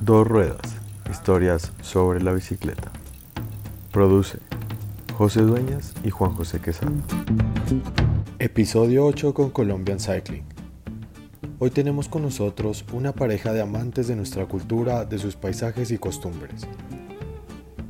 Dos 0.00 0.26
Ruedas, 0.26 0.78
historias 1.10 1.72
sobre 1.82 2.22
la 2.22 2.32
bicicleta. 2.32 2.90
Produce 3.92 4.38
José 5.12 5.42
Dueñas 5.42 5.92
y 6.02 6.08
Juan 6.08 6.32
José 6.32 6.58
Quesada. 6.58 6.90
Episodio 8.38 9.04
8 9.04 9.34
con 9.34 9.50
Colombian 9.50 10.00
Cycling. 10.00 10.44
Hoy 11.58 11.68
tenemos 11.70 12.08
con 12.08 12.22
nosotros 12.22 12.86
una 12.94 13.12
pareja 13.12 13.52
de 13.52 13.60
amantes 13.60 14.08
de 14.08 14.16
nuestra 14.16 14.46
cultura, 14.46 15.04
de 15.04 15.18
sus 15.18 15.36
paisajes 15.36 15.90
y 15.90 15.98
costumbres. 15.98 16.66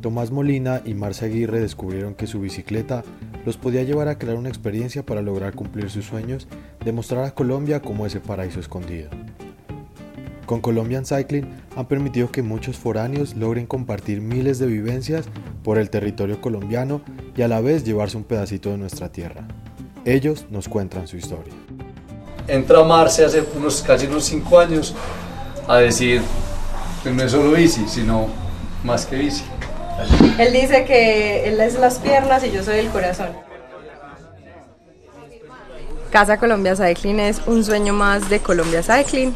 Tomás 0.00 0.32
Molina 0.32 0.82
y 0.84 0.94
Marcia 0.94 1.28
Aguirre 1.28 1.60
descubrieron 1.60 2.16
que 2.16 2.26
su 2.26 2.40
bicicleta 2.40 3.04
los 3.46 3.56
podía 3.56 3.84
llevar 3.84 4.08
a 4.08 4.18
crear 4.18 4.36
una 4.36 4.48
experiencia 4.48 5.06
para 5.06 5.22
lograr 5.22 5.54
cumplir 5.54 5.88
sus 5.90 6.06
sueños 6.06 6.48
de 6.84 6.90
mostrar 6.90 7.24
a 7.24 7.36
Colombia 7.36 7.80
como 7.80 8.04
ese 8.04 8.18
paraíso 8.18 8.58
escondido. 8.58 9.10
Con 10.50 10.60
Colombian 10.60 11.06
Cycling 11.06 11.46
han 11.76 11.86
permitido 11.86 12.32
que 12.32 12.42
muchos 12.42 12.76
foráneos 12.76 13.36
logren 13.36 13.66
compartir 13.66 14.20
miles 14.20 14.58
de 14.58 14.66
vivencias 14.66 15.26
por 15.62 15.78
el 15.78 15.90
territorio 15.90 16.40
colombiano 16.40 17.02
y 17.36 17.42
a 17.42 17.46
la 17.46 17.60
vez 17.60 17.84
llevarse 17.84 18.16
un 18.16 18.24
pedacito 18.24 18.70
de 18.70 18.76
nuestra 18.76 19.12
tierra. 19.12 19.46
Ellos 20.04 20.46
nos 20.50 20.68
cuentan 20.68 21.06
su 21.06 21.16
historia. 21.16 21.52
Entra 22.48 22.82
Marce 22.82 23.24
hace 23.24 23.44
unos 23.54 23.80
casi 23.82 24.06
unos 24.06 24.24
5 24.24 24.58
años 24.58 24.92
a 25.68 25.76
decir 25.76 26.20
que 27.04 27.12
no 27.12 27.22
es 27.22 27.30
solo 27.30 27.52
bici, 27.52 27.86
sino 27.86 28.26
más 28.82 29.06
que 29.06 29.18
bici. 29.18 29.44
Él 30.36 30.52
dice 30.52 30.84
que 30.84 31.46
él 31.46 31.60
es 31.60 31.78
las 31.78 32.00
piernas 32.00 32.42
y 32.42 32.50
yo 32.50 32.64
soy 32.64 32.78
el 32.78 32.88
corazón. 32.88 33.28
Casa 36.10 36.38
Colombia 36.38 36.74
Cycling 36.74 37.20
es 37.20 37.40
un 37.46 37.62
sueño 37.62 37.92
más 37.92 38.28
de 38.28 38.40
Colombia 38.40 38.82
Cycling. 38.82 39.32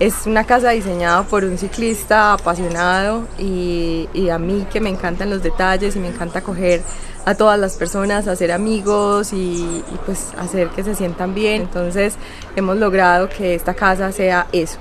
Es 0.00 0.26
una 0.26 0.44
casa 0.44 0.70
diseñada 0.70 1.24
por 1.24 1.44
un 1.44 1.58
ciclista 1.58 2.32
apasionado 2.32 3.28
y, 3.38 4.08
a 4.32 4.38
mí 4.38 4.66
que 4.72 4.80
me 4.80 4.88
encantan 4.88 5.28
los 5.28 5.42
detalles 5.42 5.94
y 5.94 5.98
me 5.98 6.08
encanta 6.08 6.40
coger 6.40 6.80
a 7.26 7.34
todas 7.34 7.60
las 7.60 7.76
personas, 7.76 8.26
hacer 8.26 8.50
amigos 8.50 9.34
y, 9.34 9.36
y 9.36 9.98
pues 10.06 10.32
hacer 10.38 10.68
que 10.70 10.84
se 10.84 10.94
sientan 10.94 11.34
bien. 11.34 11.60
Entonces 11.60 12.14
hemos 12.56 12.78
logrado 12.78 13.28
que 13.28 13.54
esta 13.54 13.74
casa 13.74 14.10
sea 14.10 14.46
eso. 14.52 14.78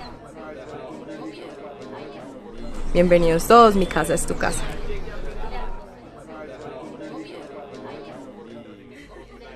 Bienvenidos 2.94 3.46
todos, 3.46 3.76
mi 3.76 3.88
casa 3.88 4.14
es 4.14 4.26
tu 4.26 4.38
casa. 4.38 4.64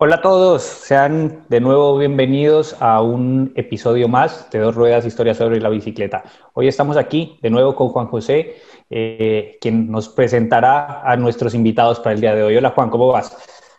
Hola 0.06 0.16
a 0.16 0.22
todos, 0.22 0.64
sean 0.64 1.46
de 1.48 1.62
nuevo 1.62 1.98
bienvenidos 1.98 2.76
a 2.82 3.02
un 3.02 3.54
episodio 3.56 4.10
más 4.10 4.50
de 4.52 4.60
Dos 4.60 4.76
Ruedas, 4.76 5.06
Historia 5.06 5.34
sobre 5.34 5.62
la 5.62 5.70
Bicicleta. 5.70 6.26
Hoy 6.52 6.68
estamos 6.68 6.98
aquí 6.98 7.40
de 7.42 7.50
nuevo 7.50 7.74
con 7.74 7.88
Juan 7.88 8.08
José, 8.08 8.56
eh, 8.90 9.58
quien 9.62 9.90
nos 9.90 10.10
presentará 10.10 11.10
a 11.10 11.16
nuestros 11.16 11.54
invitados 11.54 12.02
para 12.02 12.16
el 12.16 12.20
día 12.20 12.36
de 12.36 12.44
hoy. 12.44 12.58
Hola 12.58 12.72
Juan, 12.72 12.90
¿cómo 12.90 13.08
vas? 13.08 13.34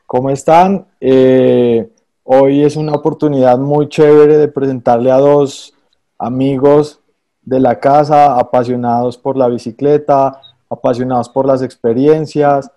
¿Cómo 0.07 0.31
están? 0.31 0.87
Eh, 0.99 1.91
hoy 2.23 2.65
es 2.65 2.77
una 2.77 2.95
oportunidad 2.95 3.59
muy 3.59 3.91
chévere 3.91 4.39
de 4.39 4.49
presentarle 4.49 5.11
a 5.11 5.19
dos 5.19 5.75
amigos 6.19 7.01
de 7.43 7.61
la 7.61 7.81
casa, 7.81 8.39
apasionados 8.39 9.19
por 9.19 9.37
la 9.37 9.49
bicicleta, 9.49 10.41
apasionados 10.71 11.29
por 11.29 11.45
las 11.45 11.61
experiencias, 11.61 12.71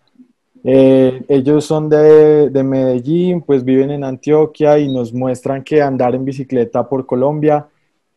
eh, 0.70 1.24
ellos 1.30 1.64
son 1.64 1.88
de, 1.88 2.50
de, 2.50 2.62
Medellín, 2.62 3.42
pues 3.42 3.64
viven 3.64 3.90
en 3.90 4.04
Antioquia 4.04 4.78
y 4.78 4.92
nos 4.92 5.14
muestran 5.14 5.64
que 5.64 5.82
andar 5.82 6.14
en 6.14 6.26
bicicleta 6.26 6.90
por 6.90 7.06
Colombia 7.06 7.68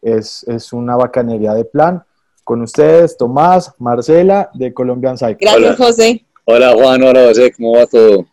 es, 0.03 0.43
es 0.49 0.73
una 0.73 0.97
bacanería 0.97 1.55
de 1.55 1.65
plan. 1.65 2.03
Con 2.43 2.63
ustedes, 2.63 3.17
Tomás, 3.17 3.73
Marcela, 3.79 4.51
de 4.53 4.75
Colombian 4.75 5.17
Cycle. 5.17 5.37
Gracias, 5.39 5.77
José. 5.77 6.25
Hola, 6.45 6.73
Juan. 6.75 7.01
Hola, 7.05 7.29
José. 7.29 7.53
¿Cómo 7.53 7.77
va 7.77 7.87
todo? 7.87 8.27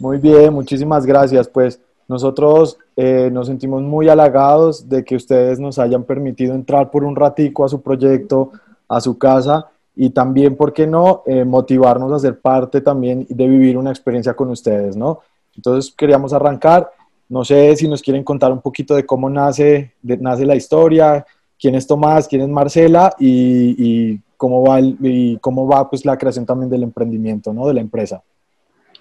Muy 0.00 0.18
bien, 0.18 0.52
muchísimas 0.52 1.06
gracias. 1.06 1.46
Pues 1.46 1.78
nosotros 2.08 2.78
eh, 2.96 3.30
nos 3.32 3.46
sentimos 3.46 3.80
muy 3.82 4.08
halagados 4.08 4.88
de 4.88 5.04
que 5.04 5.14
ustedes 5.14 5.60
nos 5.60 5.78
hayan 5.78 6.02
permitido 6.02 6.56
entrar 6.56 6.90
por 6.90 7.04
un 7.04 7.14
ratico 7.14 7.64
a 7.64 7.68
su 7.68 7.80
proyecto, 7.80 8.50
a 8.88 9.00
su 9.00 9.16
casa 9.16 9.70
y 9.96 10.10
también, 10.10 10.56
¿por 10.56 10.72
qué 10.72 10.86
no?, 10.86 11.22
eh, 11.26 11.44
motivarnos 11.44 12.12
a 12.12 12.18
ser 12.18 12.40
parte 12.40 12.80
también 12.80 13.26
de 13.28 13.48
vivir 13.48 13.78
una 13.78 13.90
experiencia 13.90 14.34
con 14.34 14.50
ustedes, 14.50 14.96
¿no? 14.96 15.20
Entonces 15.56 15.94
queríamos 15.96 16.32
arrancar, 16.32 16.90
no 17.28 17.44
sé 17.44 17.76
si 17.76 17.86
nos 17.86 18.02
quieren 18.02 18.24
contar 18.24 18.52
un 18.52 18.60
poquito 18.60 18.94
de 18.94 19.06
cómo 19.06 19.30
nace, 19.30 19.92
nace 20.02 20.44
la 20.44 20.56
historia, 20.56 21.24
quién 21.60 21.76
es 21.76 21.86
Tomás, 21.86 22.26
quién 22.26 22.42
es 22.42 22.48
Marcela 22.48 23.14
y, 23.18 24.18
cómo 24.36 24.64
va, 24.64 24.80
y 24.80 25.38
cómo 25.40 25.66
va 25.66 25.88
pues, 25.88 26.04
la 26.04 26.18
creación 26.18 26.44
también 26.44 26.68
del 26.70 26.82
emprendimiento, 26.82 27.52
¿no?, 27.52 27.66
de 27.68 27.74
la 27.74 27.80
empresa. 27.80 28.22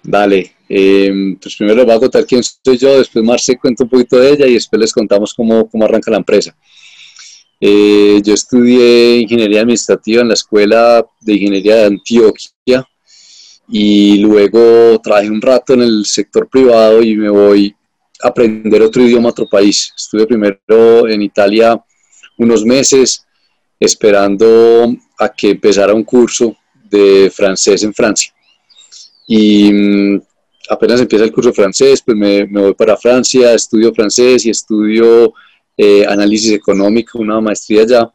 Dale, 0.03 0.51
em, 0.67 1.37
pues 1.37 1.55
primero 1.55 1.77
les 1.77 1.85
voy 1.85 1.95
a 1.95 1.99
contar 1.99 2.25
quién 2.25 2.43
soy 2.43 2.77
yo, 2.77 2.97
después 2.97 3.23
Marce 3.23 3.57
cuenta 3.57 3.85
un 3.85 3.89
poquito 3.89 4.19
de 4.19 4.31
ella 4.31 4.45
y 4.45 4.53
después 4.53 4.79
les 4.79 4.93
contamos 4.93 5.33
cómo, 5.33 5.67
cómo 5.69 5.85
arranca 5.85 6.11
la 6.11 6.17
empresa. 6.17 6.55
Eh, 7.65 8.21
yo 8.21 8.33
estudié 8.33 9.19
ingeniería 9.19 9.61
administrativa 9.61 10.21
en 10.21 10.27
la 10.27 10.33
Escuela 10.33 11.01
de 11.21 11.33
Ingeniería 11.33 11.75
de 11.77 11.85
Antioquia 11.85 12.85
y 13.69 14.17
luego 14.17 14.99
trabajé 15.01 15.29
un 15.29 15.41
rato 15.41 15.73
en 15.73 15.83
el 15.83 16.05
sector 16.05 16.49
privado 16.49 17.01
y 17.01 17.15
me 17.15 17.29
voy 17.29 17.73
a 18.21 18.27
aprender 18.27 18.81
otro 18.81 19.01
idioma, 19.01 19.29
otro 19.29 19.47
país. 19.47 19.93
Estuve 19.95 20.27
primero 20.27 21.07
en 21.07 21.21
Italia 21.21 21.81
unos 22.37 22.65
meses 22.65 23.25
esperando 23.79 24.93
a 25.17 25.29
que 25.29 25.51
empezara 25.51 25.93
un 25.93 26.03
curso 26.03 26.57
de 26.83 27.31
francés 27.33 27.81
en 27.83 27.93
Francia. 27.93 28.33
Y 29.25 29.71
mm, 29.71 30.21
apenas 30.69 30.99
empieza 30.99 31.23
el 31.23 31.31
curso 31.31 31.51
de 31.51 31.55
francés, 31.55 32.03
pues 32.05 32.17
me 32.17 32.45
voy 32.45 32.73
para 32.73 32.97
Francia, 32.97 33.53
estudio 33.53 33.93
francés 33.93 34.45
y 34.45 34.49
estudio 34.49 35.33
eh, 35.77 36.05
análisis 36.05 36.51
económico, 36.51 37.19
una 37.19 37.39
maestría 37.41 37.81
allá. 37.81 38.13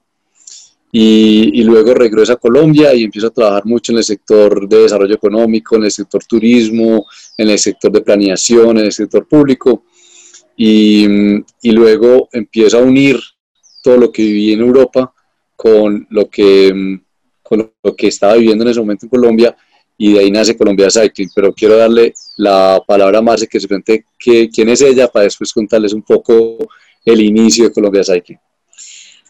Y, 0.91 1.63
luego 1.65 1.93
regreso 1.93 2.33
a 2.33 2.37
Colombia 2.37 2.95
y 2.95 3.05
empiezo 3.05 3.27
a 3.27 3.31
trabajar 3.31 3.67
mucho 3.67 3.93
en 3.93 3.99
el 3.99 4.05
sector 4.05 4.67
de 4.67 4.79
desarrollo 4.79 5.15
económico, 5.15 5.77
en 5.77 5.85
el 5.85 5.91
sector 5.91 6.25
turismo, 6.25 7.07
en 7.37 7.51
el 7.51 7.59
sector 7.59 7.93
de 7.93 8.01
planeación, 8.01 8.79
en 8.79 8.87
el 8.87 8.93
sector 8.93 9.29
público. 9.29 9.85
Y, 10.57 11.07
y 11.63 11.73
luego 11.73 12.29
empiezo 12.33 12.79
a 12.79 12.83
unir 12.83 13.21
todo 13.83 13.99
lo 13.99 14.11
que 14.11 14.23
viví 14.23 14.53
en 14.53 14.61
Europa 14.61 15.13
con 15.55 16.07
lo 16.11 16.29
que, 16.31 17.01
con 17.43 17.73
lo 17.83 17.97
que 17.97 18.09
estaba 18.09 18.35
viviendo 18.35 18.65
en 18.65 18.71
ese 18.71 18.81
momento 18.81 19.07
en 19.07 19.11
Colombia 19.11 19.57
y 19.97 20.13
de 20.13 20.21
ahí 20.21 20.31
nace 20.31 20.57
Colombia 20.57 20.89
Cycling. 20.89 21.31
Pero 21.35 21.53
quiero 21.53 21.77
darle 21.77 22.15
la 22.37 22.81
palabra 22.87 23.19
a 23.19 23.23
Marce 23.23 23.49
que 23.49 23.59
se 23.59 23.67
cuente 23.67 24.05
quién 24.17 24.69
es 24.69 24.81
ella 24.81 25.09
para 25.09 25.25
después 25.25 25.53
contarles 25.53 25.93
un 25.93 26.03
poco 26.03 26.57
el 27.13 27.21
inicio 27.21 27.65
de 27.65 27.73
Colombia 27.73 28.03
Cycling? 28.05 28.39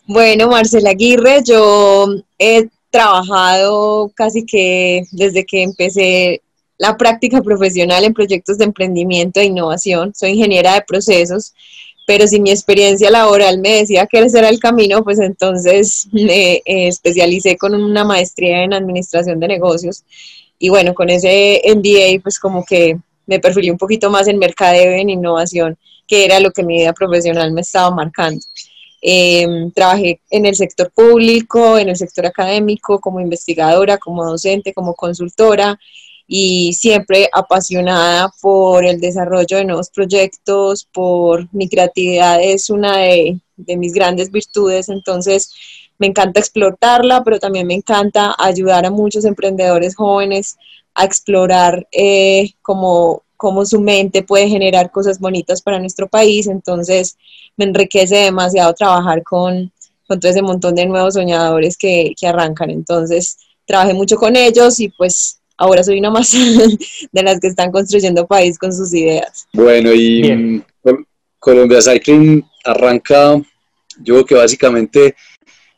Bueno, 0.06 0.48
Marcela 0.48 0.90
Aguirre, 0.90 1.42
yo 1.44 2.06
he 2.38 2.68
trabajado 2.90 4.10
casi 4.14 4.46
que 4.46 5.02
desde 5.12 5.44
que 5.44 5.62
empecé 5.62 6.40
la 6.78 6.96
práctica 6.96 7.42
profesional 7.42 8.04
en 8.04 8.14
proyectos 8.14 8.56
de 8.56 8.64
emprendimiento 8.64 9.40
e 9.40 9.44
innovación. 9.44 10.14
Soy 10.14 10.30
ingeniera 10.30 10.74
de 10.74 10.82
procesos, 10.82 11.52
pero 12.06 12.26
si 12.26 12.40
mi 12.40 12.50
experiencia 12.50 13.10
laboral 13.10 13.58
me 13.58 13.80
decía 13.80 14.06
que 14.06 14.20
ese 14.20 14.38
era 14.38 14.48
el 14.48 14.60
camino, 14.60 15.04
pues 15.04 15.18
entonces 15.18 16.08
me 16.12 16.54
eh, 16.54 16.62
especialicé 16.64 17.58
con 17.58 17.74
una 17.74 18.04
maestría 18.04 18.62
en 18.62 18.72
administración 18.72 19.40
de 19.40 19.48
negocios. 19.48 20.04
Y 20.58 20.70
bueno, 20.70 20.94
con 20.94 21.10
ese 21.10 21.60
MBA, 21.66 22.22
pues 22.22 22.38
como 22.38 22.64
que 22.64 22.96
me 23.26 23.40
perfilé 23.40 23.70
un 23.70 23.78
poquito 23.78 24.08
más 24.08 24.26
en 24.26 24.38
mercadeo 24.38 24.96
y 24.96 25.00
en 25.00 25.10
innovación 25.10 25.76
que 26.08 26.24
era 26.24 26.40
lo 26.40 26.50
que 26.50 26.64
mi 26.64 26.78
vida 26.78 26.92
profesional 26.92 27.52
me 27.52 27.60
estaba 27.60 27.94
marcando. 27.94 28.40
Em, 29.00 29.70
trabajé 29.70 30.20
en 30.30 30.46
el 30.46 30.56
sector 30.56 30.90
público, 30.90 31.78
en 31.78 31.88
el 31.88 31.96
sector 31.96 32.26
académico, 32.26 33.00
como 33.00 33.20
investigadora, 33.20 33.98
como 33.98 34.24
docente, 34.24 34.74
como 34.74 34.94
consultora 34.94 35.78
y 36.26 36.74
siempre 36.74 37.30
apasionada 37.32 38.30
por 38.42 38.84
el 38.84 39.00
desarrollo 39.00 39.56
de 39.56 39.64
nuevos 39.64 39.88
proyectos, 39.90 40.86
por 40.92 41.48
mi 41.54 41.68
creatividad 41.68 42.42
es 42.42 42.68
una 42.70 42.98
de, 42.98 43.40
mis 43.56 43.92
grandes 43.94 44.30
virtudes, 44.30 44.88
entonces 44.88 45.52
me 45.98 46.06
encanta 46.06 46.38
explotarla, 46.38 47.24
pero 47.24 47.38
también 47.38 47.66
me 47.66 47.74
encanta 47.74 48.34
ayudar 48.38 48.84
a 48.84 48.90
muchos 48.90 49.24
emprendedores 49.24 49.96
jóvenes 49.96 50.58
a 50.94 51.04
explorar 51.04 51.88
eh, 51.92 52.50
como 52.62 53.22
cómo 53.38 53.64
su 53.64 53.80
mente 53.80 54.22
puede 54.22 54.48
generar 54.48 54.90
cosas 54.90 55.18
bonitas 55.18 55.62
para 55.62 55.78
nuestro 55.78 56.08
país. 56.08 56.48
Entonces, 56.48 57.16
me 57.56 57.64
enriquece 57.64 58.16
demasiado 58.16 58.74
trabajar 58.74 59.22
con, 59.22 59.72
con 60.06 60.20
todo 60.20 60.30
ese 60.30 60.42
montón 60.42 60.74
de 60.74 60.84
nuevos 60.84 61.14
soñadores 61.14 61.78
que, 61.78 62.12
que 62.20 62.26
arrancan. 62.26 62.68
Entonces, 62.68 63.38
trabajé 63.64 63.94
mucho 63.94 64.16
con 64.16 64.36
ellos 64.36 64.80
y 64.80 64.88
pues 64.90 65.40
ahora 65.56 65.84
soy 65.84 66.00
una 66.00 66.10
más 66.10 66.32
de 67.12 67.22
las 67.22 67.38
que 67.38 67.46
están 67.46 67.70
construyendo 67.70 68.26
país 68.26 68.58
con 68.58 68.72
sus 68.72 68.92
ideas. 68.92 69.46
Bueno, 69.52 69.94
y 69.94 70.62
Colombia 71.38 71.80
Cycling 71.80 72.44
arranca, 72.64 73.36
yo 74.02 74.14
creo 74.14 74.26
que 74.26 74.34
básicamente 74.34 75.14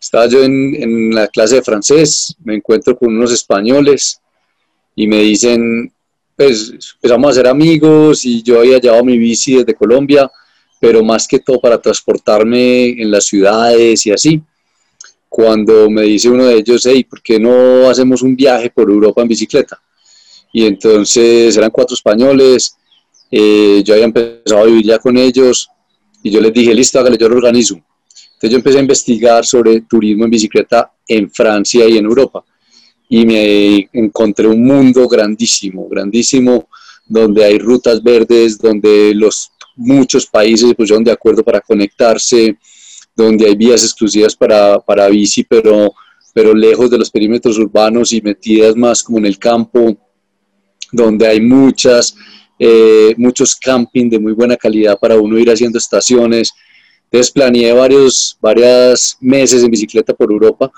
estaba 0.00 0.26
yo 0.26 0.42
en, 0.42 0.82
en 0.82 1.14
la 1.14 1.28
clase 1.28 1.56
de 1.56 1.62
francés, 1.62 2.34
me 2.42 2.54
encuentro 2.54 2.96
con 2.96 3.14
unos 3.14 3.32
españoles 3.32 4.18
y 4.96 5.06
me 5.06 5.18
dicen, 5.18 5.92
pues 6.40 6.72
empezamos 6.94 7.30
a 7.30 7.34
ser 7.34 7.48
amigos 7.48 8.24
y 8.24 8.42
yo 8.42 8.60
había 8.60 8.78
llevado 8.78 9.04
mi 9.04 9.18
bici 9.18 9.56
desde 9.56 9.74
Colombia, 9.74 10.32
pero 10.80 11.04
más 11.04 11.28
que 11.28 11.40
todo 11.40 11.60
para 11.60 11.78
transportarme 11.78 13.02
en 13.02 13.10
las 13.10 13.26
ciudades 13.26 14.06
y 14.06 14.10
así. 14.10 14.42
Cuando 15.28 15.90
me 15.90 16.00
dice 16.00 16.30
uno 16.30 16.46
de 16.46 16.54
ellos, 16.54 16.86
hey, 16.86 17.04
¿por 17.04 17.20
qué 17.20 17.38
no 17.38 17.90
hacemos 17.90 18.22
un 18.22 18.34
viaje 18.34 18.70
por 18.70 18.88
Europa 18.88 19.20
en 19.20 19.28
bicicleta? 19.28 19.82
Y 20.50 20.64
entonces 20.64 21.54
eran 21.58 21.70
cuatro 21.70 21.94
españoles, 21.94 22.74
eh, 23.30 23.82
yo 23.84 23.92
había 23.92 24.06
empezado 24.06 24.62
a 24.62 24.64
vivir 24.64 24.86
ya 24.86 24.98
con 24.98 25.18
ellos 25.18 25.68
y 26.22 26.30
yo 26.30 26.40
les 26.40 26.54
dije, 26.54 26.74
listo, 26.74 26.98
hágale, 26.98 27.18
yo 27.18 27.28
lo 27.28 27.36
organizo. 27.36 27.74
Entonces 27.74 28.50
yo 28.50 28.56
empecé 28.56 28.78
a 28.78 28.80
investigar 28.80 29.44
sobre 29.44 29.82
turismo 29.82 30.24
en 30.24 30.30
bicicleta 30.30 30.90
en 31.06 31.30
Francia 31.30 31.86
y 31.86 31.98
en 31.98 32.06
Europa 32.06 32.42
y 33.12 33.26
me 33.26 33.90
encontré 33.92 34.46
un 34.46 34.64
mundo 34.64 35.08
grandísimo, 35.08 35.88
grandísimo, 35.88 36.68
donde 37.04 37.44
hay 37.44 37.58
rutas 37.58 38.00
verdes, 38.00 38.56
donde 38.56 39.12
los 39.16 39.50
muchos 39.74 40.26
países 40.26 40.68
se 40.68 40.74
pusieron 40.76 41.02
de 41.02 41.10
acuerdo 41.10 41.42
para 41.42 41.60
conectarse, 41.60 42.56
donde 43.16 43.46
hay 43.46 43.56
vías 43.56 43.82
exclusivas 43.82 44.36
para, 44.36 44.78
para 44.78 45.08
bici, 45.08 45.42
pero, 45.42 45.92
pero 46.32 46.54
lejos 46.54 46.88
de 46.88 46.98
los 46.98 47.10
perímetros 47.10 47.58
urbanos 47.58 48.12
y 48.12 48.20
metidas 48.20 48.76
más 48.76 49.02
como 49.02 49.18
en 49.18 49.26
el 49.26 49.40
campo, 49.40 49.98
donde 50.92 51.26
hay 51.26 51.40
muchas, 51.40 52.14
eh, 52.60 53.12
muchos 53.16 53.56
camping 53.56 54.08
de 54.08 54.20
muy 54.20 54.34
buena 54.34 54.56
calidad 54.56 54.96
para 54.96 55.18
uno 55.18 55.36
ir 55.36 55.50
haciendo 55.50 55.78
estaciones. 55.78 56.52
Entonces 57.06 57.32
planeé 57.32 57.72
varios, 57.72 58.38
varios 58.40 59.16
meses 59.20 59.64
en 59.64 59.70
bicicleta 59.72 60.14
por 60.14 60.30
Europa 60.30 60.70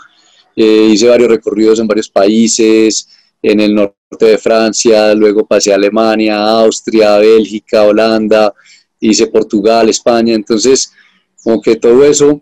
eh, 0.56 0.88
hice 0.92 1.08
varios 1.08 1.28
recorridos 1.28 1.78
en 1.80 1.86
varios 1.86 2.08
países, 2.08 3.08
en 3.42 3.60
el 3.60 3.74
norte 3.74 4.26
de 4.26 4.38
Francia, 4.38 5.14
luego 5.14 5.46
pasé 5.46 5.72
a 5.72 5.76
Alemania, 5.76 6.38
Austria, 6.38 7.18
Bélgica, 7.18 7.84
Holanda, 7.84 8.54
hice 9.00 9.26
Portugal, 9.26 9.88
España, 9.88 10.34
entonces 10.34 10.92
como 11.42 11.60
que 11.60 11.76
todo 11.76 12.04
eso, 12.04 12.40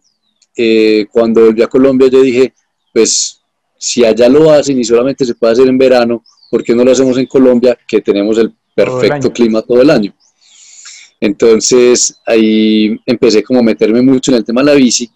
eh, 0.57 1.07
cuando 1.11 1.47
volví 1.47 1.63
a 1.63 1.69
Colombia 1.69 2.09
yo 2.09 2.21
dije, 2.21 2.53
pues 2.93 3.41
si 3.79 4.05
allá 4.05 4.29
lo 4.29 4.51
hacen 4.51 4.79
y 4.79 4.85
solamente 4.85 5.25
se 5.25 5.35
puede 5.35 5.55
hacer 5.55 5.69
en 5.69 5.79
verano, 5.79 6.23
¿por 6.51 6.63
qué 6.63 6.75
no 6.75 6.85
lo 6.85 6.93
hacemos 6.93 7.17
en 7.17 7.27
Colombia 7.27 7.79
que 7.89 8.03
tenemos 8.03 8.37
el 8.37 8.53
perfecto 8.75 9.33
clima 9.33 9.63
todo 9.63 9.81
el 9.81 9.89
año? 9.89 10.15
Entonces 11.19 12.21
ahí 12.27 12.99
empecé 13.07 13.43
como 13.43 13.61
a 13.61 13.63
meterme 13.63 14.03
mucho 14.03 14.31
en 14.31 14.39
el 14.39 14.45
tema 14.45 14.61
de 14.61 14.67
la 14.67 14.75
bici, 14.75 15.11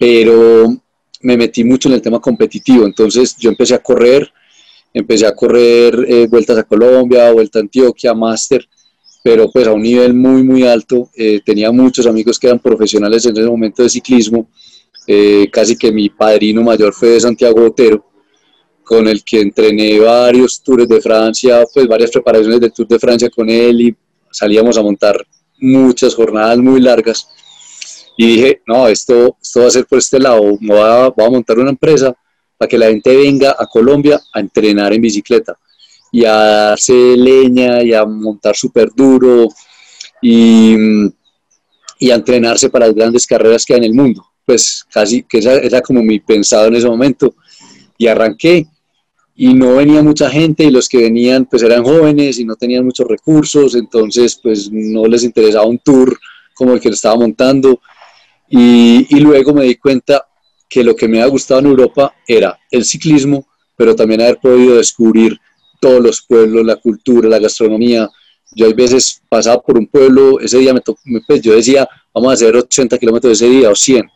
pero 0.00 0.74
me 1.22 1.36
metí 1.36 1.64
mucho 1.64 1.88
en 1.88 1.94
el 1.94 2.02
tema 2.02 2.20
competitivo, 2.20 2.84
entonces 2.84 3.36
yo 3.38 3.50
empecé 3.50 3.74
a 3.74 3.78
correr, 3.78 4.30
empecé 4.92 5.26
a 5.26 5.34
correr 5.34 6.06
eh, 6.08 6.26
vueltas 6.28 6.58
a 6.58 6.64
Colombia, 6.64 7.32
vuelta 7.32 7.58
a 7.58 7.62
Antioquia, 7.62 8.14
máster, 8.14 8.68
pero 9.22 9.50
pues 9.50 9.66
a 9.66 9.72
un 9.72 9.82
nivel 9.82 10.14
muy, 10.14 10.42
muy 10.42 10.64
alto. 10.64 11.10
Eh, 11.14 11.40
tenía 11.44 11.70
muchos 11.72 12.06
amigos 12.06 12.38
que 12.38 12.46
eran 12.46 12.60
profesionales 12.60 13.26
en 13.26 13.36
ese 13.36 13.46
momento 13.46 13.82
de 13.82 13.88
ciclismo, 13.88 14.48
eh, 15.06 15.48
casi 15.52 15.76
que 15.76 15.90
mi 15.90 16.08
padrino 16.08 16.62
mayor 16.62 16.92
fue 16.92 17.10
de 17.10 17.20
Santiago 17.20 17.66
Otero, 17.66 18.04
con 18.84 19.06
el 19.06 19.22
que 19.22 19.40
entrené 19.40 19.98
varios 19.98 20.62
tours 20.62 20.88
de 20.88 21.00
Francia, 21.00 21.64
pues 21.72 21.86
varias 21.86 22.10
preparaciones 22.10 22.60
del 22.60 22.72
Tour 22.72 22.88
de 22.88 22.98
Francia 22.98 23.28
con 23.28 23.50
él 23.50 23.80
y 23.82 23.96
salíamos 24.30 24.78
a 24.78 24.82
montar 24.82 25.26
muchas 25.60 26.14
jornadas 26.14 26.58
muy 26.58 26.80
largas 26.80 27.28
y 28.20 28.26
dije, 28.26 28.62
no, 28.66 28.88
esto, 28.88 29.36
esto 29.40 29.60
va 29.60 29.68
a 29.68 29.70
ser 29.70 29.86
por 29.86 30.00
este 30.00 30.18
lado, 30.18 30.42
voy 30.60 30.76
a, 30.76 31.04
a 31.04 31.30
montar 31.30 31.56
una 31.56 31.70
empresa 31.70 32.12
para 32.56 32.68
que 32.68 32.76
la 32.76 32.86
gente 32.86 33.16
venga 33.16 33.54
a 33.56 33.64
Colombia 33.66 34.20
a 34.34 34.40
entrenar 34.40 34.92
en 34.92 35.00
bicicleta 35.00 35.56
y 36.10 36.24
a 36.24 36.32
darse 36.32 36.92
leña 36.92 37.80
y 37.80 37.94
a 37.94 38.04
montar 38.04 38.56
súper 38.56 38.88
duro 38.92 39.46
y, 40.20 40.74
y, 42.00 42.10
a 42.10 42.16
entrenarse 42.16 42.68
para 42.68 42.86
las 42.86 42.96
grandes 42.96 43.24
carreras 43.24 43.64
que 43.64 43.74
hay 43.74 43.78
en 43.78 43.84
el 43.84 43.94
mundo. 43.94 44.24
Pues 44.44 44.84
casi 44.92 45.22
que 45.22 45.38
esa 45.38 45.54
era 45.54 45.80
como 45.80 46.02
mi 46.02 46.18
pensado 46.18 46.66
en 46.66 46.74
ese 46.74 46.88
momento. 46.88 47.36
Y 47.96 48.08
arranqué 48.08 48.66
y 49.36 49.54
no 49.54 49.76
venía 49.76 50.02
mucha 50.02 50.28
gente 50.28 50.64
y 50.64 50.72
los 50.72 50.88
que 50.88 50.98
venían 50.98 51.44
pues 51.44 51.62
eran 51.62 51.84
jóvenes 51.84 52.40
y 52.40 52.44
no 52.44 52.56
tenían 52.56 52.84
muchos 52.84 53.06
recursos, 53.06 53.76
entonces 53.76 54.40
pues 54.42 54.68
no 54.72 55.06
les 55.06 55.22
interesaba 55.22 55.66
un 55.66 55.78
tour 55.78 56.18
como 56.54 56.72
el 56.72 56.80
que 56.80 56.88
lo 56.88 56.96
estaba 56.96 57.14
montando 57.14 57.80
y, 58.50 59.20
luego 59.20 59.52
me 59.52 59.64
di 59.64 59.76
cuenta 59.76 60.26
que 60.68 60.82
lo 60.82 60.96
que 60.96 61.08
me 61.08 61.20
había 61.20 61.30
gustado 61.30 61.60
en 61.60 61.66
Europa 61.66 62.14
era 62.26 62.58
el 62.70 62.84
ciclismo, 62.84 63.46
pero 63.76 63.94
también 63.94 64.22
haber 64.22 64.38
podido 64.38 64.76
descubrir 64.76 65.38
todos 65.80 66.02
los 66.02 66.22
pueblos, 66.22 66.64
la 66.64 66.76
cultura, 66.76 67.28
la 67.28 67.38
gastronomía. 67.38 68.08
Yo 68.52 68.66
a 68.66 68.72
veces 68.72 69.22
pasaba 69.28 69.60
por 69.60 69.78
un 69.78 69.86
pueblo, 69.86 70.40
ese 70.40 70.58
día 70.58 70.72
me 70.72 70.80
tocó, 70.80 71.00
pues 71.26 71.42
yo 71.42 71.54
decía, 71.54 71.88
vamos 72.12 72.30
a 72.30 72.34
hacer 72.34 72.56
80 72.56 72.98
kilómetros 72.98 73.32
ese 73.34 73.48
día 73.48 73.70
o 73.70 73.74
100. 73.74 74.10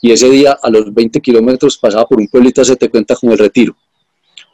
Y 0.00 0.12
ese 0.12 0.30
día 0.30 0.56
a 0.62 0.70
los 0.70 0.94
20 0.94 1.20
kilómetros 1.20 1.76
pasaba 1.76 2.06
por 2.06 2.18
un 2.18 2.28
pueblito, 2.28 2.64
se 2.64 2.76
te 2.76 2.88
cuenta 2.88 3.16
como 3.16 3.32
el 3.32 3.38
retiro. 3.38 3.76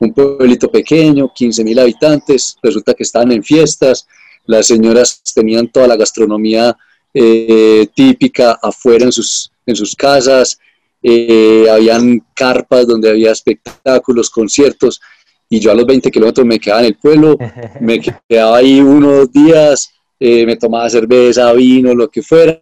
Un 0.00 0.12
pueblito 0.12 0.70
pequeño, 0.70 1.30
15 1.32 1.62
mil 1.62 1.78
habitantes, 1.78 2.56
resulta 2.62 2.94
que 2.94 3.02
estaban 3.02 3.30
en 3.32 3.44
fiestas, 3.44 4.06
las 4.46 4.66
señoras 4.66 5.22
tenían 5.34 5.68
toda 5.68 5.86
la 5.86 5.96
gastronomía 5.96 6.76
eh, 7.14 7.86
típica 7.94 8.58
afuera 8.60 9.04
en 9.04 9.12
sus, 9.12 9.50
en 9.64 9.76
sus 9.76 9.94
casas, 9.94 10.58
eh, 11.00 11.66
habían 11.70 12.24
carpas 12.34 12.86
donde 12.86 13.08
había 13.08 13.30
espectáculos, 13.30 14.30
conciertos, 14.30 15.00
y 15.48 15.60
yo 15.60 15.70
a 15.70 15.74
los 15.74 15.86
20 15.86 16.10
kilómetros 16.10 16.46
me 16.46 16.58
quedaba 16.58 16.80
en 16.80 16.86
el 16.86 16.96
pueblo, 16.96 17.38
me 17.80 18.00
quedaba 18.00 18.56
ahí 18.56 18.80
unos 18.80 19.30
días, 19.30 19.90
eh, 20.18 20.44
me 20.44 20.56
tomaba 20.56 20.90
cerveza, 20.90 21.52
vino, 21.52 21.94
lo 21.94 22.08
que 22.08 22.22
fuera, 22.22 22.60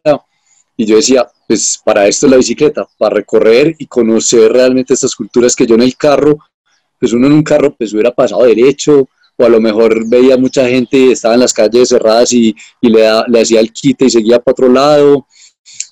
y 0.77 0.85
yo 0.85 0.97
decía, 0.97 1.27
pues 1.47 1.81
para 1.85 2.07
esto 2.07 2.27
es 2.27 2.31
la 2.31 2.37
bicicleta, 2.37 2.87
para 2.99 3.15
recorrer 3.15 3.75
y 3.79 3.87
conocer 3.87 4.53
realmente 4.53 4.95
estas 4.95 5.15
culturas 5.15 5.57
que 5.57 5.67
yo 5.67 5.75
en 5.77 5.83
el 5.83 5.97
carro, 5.97 6.39
pues 6.99 7.13
uno 7.13 7.27
en 7.27 7.33
un 7.33 7.43
carro 7.43 7.75
pues 7.75 7.93
hubiera 7.93 8.11
pasado 8.13 8.45
derecho, 8.45 9.09
o 9.37 9.44
a 9.44 9.49
lo 9.49 9.61
mejor 9.61 10.08
veía 10.08 10.37
mucha 10.37 10.69
gente 10.69 11.12
estaba 11.12 11.34
en 11.34 11.40
las 11.40 11.52
calles 11.52 11.88
cerradas 11.88 12.32
y, 12.32 12.55
y 12.81 12.88
le, 12.88 13.08
le, 13.29 13.40
hacía 13.40 13.61
el 13.61 13.73
quite 13.73 14.06
y 14.06 14.11
seguía 14.11 14.38
para 14.38 14.52
otro 14.52 14.69
lado. 14.69 15.26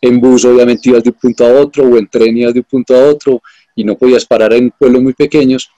En 0.00 0.20
bus 0.20 0.44
obviamente 0.44 0.90
ibas 0.90 1.02
de 1.02 1.10
un 1.10 1.16
punto 1.20 1.44
a 1.44 1.60
otro 1.60 1.84
o 1.84 1.96
en 1.96 2.08
tren 2.08 2.36
ibas 2.36 2.54
de 2.54 2.60
un 2.60 2.66
punto 2.66 2.94
a 2.94 3.08
otro 3.08 3.42
y 3.74 3.84
no 3.84 3.96
podías 3.96 4.24
parar 4.24 4.52
en 4.52 4.70
pueblos 4.70 5.02
muy 5.02 5.14
pequeños, 5.14 5.70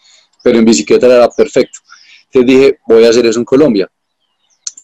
pero 0.43 0.59
en 0.59 0.65
bicicleta 0.65 1.07
era 1.07 1.29
perfecto. 1.29 1.79
Entonces 2.27 2.57
dije, 2.57 2.79
voy 2.87 3.05
a 3.05 3.11
hacer 3.11 3.27
eso 3.27 3.39
en 3.39 3.45
Colombia. 3.45 3.91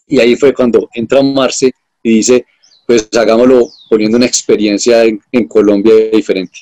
Y 0.07 0.19
ahí 0.19 0.35
fue 0.35 0.53
cuando 0.53 0.89
entra 0.93 1.21
Marce 1.21 1.71
y 2.03 2.15
dice, 2.15 2.45
pues 2.87 3.09
hagámoslo 3.15 3.67
poniendo 3.89 4.17
una 4.17 4.25
experiencia 4.25 5.03
en, 5.03 5.21
en 5.31 5.47
Colombia 5.47 5.93
diferente. 6.11 6.59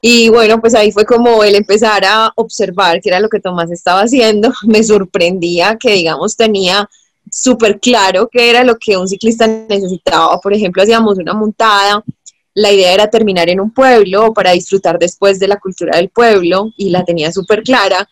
Y 0.00 0.28
bueno, 0.28 0.60
pues 0.60 0.74
ahí 0.74 0.92
fue 0.92 1.04
como 1.04 1.42
el 1.42 1.56
empezar 1.56 2.04
a 2.04 2.32
observar 2.36 3.00
qué 3.00 3.08
era 3.08 3.20
lo 3.20 3.28
que 3.28 3.40
Tomás 3.40 3.70
estaba 3.70 4.02
haciendo. 4.02 4.52
Me 4.66 4.82
sorprendía 4.82 5.76
que, 5.76 5.92
digamos, 5.92 6.36
tenía 6.36 6.88
súper 7.30 7.78
claro 7.78 8.28
qué 8.30 8.50
era 8.50 8.64
lo 8.64 8.76
que 8.76 8.96
un 8.96 9.08
ciclista 9.08 9.46
necesitaba. 9.46 10.40
Por 10.40 10.54
ejemplo, 10.54 10.82
hacíamos 10.82 11.18
una 11.18 11.34
montada, 11.34 12.02
la 12.54 12.72
idea 12.72 12.92
era 12.92 13.08
terminar 13.08 13.48
en 13.48 13.60
un 13.60 13.72
pueblo 13.72 14.32
para 14.32 14.52
disfrutar 14.52 14.98
después 14.98 15.38
de 15.38 15.48
la 15.48 15.58
cultura 15.58 15.96
del 15.96 16.08
pueblo 16.08 16.72
y 16.76 16.90
la 16.90 17.04
tenía 17.04 17.30
súper 17.32 17.62
clara, 17.62 18.08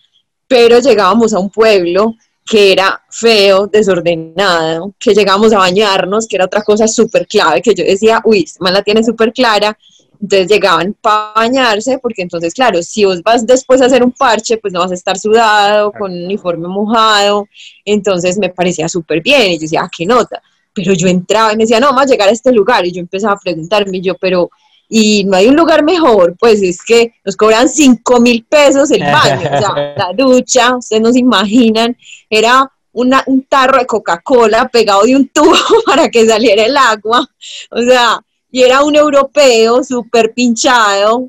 pero 0.47 0.79
llegábamos 0.79 1.33
a 1.35 1.39
un 1.39 1.51
pueblo 1.51 2.15
que 2.45 2.71
era 2.71 3.03
feo, 3.11 3.67
desordenado, 3.67 4.95
que 5.01 5.15
llegábamos 5.15 5.53
a 5.53 5.59
bañarnos, 5.59 6.29
que 6.29 6.37
era 6.37 6.45
otra 6.45 6.63
cosa 6.63 6.87
súper 6.87 7.27
clave, 7.27 7.61
que 7.61 7.75
yo 7.75 7.85
decía, 7.85 8.21
uy, 8.25 8.45
este 8.45 8.63
man 8.63 8.73
la 8.73 8.83
tiene 8.83 9.03
súper 9.03 9.33
clara, 9.33 9.77
entonces 10.21 10.49
llegaban 10.49 10.95
para 11.01 11.33
bañarse, 11.35 11.99
porque 11.99 12.23
entonces, 12.23 12.55
claro, 12.55 12.83
si 12.83 13.05
vos 13.05 13.23
vas 13.23 13.47
después 13.47 13.81
a 13.81 13.87
hacer 13.87 14.03
un 14.03 14.13
parche, 14.13 14.57
pues 14.59 14.73
no 14.73 14.81
vas 14.81 14.91
a 14.91 14.95
estar 14.95 15.19
sudado, 15.19 15.93
con 15.93 16.13
un 16.13 16.25
uniforme 16.25 16.69
mojado. 16.69 17.47
Entonces 17.85 18.39
me 18.39 18.51
parecía 18.51 18.89
súper 18.89 19.23
bien. 19.23 19.53
Y 19.53 19.55
yo 19.57 19.63
decía, 19.63 19.83
ah, 19.85 19.91
qué 19.95 20.07
nota. 20.07 20.43
Pero 20.73 20.93
yo 20.93 21.09
entraba 21.09 21.53
y 21.53 21.57
me 21.57 21.65
decía, 21.65 21.81
no, 21.81 21.89
vamos 21.89 22.03
a 22.03 22.07
llegar 22.07 22.29
a 22.29 22.33
este 22.33 22.53
lugar. 22.53 22.87
Y 22.87 22.93
yo 22.93 23.01
empezaba 23.01 23.35
a 23.35 23.39
preguntarme, 23.39 24.01
yo, 24.01 24.15
pero, 24.17 24.51
y 24.89 25.25
no 25.25 25.37
hay 25.37 25.49
un 25.49 25.57
lugar 25.57 25.85
mejor, 25.85 26.37
pues 26.39 26.63
es 26.63 26.83
que 26.83 27.15
nos 27.25 27.37
cobran 27.37 27.69
5 27.69 28.21
mil 28.21 28.45
pesos 28.45 28.91
el 28.91 29.03
baño, 29.03 29.41
o 29.41 29.59
sea, 29.59 29.95
la 29.97 30.13
ducha, 30.17 30.77
ustedes 30.77 31.03
no 31.03 31.13
se 31.13 31.19
imaginan, 31.19 31.97
era 32.31 32.71
una, 32.93 33.23
un 33.27 33.43
tarro 33.43 33.79
de 33.79 33.87
Coca-Cola 33.87 34.69
pegado 34.69 35.03
de 35.03 35.17
un 35.17 35.29
tubo 35.29 35.55
para 35.87 36.09
que 36.09 36.27
saliera 36.27 36.65
el 36.65 36.77
agua, 36.77 37.29
o 37.71 37.83
sea, 37.83 38.21
y 38.51 38.63
era 38.63 38.83
un 38.83 38.97
europeo 38.97 39.83
súper 39.85 40.33
pinchado, 40.35 41.29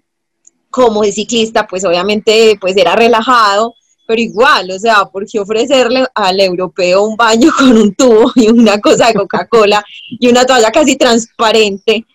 como 0.70 1.02
de 1.02 1.12
ciclista, 1.12 1.66
pues 1.66 1.84
obviamente 1.86 2.58
pues 2.62 2.76
era 2.78 2.96
relajado, 2.96 3.74
pero 4.06 4.22
igual, 4.22 4.72
o 4.72 4.80
sea, 4.80 5.06
¿por 5.06 5.26
qué 5.26 5.40
ofrecerle 5.40 6.06
al 6.14 6.40
europeo 6.40 7.04
un 7.04 7.18
baño 7.18 7.52
con 7.58 7.78
un 7.78 7.96
tubo 7.96 8.32
y 8.36 8.48
una 8.48 8.80
cosa 8.80 9.08
de 9.08 9.16
Coca-Cola 9.16 9.84
y 10.08 10.30
una 10.30 10.46
toalla 10.46 10.72
casi 10.72 10.96
transparente? 10.96 12.06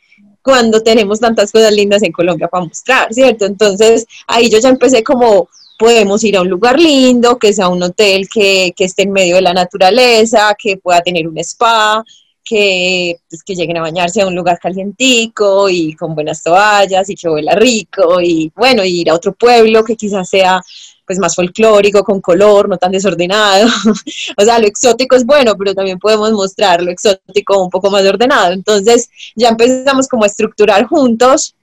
cuando 0.42 0.80
tenemos 0.80 1.20
tantas 1.20 1.52
cosas 1.52 1.72
lindas 1.72 2.02
en 2.02 2.12
Colombia 2.12 2.48
para 2.48 2.64
mostrar, 2.64 3.14
¿cierto? 3.14 3.46
Entonces 3.46 4.06
ahí 4.26 4.50
yo 4.50 4.58
ya 4.58 4.70
empecé 4.70 5.02
como 5.04 5.48
podemos 5.78 6.22
ir 6.24 6.36
a 6.36 6.42
un 6.42 6.48
lugar 6.48 6.78
lindo, 6.78 7.38
que 7.38 7.52
sea 7.52 7.68
un 7.68 7.82
hotel 7.82 8.28
que, 8.28 8.72
que 8.76 8.84
esté 8.84 9.02
en 9.02 9.12
medio 9.12 9.36
de 9.36 9.42
la 9.42 9.54
naturaleza, 9.54 10.54
que 10.58 10.76
pueda 10.76 11.00
tener 11.00 11.26
un 11.26 11.38
spa, 11.38 12.04
que, 12.44 13.16
pues, 13.28 13.42
que 13.42 13.54
lleguen 13.54 13.76
a 13.76 13.82
bañarse 13.82 14.22
a 14.22 14.26
un 14.26 14.34
lugar 14.34 14.58
calientico 14.58 15.68
y 15.68 15.94
con 15.94 16.14
buenas 16.14 16.42
toallas 16.42 17.08
y 17.08 17.14
que 17.14 17.28
huela 17.28 17.54
rico 17.54 18.20
y 18.20 18.52
bueno, 18.54 18.84
ir 18.84 19.10
a 19.10 19.14
otro 19.14 19.32
pueblo 19.32 19.84
que 19.84 19.96
quizás 19.96 20.28
sea 20.28 20.60
pues 21.06 21.18
más 21.18 21.34
folclórico, 21.34 22.04
con 22.04 22.20
color, 22.20 22.68
no 22.68 22.78
tan 22.78 22.92
desordenado. 22.92 23.68
o 24.36 24.44
sea, 24.44 24.58
lo 24.58 24.66
exótico 24.66 25.16
es 25.16 25.26
bueno, 25.26 25.56
pero 25.56 25.74
también 25.74 25.98
podemos 25.98 26.30
mostrar 26.32 26.82
lo 26.82 26.90
exótico 26.90 27.62
un 27.62 27.70
poco 27.70 27.90
más 27.90 28.04
ordenado. 28.04 28.52
Entonces 28.52 29.10
ya 29.34 29.48
empezamos 29.48 30.08
como 30.08 30.24
a 30.24 30.28
estructurar 30.28 30.86
juntos. 30.86 31.54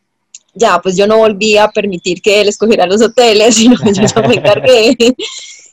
Ya, 0.54 0.80
pues 0.80 0.98
yo 0.98 1.08
no 1.08 1.18
volví 1.18 1.58
a 1.58 1.70
permitir 1.70 2.22
que 2.22 2.42
él 2.42 2.50
escogiera 2.50 2.86
los 2.86 3.02
hoteles, 3.02 3.56
sino 3.56 3.78
que 3.78 3.94
yo 3.94 4.22
me 4.28 4.36
encargué. 4.36 4.96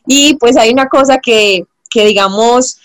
y 0.07 0.35
pues 0.37 0.57
hay 0.57 0.71
una 0.71 0.89
cosa 0.89 1.19
que, 1.19 1.65
que 1.91 2.07
digamos, 2.07 2.79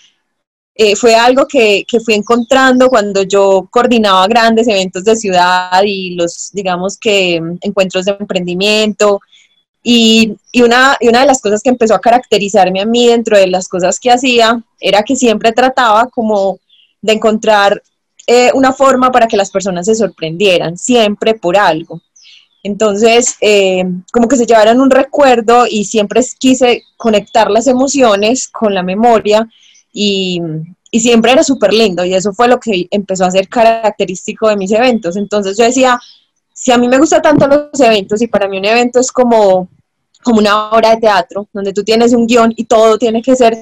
eh, 0.74 0.96
fue 0.96 1.14
algo 1.14 1.46
que, 1.46 1.84
que, 1.86 2.00
fui 2.00 2.14
encontrando 2.14 2.88
cuando 2.88 3.22
yo 3.22 3.68
coordinaba 3.70 4.26
grandes 4.26 4.66
eventos 4.68 5.04
de 5.04 5.16
ciudad 5.16 5.82
y 5.84 6.14
los, 6.14 6.50
digamos 6.52 6.96
que, 6.98 7.42
encuentros 7.60 8.06
de 8.06 8.16
emprendimiento. 8.18 9.20
Y, 9.82 10.36
y, 10.50 10.62
una, 10.62 10.96
y 11.00 11.08
una 11.08 11.20
de 11.20 11.26
las 11.26 11.42
cosas 11.42 11.62
que 11.62 11.70
empezó 11.70 11.94
a 11.94 12.00
caracterizarme 12.00 12.80
a 12.80 12.86
mí 12.86 13.06
dentro 13.06 13.36
de 13.36 13.48
las 13.48 13.68
cosas 13.68 13.98
que 14.00 14.10
hacía 14.10 14.62
era 14.80 15.02
que 15.02 15.16
siempre 15.16 15.52
trataba 15.52 16.06
como 16.06 16.58
de 17.02 17.14
encontrar 17.14 17.82
eh, 18.26 18.50
una 18.54 18.72
forma 18.72 19.10
para 19.10 19.26
que 19.26 19.36
las 19.36 19.50
personas 19.50 19.86
se 19.86 19.94
sorprendieran, 19.94 20.78
siempre 20.78 21.34
por 21.34 21.56
algo. 21.56 22.00
Entonces, 22.62 23.34
eh, 23.40 23.84
como 24.12 24.28
que 24.28 24.36
se 24.36 24.46
llevaran 24.46 24.80
un 24.80 24.90
recuerdo 24.90 25.66
y 25.68 25.84
siempre 25.84 26.22
quise 26.38 26.84
conectar 26.96 27.50
las 27.50 27.66
emociones 27.66 28.46
con 28.46 28.72
la 28.72 28.84
memoria 28.84 29.48
y, 29.92 30.40
siempre 30.92 31.32
era 31.32 31.42
súper 31.42 31.72
lindo 31.72 32.04
y 32.04 32.12
eso 32.12 32.34
fue 32.34 32.48
lo 32.48 32.60
que 32.60 32.86
empezó 32.90 33.24
a 33.24 33.30
ser 33.30 33.48
característico 33.48 34.48
de 34.48 34.56
mis 34.56 34.72
eventos. 34.72 35.16
Entonces 35.16 35.56
yo 35.56 35.64
decía, 35.64 35.98
si 36.52 36.70
a 36.70 36.76
mí 36.76 36.86
me 36.86 36.98
gustan 36.98 37.22
tanto 37.22 37.46
los 37.46 37.80
eventos 37.80 38.20
y 38.20 38.26
para 38.26 38.46
mí 38.46 38.58
un 38.58 38.64
evento 38.66 39.00
es 39.00 39.10
como, 39.10 39.68
como 40.22 40.38
una 40.38 40.70
obra 40.70 40.90
de 40.90 40.98
teatro, 40.98 41.48
donde 41.52 41.72
tú 41.72 41.82
tienes 41.82 42.12
un 42.12 42.26
guion 42.26 42.52
y 42.56 42.64
todo 42.64 42.98
tiene 42.98 43.22
que 43.22 43.34
ser 43.34 43.56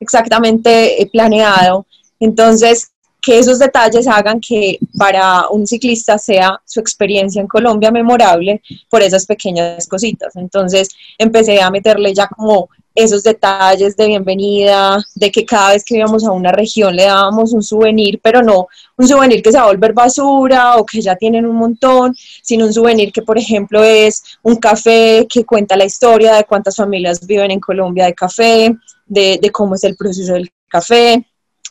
exactamente 0.00 1.00
eh, 1.00 1.06
planeado, 1.06 1.86
entonces 2.18 2.90
que 3.22 3.38
esos 3.38 3.60
detalles 3.60 4.08
hagan 4.08 4.40
que 4.40 4.78
para 4.98 5.48
un 5.48 5.64
ciclista 5.64 6.18
sea 6.18 6.60
su 6.66 6.80
experiencia 6.80 7.40
en 7.40 7.46
Colombia 7.46 7.92
memorable 7.92 8.60
por 8.90 9.00
esas 9.00 9.26
pequeñas 9.26 9.86
cositas. 9.86 10.34
Entonces 10.34 10.88
empecé 11.16 11.62
a 11.62 11.70
meterle 11.70 12.12
ya 12.12 12.26
como 12.26 12.68
esos 12.94 13.22
detalles 13.22 13.96
de 13.96 14.06
bienvenida, 14.06 15.02
de 15.14 15.30
que 15.30 15.44
cada 15.44 15.72
vez 15.72 15.84
que 15.84 15.96
íbamos 15.96 16.24
a 16.24 16.32
una 16.32 16.52
región 16.52 16.94
le 16.94 17.04
dábamos 17.04 17.52
un 17.52 17.62
souvenir, 17.62 18.20
pero 18.22 18.42
no 18.42 18.66
un 18.96 19.08
souvenir 19.08 19.42
que 19.42 19.50
se 19.50 19.58
va 19.58 19.64
a 19.64 19.68
volver 19.68 19.92
basura 19.92 20.76
o 20.76 20.84
que 20.84 21.00
ya 21.00 21.16
tienen 21.16 21.46
un 21.46 21.56
montón, 21.56 22.14
sino 22.42 22.66
un 22.66 22.72
souvenir 22.72 23.12
que, 23.12 23.22
por 23.22 23.38
ejemplo, 23.38 23.82
es 23.82 24.22
un 24.42 24.56
café 24.56 25.26
que 25.28 25.44
cuenta 25.44 25.76
la 25.76 25.84
historia 25.84 26.34
de 26.34 26.44
cuántas 26.44 26.76
familias 26.76 27.26
viven 27.26 27.50
en 27.50 27.60
Colombia 27.60 28.04
de 28.04 28.14
café, 28.14 28.74
de, 29.06 29.38
de 29.40 29.50
cómo 29.50 29.74
es 29.74 29.84
el 29.84 29.96
proceso 29.96 30.34
del 30.34 30.50
café. 30.68 31.26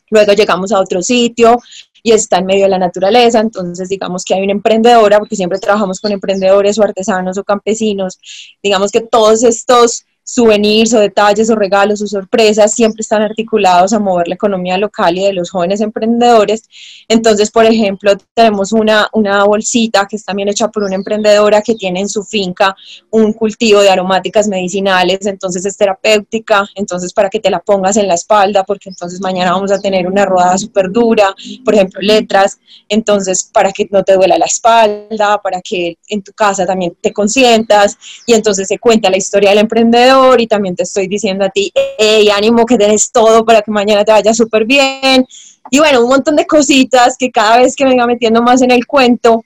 Luego 0.10 0.34
llegamos 0.34 0.72
a 0.72 0.80
otro 0.80 1.02
sitio 1.02 1.58
y 2.04 2.12
está 2.12 2.40
en 2.40 2.48
medio 2.48 2.64
de 2.64 2.70
la 2.70 2.80
naturaleza, 2.80 3.40
entonces 3.40 3.88
digamos 3.88 4.26
que 4.26 4.34
hay 4.34 4.42
una 4.42 4.52
emprendedora, 4.54 5.20
porque 5.20 5.36
siempre 5.36 5.60
trabajamos 5.60 6.00
con 6.00 6.12
emprendedores 6.12 6.80
o 6.80 6.84
artesanos 6.84 7.38
o 7.38 7.44
campesinos, 7.44 8.20
digamos 8.62 8.92
que 8.92 9.02
todos 9.02 9.44
estos 9.44 10.06
souvenirs 10.32 10.94
o 10.94 11.00
detalles 11.00 11.50
o 11.50 11.56
regalos 11.56 12.02
o 12.02 12.08
sorpresas 12.08 12.74
siempre 12.74 13.02
están 13.02 13.22
articulados 13.22 13.92
a 13.92 14.00
mover 14.00 14.30
la 14.30 14.36
economía 14.36 14.78
local 14.78 15.18
y 15.18 15.26
de 15.26 15.34
los 15.34 15.50
jóvenes 15.50 15.82
emprendedores. 15.82 16.64
Entonces, 17.10 17.52
por 17.52 17.66
ejemplo, 17.66 18.14
tenemos 18.34 18.72
una, 18.72 19.10
una 19.12 19.44
bolsita 19.44 20.08
que 20.08 20.16
es 20.16 20.24
también 20.24 20.48
hecha 20.48 20.70
por 20.70 20.84
una 20.84 20.96
emprendedora 20.96 21.62
que 21.62 21.76
tiene 21.76 22.00
en 22.00 22.08
su 22.08 22.24
finca 22.24 22.74
un 23.10 23.34
cultivo 23.34 23.82
de 23.82 23.90
aromáticas 23.90 24.48
medicinales, 24.48 25.26
entonces 25.26 25.66
es 25.66 25.76
terapéutica, 25.76 26.66
entonces 26.76 27.12
para 27.12 27.30
que 27.30 27.42
te 27.42 27.50
la 27.50 27.60
pongas 27.60 27.98
en 27.98 28.08
la 28.08 28.14
espalda, 28.14 28.64
porque 28.64 28.88
entonces 28.88 29.20
mañana 29.20 29.52
vamos 29.52 29.72
a 29.74 29.80
tener 29.80 30.08
una 30.08 30.26
rodada 30.26 30.58
súper 30.58 30.92
dura, 30.92 31.36
por 31.66 31.74
ejemplo, 31.74 32.00
letras, 32.02 32.58
entonces 32.88 33.50
para 33.52 33.74
que 33.74 33.86
no 33.92 34.02
te 34.04 34.14
duela 34.14 34.38
la 34.38 34.46
espalda, 34.46 35.42
para 35.42 35.60
que 35.62 35.98
en 36.08 36.24
tu 36.24 36.32
casa 36.32 36.66
también 36.66 36.96
te 37.02 37.12
consientas 37.12 37.98
y 38.26 38.34
entonces 38.34 38.70
se 38.70 38.80
cuenta 38.80 39.10
la 39.10 39.18
historia 39.18 39.50
del 39.50 39.60
emprendedor 39.60 40.21
y 40.40 40.48
también 40.48 40.76
te 40.76 40.84
estoy 40.84 41.08
diciendo 41.08 41.46
a 41.46 41.50
ti, 41.50 41.72
hey, 41.98 42.30
ánimo 42.30 42.66
que 42.66 42.78
tenés 42.78 43.12
todo 43.12 43.46
para 43.46 43.62
que 43.62 43.72
mañana 43.72 44.04
te 44.04 44.12
vaya 44.12 44.34
súper 44.34 44.66
bien. 44.66 45.26
Y 45.70 45.80
bueno, 45.80 46.02
un 46.02 46.10
montón 46.10 46.36
de 46.36 46.46
cositas 46.46 47.16
que 47.18 47.32
cada 47.32 47.58
vez 47.60 47.76
que 47.76 47.84
iba 47.84 48.06
metiendo 48.06 48.42
más 48.42 48.62
en 48.62 48.72
el 48.72 48.86
cuento, 48.86 49.44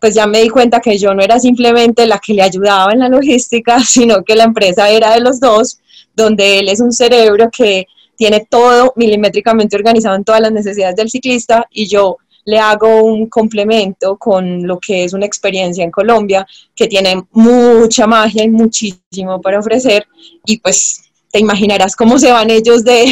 pues 0.00 0.14
ya 0.14 0.26
me 0.26 0.40
di 0.42 0.48
cuenta 0.48 0.80
que 0.80 0.96
yo 0.98 1.14
no 1.14 1.22
era 1.22 1.40
simplemente 1.40 2.06
la 2.06 2.18
que 2.18 2.34
le 2.34 2.42
ayudaba 2.42 2.92
en 2.92 3.00
la 3.00 3.08
logística, 3.08 3.80
sino 3.84 4.22
que 4.22 4.36
la 4.36 4.44
empresa 4.44 4.90
era 4.90 5.12
de 5.12 5.20
los 5.20 5.40
dos, 5.40 5.78
donde 6.14 6.60
él 6.60 6.68
es 6.68 6.80
un 6.80 6.92
cerebro 6.92 7.48
que 7.50 7.86
tiene 8.16 8.46
todo 8.48 8.92
milimétricamente 8.96 9.76
organizado 9.76 10.16
en 10.16 10.24
todas 10.24 10.40
las 10.40 10.52
necesidades 10.52 10.96
del 10.96 11.08
ciclista 11.08 11.66
y 11.70 11.86
yo 11.86 12.16
le 12.48 12.58
hago 12.58 13.02
un 13.02 13.26
complemento 13.26 14.16
con 14.16 14.66
lo 14.66 14.78
que 14.78 15.04
es 15.04 15.12
una 15.12 15.26
experiencia 15.26 15.84
en 15.84 15.90
Colombia 15.90 16.46
que 16.74 16.86
tiene 16.86 17.22
mucha 17.32 18.06
magia 18.06 18.42
y 18.42 18.48
muchísimo 18.48 19.38
para 19.42 19.58
ofrecer 19.58 20.06
y 20.46 20.56
pues 20.56 21.02
te 21.30 21.40
imaginarás 21.40 21.94
cómo 21.94 22.18
se 22.18 22.32
van 22.32 22.48
ellos 22.48 22.84
de, 22.84 23.04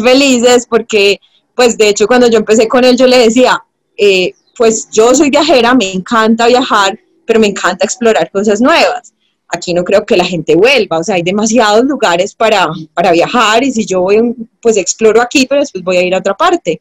felices 0.00 0.68
porque 0.70 1.18
pues 1.56 1.76
de 1.76 1.88
hecho 1.88 2.06
cuando 2.06 2.30
yo 2.30 2.38
empecé 2.38 2.68
con 2.68 2.84
él 2.84 2.96
yo 2.96 3.08
le 3.08 3.18
decía, 3.18 3.60
eh, 3.96 4.32
pues 4.56 4.88
yo 4.92 5.12
soy 5.12 5.28
viajera, 5.28 5.74
me 5.74 5.90
encanta 5.90 6.46
viajar, 6.46 6.96
pero 7.26 7.40
me 7.40 7.48
encanta 7.48 7.84
explorar 7.84 8.30
cosas 8.30 8.60
nuevas. 8.60 9.12
Aquí 9.48 9.74
no 9.74 9.82
creo 9.82 10.06
que 10.06 10.16
la 10.16 10.24
gente 10.24 10.54
vuelva, 10.54 10.98
o 10.98 11.02
sea, 11.02 11.16
hay 11.16 11.22
demasiados 11.24 11.84
lugares 11.84 12.32
para, 12.32 12.68
para 12.94 13.10
viajar 13.10 13.64
y 13.64 13.72
si 13.72 13.84
yo 13.84 14.02
voy, 14.02 14.36
pues 14.60 14.76
exploro 14.76 15.20
aquí, 15.20 15.46
pero 15.48 15.62
después 15.62 15.82
voy 15.82 15.96
a 15.96 16.02
ir 16.04 16.14
a 16.14 16.18
otra 16.18 16.34
parte 16.34 16.80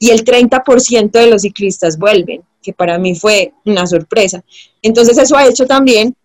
y 0.00 0.10
el 0.10 0.24
30% 0.24 1.12
de 1.12 1.26
los 1.28 1.42
ciclistas 1.42 1.96
vuelven, 1.96 2.42
que 2.60 2.72
para 2.72 2.98
mí 2.98 3.14
fue 3.14 3.52
una 3.64 3.86
sorpresa. 3.86 4.42
Entonces 4.82 5.16
eso 5.18 5.36
ha 5.36 5.46
hecho 5.46 5.66
también 5.66 6.16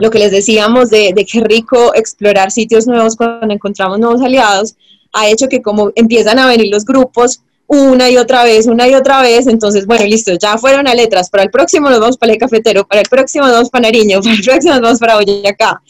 lo 0.00 0.10
que 0.10 0.18
les 0.18 0.30
decíamos 0.30 0.88
de, 0.88 1.12
de 1.14 1.26
qué 1.26 1.40
rico 1.40 1.94
explorar 1.94 2.50
sitios 2.50 2.86
nuevos 2.86 3.16
cuando 3.16 3.52
encontramos 3.52 3.98
nuevos 3.98 4.22
aliados, 4.22 4.74
ha 5.12 5.28
hecho 5.28 5.48
que 5.48 5.60
como 5.60 5.92
empiezan 5.94 6.38
a 6.38 6.46
venir 6.46 6.68
los 6.70 6.84
grupos 6.84 7.42
una 7.68 8.08
y 8.10 8.16
otra 8.16 8.44
vez, 8.44 8.66
una 8.66 8.86
y 8.88 8.94
otra 8.94 9.22
vez, 9.22 9.46
entonces, 9.48 9.86
bueno, 9.86 10.04
listo, 10.04 10.32
ya 10.40 10.56
fueron 10.56 10.86
a 10.86 10.94
letras, 10.94 11.28
para 11.30 11.42
el 11.42 11.50
próximo 11.50 11.90
nos 11.90 11.98
vamos 11.98 12.16
para 12.16 12.32
el 12.32 12.38
cafetero, 12.38 12.86
para 12.86 13.00
el 13.00 13.08
próximo 13.08 13.44
nos 13.44 13.54
vamos 13.54 13.70
para 13.70 13.82
Nariño, 13.82 14.20
para 14.22 14.34
el 14.34 14.42
próximo 14.42 14.74
nos 14.74 14.82
vamos 14.82 14.98
para 15.00 15.16
Boyacá, 15.16 15.82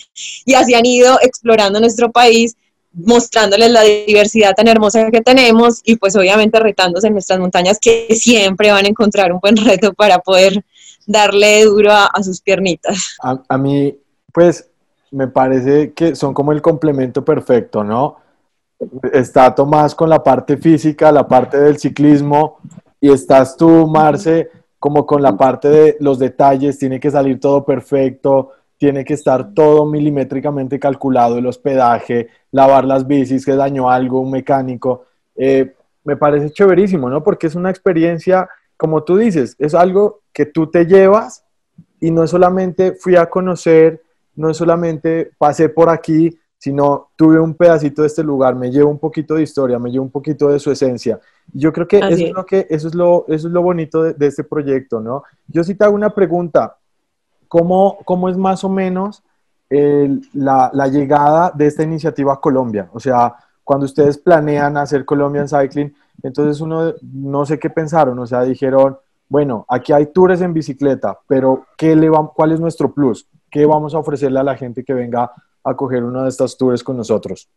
y 0.46 0.54
así 0.54 0.74
han 0.74 0.86
ido 0.86 1.18
explorando 1.20 1.78
nuestro 1.78 2.10
país 2.10 2.56
mostrándoles 2.96 3.70
la 3.70 3.82
diversidad 3.82 4.54
tan 4.54 4.68
hermosa 4.68 5.10
que 5.10 5.20
tenemos 5.20 5.80
y 5.84 5.96
pues 5.96 6.16
obviamente 6.16 6.58
retándose 6.58 7.08
en 7.08 7.12
nuestras 7.12 7.38
montañas 7.38 7.78
que 7.78 8.08
siempre 8.14 8.70
van 8.70 8.86
a 8.86 8.88
encontrar 8.88 9.32
un 9.32 9.40
buen 9.40 9.56
reto 9.56 9.92
para 9.92 10.18
poder 10.18 10.64
darle 11.06 11.64
duro 11.64 11.92
a, 11.92 12.10
sus 12.22 12.40
piernitas. 12.40 13.16
A, 13.22 13.40
a, 13.48 13.58
mí, 13.58 13.96
pues, 14.32 14.68
me 15.10 15.28
parece 15.28 15.92
que 15.92 16.16
son 16.16 16.34
como 16.34 16.52
el 16.52 16.62
complemento 16.62 17.24
perfecto, 17.24 17.84
¿no? 17.84 18.16
Está 19.12 19.54
Tomás 19.54 19.94
con 19.94 20.10
la 20.10 20.22
parte 20.22 20.56
física, 20.56 21.12
la 21.12 21.26
parte 21.26 21.58
del 21.58 21.78
ciclismo, 21.78 22.58
y 23.00 23.10
estás 23.10 23.56
tú, 23.56 23.86
Marce, 23.86 24.50
como 24.78 25.06
con 25.06 25.22
la 25.22 25.36
parte 25.36 25.68
de 25.68 25.96
los 26.00 26.18
detalles, 26.18 26.78
tiene 26.78 26.98
que 26.98 27.10
salir 27.10 27.40
todo 27.40 27.64
perfecto, 27.64 28.50
tiene 28.78 29.04
que 29.04 29.14
estar 29.14 29.54
todo 29.54 29.86
milimétricamente 29.86 30.78
calculado, 30.78 31.38
el 31.38 31.46
hospedaje, 31.46 32.28
lavar 32.50 32.84
las 32.84 33.06
bicis, 33.06 33.44
que 33.44 33.56
dañó 33.56 33.90
algo, 33.90 34.20
un 34.20 34.30
mecánico. 34.30 35.04
Eh, 35.34 35.74
me 36.04 36.16
parece 36.16 36.50
chéverísimo, 36.50 37.08
¿no? 37.08 37.22
Porque 37.22 37.46
es 37.46 37.54
una 37.54 37.70
experiencia, 37.70 38.48
como 38.76 39.02
tú 39.02 39.16
dices, 39.16 39.56
es 39.58 39.74
algo 39.74 40.20
que 40.32 40.46
tú 40.46 40.70
te 40.70 40.84
llevas 40.86 41.44
y 42.00 42.10
no 42.10 42.26
solamente 42.26 42.92
fui 42.92 43.16
a 43.16 43.26
conocer, 43.26 44.02
no 44.36 44.52
solamente 44.52 45.30
pasé 45.38 45.68
por 45.68 45.88
aquí, 45.88 46.38
sino 46.58 47.08
tuve 47.16 47.40
un 47.40 47.54
pedacito 47.54 48.02
de 48.02 48.08
este 48.08 48.22
lugar, 48.22 48.54
me 48.54 48.70
llevo 48.70 48.90
un 48.90 48.98
poquito 48.98 49.34
de 49.34 49.42
historia, 49.42 49.78
me 49.78 49.90
llevo 49.90 50.04
un 50.04 50.10
poquito 50.10 50.48
de 50.48 50.58
su 50.58 50.70
esencia. 50.70 51.18
Yo 51.52 51.72
creo 51.72 51.86
que 51.86 51.98
eso 51.98 52.08
es. 52.08 52.32
lo 52.32 52.44
que 52.44 52.66
eso 52.68 52.88
es 52.88 52.94
lo, 52.94 53.24
eso 53.28 53.48
es 53.48 53.52
lo 53.52 53.62
bonito 53.62 54.02
de, 54.02 54.14
de, 54.14 54.26
este 54.26 54.44
proyecto, 54.44 55.00
¿no? 55.00 55.22
Yo 55.48 55.64
sí 55.64 55.74
te 55.74 55.84
hago 55.84 55.94
una 55.94 56.10
pregunta, 56.10 56.76
¿cómo, 57.48 57.98
cómo 58.04 58.28
es 58.28 58.36
más 58.36 58.64
o 58.64 58.68
menos 58.68 59.22
la, 59.68 60.70
la, 60.72 60.86
llegada 60.88 61.50
de 61.54 61.66
esta 61.66 61.82
iniciativa 61.82 62.34
a 62.34 62.40
Colombia? 62.40 62.88
O 62.92 63.00
sea, 63.00 63.34
cuando 63.64 63.86
ustedes 63.86 64.18
planean 64.18 64.76
hacer 64.76 65.04
Colombian 65.04 65.48
Cycling, 65.48 65.92
entonces 66.22 66.60
uno 66.60 66.94
no 67.02 67.44
sé 67.44 67.58
qué 67.58 67.70
pensaron, 67.70 68.18
o 68.18 68.26
sea, 68.26 68.42
dijeron, 68.42 68.96
bueno, 69.28 69.66
aquí 69.68 69.92
hay 69.92 70.06
tours 70.06 70.40
en 70.40 70.52
bicicleta, 70.52 71.18
pero 71.26 71.66
¿qué 71.76 71.96
le 71.96 72.08
va, 72.08 72.30
¿cuál 72.34 72.52
es 72.52 72.60
nuestro 72.60 72.92
plus? 72.92 73.26
¿Qué 73.50 73.66
vamos 73.66 73.94
a 73.94 73.98
ofrecerle 73.98 74.38
a 74.38 74.44
la 74.44 74.56
gente 74.56 74.84
que 74.84 74.94
venga 74.94 75.32
a 75.64 75.74
coger 75.74 76.04
uno 76.04 76.22
de 76.22 76.28
estos 76.28 76.56
tours 76.56 76.84
con 76.84 76.96
nosotros? 76.96 77.48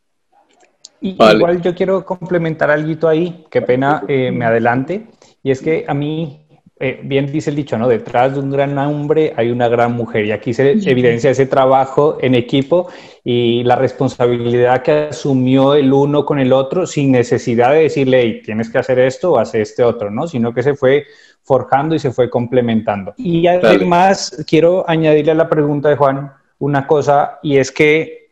Igual 1.01 1.61
yo 1.61 1.73
quiero 1.75 2.03
complementar 2.05 2.71
algo 2.71 3.07
ahí, 3.07 3.45
qué 3.49 3.61
pena 3.61 4.03
eh, 4.07 4.31
me 4.31 4.45
adelante, 4.45 5.07
y 5.43 5.51
es 5.51 5.61
que 5.61 5.85
a 5.87 5.93
mí 5.93 6.48
eh, 6.81 6.97
bien 7.03 7.29
dice 7.29 7.49
el 7.49 7.57
dicho, 7.57 7.77
¿no? 7.77 7.89
Detrás 7.89 8.33
de 8.33 8.39
un 8.39 8.51
gran 8.51 8.77
hombre 8.77 9.33
hay 9.35 9.51
una 9.51 9.67
gran 9.67 9.91
mujer 9.91 10.23
y 10.25 10.31
aquí 10.31 10.53
se 10.53 10.71
evidencia 10.71 11.29
ese 11.29 11.45
trabajo 11.45 12.17
en 12.21 12.35
equipo 12.35 12.87
y 13.21 13.63
la 13.65 13.75
responsabilidad 13.75 14.81
que 14.81 15.09
asumió 15.09 15.73
el 15.73 15.91
uno 15.91 16.23
con 16.23 16.39
el 16.39 16.53
otro 16.53 16.87
sin 16.87 17.11
necesidad 17.11 17.73
de 17.73 17.81
decirle, 17.81 18.41
tienes 18.45 18.69
que 18.69 18.77
hacer 18.77 18.97
esto 18.97 19.33
o 19.33 19.39
hacer 19.39 19.59
este 19.59 19.83
otro, 19.83 20.09
¿no? 20.09 20.25
Sino 20.25 20.53
que 20.53 20.63
se 20.63 20.73
fue 20.73 21.05
forjando 21.43 21.95
y 21.95 21.99
se 21.99 22.11
fue 22.11 22.29
complementando. 22.29 23.13
Y 23.17 23.45
además 23.47 24.41
quiero 24.47 24.89
añadirle 24.89 25.33
a 25.33 25.35
la 25.35 25.49
pregunta 25.49 25.89
de 25.89 25.97
Juan 25.97 26.31
una 26.59 26.87
cosa 26.87 27.39
y 27.43 27.57
es 27.57 27.73
que, 27.73 28.29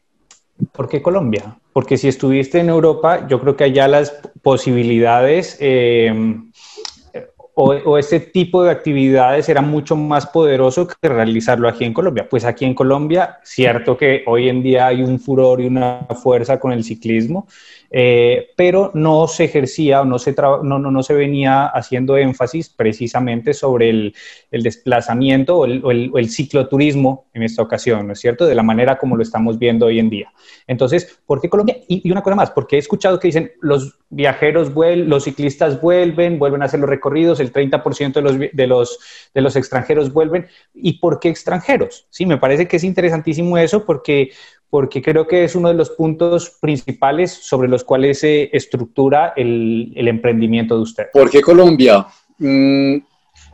¿por 0.71 0.87
qué 0.87 1.01
Colombia? 1.01 1.57
Porque 1.73 1.97
si 1.97 2.07
estuviste 2.07 2.59
en 2.59 2.69
Europa, 2.69 3.27
yo 3.27 3.41
creo 3.41 3.57
que 3.57 3.65
allá 3.65 3.89
las 3.89 4.11
posibilidades... 4.41 5.57
Eh, 5.59 6.13
o, 7.59 7.97
este 7.97 8.19
tipo 8.19 8.63
de 8.63 8.69
actividades 8.69 9.49
era 9.49 9.61
mucho 9.61 9.95
más 9.95 10.27
poderoso 10.27 10.87
que 10.87 11.09
realizarlo 11.09 11.67
aquí 11.67 11.85
en 11.85 11.93
Colombia. 11.93 12.29
Pues 12.29 12.45
aquí 12.45 12.65
en 12.65 12.75
Colombia, 12.75 13.39
cierto 13.43 13.97
que 13.97 14.23
hoy 14.27 14.47
en 14.47 14.61
día 14.61 14.85
hay 14.85 15.01
un 15.01 15.19
furor 15.19 15.59
y 15.59 15.65
una 15.65 16.05
fuerza 16.21 16.59
con 16.59 16.71
el 16.71 16.83
ciclismo, 16.83 17.47
eh, 17.89 18.49
pero 18.57 18.91
no 18.93 19.27
se 19.27 19.45
ejercía 19.45 20.01
o 20.01 20.05
no 20.05 20.19
se, 20.19 20.35
no, 20.63 20.79
no, 20.79 21.03
se 21.03 21.13
venía 21.13 21.67
haciendo 21.67 22.17
énfasis 22.17 22.69
precisamente 22.69 23.53
sobre 23.53 23.89
el, 23.89 24.15
el 24.51 24.63
desplazamiento 24.63 25.57
o 25.57 25.65
el, 25.65 25.81
o, 25.83 25.91
el, 25.91 26.29
cicloturismo 26.29 27.27
en 27.33 27.43
esta 27.43 27.61
ocasión, 27.61 28.07
¿no 28.07 28.13
es 28.13 28.19
cierto? 28.19 28.45
De 28.45 28.55
la 28.55 28.63
manera 28.63 28.97
como 28.97 29.15
lo 29.15 29.23
estamos 29.23 29.57
viendo 29.57 29.85
hoy 29.85 29.99
en 29.99 30.09
día. 30.09 30.31
Entonces, 30.67 31.19
¿por 31.25 31.39
qué 31.39 31.49
Colombia? 31.49 31.77
Y, 31.87 32.09
una 32.11 32.21
cosa 32.21 32.35
más, 32.35 32.51
porque 32.51 32.75
he 32.75 32.79
escuchado 32.79 33.19
que 33.19 33.29
dicen 33.29 33.51
los 33.61 33.97
viajeros 34.09 34.73
vuelven, 34.73 35.09
los 35.09 35.23
ciclistas 35.23 35.81
vuelven, 35.81 36.39
vuelven 36.39 36.61
a 36.61 36.65
hacer 36.65 36.79
los 36.79 36.89
recorridos, 36.89 37.39
el 37.39 37.53
30% 37.53 38.13
de 38.13 38.21
los, 38.21 38.37
de, 38.37 38.67
los, 38.67 38.99
de 39.33 39.41
los 39.41 39.55
extranjeros 39.55 40.11
vuelven. 40.11 40.47
¿Y 40.73 40.99
por 40.99 41.19
qué 41.19 41.29
extranjeros? 41.29 42.07
Sí, 42.09 42.25
me 42.25 42.37
parece 42.37 42.67
que 42.67 42.77
es 42.77 42.83
interesantísimo 42.83 43.57
eso 43.57 43.85
porque 43.85 44.31
porque 44.69 45.01
creo 45.01 45.27
que 45.27 45.43
es 45.43 45.55
uno 45.55 45.69
de 45.69 45.75
los 45.75 45.91
puntos 45.91 46.57
principales 46.59 47.31
sobre 47.31 47.69
los 47.69 47.83
cuales 47.83 48.19
se 48.19 48.49
estructura 48.55 49.33
el, 49.35 49.93
el 49.95 50.07
emprendimiento 50.07 50.75
de 50.75 50.81
usted. 50.81 51.05
¿Por 51.13 51.29
qué 51.29 51.41
Colombia? 51.41 52.05
Mm, 52.37 52.97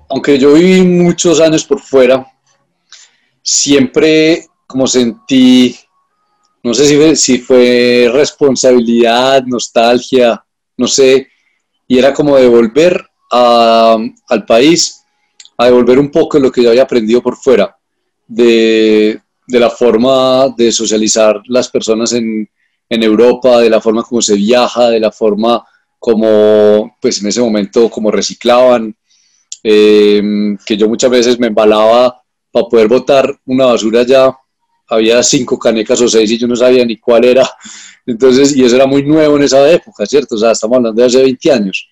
aunque 0.09 0.37
yo 0.37 0.53
viví 0.53 0.81
muchos 0.81 1.39
años 1.39 1.65
por 1.65 1.79
fuera, 1.79 2.25
siempre 3.41 4.47
como 4.65 4.87
sentí, 4.87 5.77
no 6.63 6.73
sé 6.73 6.85
si, 6.85 7.15
si 7.15 7.37
fue 7.39 8.09
responsabilidad, 8.11 9.43
nostalgia, 9.45 10.43
no 10.77 10.87
sé, 10.87 11.27
y 11.87 11.99
era 11.99 12.13
como 12.13 12.37
devolver 12.37 13.05
a, 13.31 13.97
al 14.29 14.45
país, 14.45 15.03
a 15.57 15.65
devolver 15.65 15.99
un 15.99 16.09
poco 16.09 16.39
lo 16.39 16.51
que 16.51 16.63
yo 16.63 16.69
había 16.69 16.83
aprendido 16.83 17.21
por 17.21 17.35
fuera, 17.35 17.75
de, 18.27 19.21
de 19.47 19.59
la 19.59 19.69
forma 19.69 20.49
de 20.55 20.71
socializar 20.71 21.41
las 21.47 21.69
personas 21.69 22.13
en, 22.13 22.49
en, 22.89 23.03
Europa, 23.03 23.59
de 23.59 23.69
la 23.69 23.81
forma 23.81 24.03
como 24.03 24.21
se 24.21 24.35
viaja, 24.35 24.89
de 24.89 24.99
la 24.99 25.11
forma 25.11 25.65
como, 25.99 26.97
pues 27.01 27.21
en 27.21 27.27
ese 27.27 27.41
momento, 27.41 27.89
como 27.89 28.11
reciclaban, 28.11 28.95
em, 29.63 30.57
que 30.65 30.77
yo 30.77 30.87
muchas 30.87 31.09
veces 31.09 31.39
me 31.39 31.47
embalaba 31.47 32.21
para 32.51 32.67
poder 32.67 32.87
botar 32.87 33.39
una 33.45 33.65
basura 33.65 34.03
ya, 34.03 34.35
había 34.87 35.23
cinco 35.23 35.57
canecas 35.57 36.01
o 36.01 36.07
seis 36.07 36.29
y 36.31 36.37
yo 36.37 36.47
no 36.47 36.55
sabía 36.55 36.85
ni 36.85 36.97
cuál 36.97 37.25
era, 37.25 37.49
entonces, 38.05 38.55
y 38.55 38.63
eso 38.63 38.75
era 38.75 38.85
muy 38.85 39.03
nuevo 39.03 39.37
en 39.37 39.43
esa 39.43 39.69
época, 39.71 40.05
¿cierto? 40.05 40.35
O 40.35 40.37
sea, 40.37 40.51
estamos 40.51 40.77
hablando 40.77 41.01
de 41.01 41.07
hace 41.07 41.21
20 41.21 41.51
años. 41.51 41.89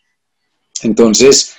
Entonces, 0.84 1.56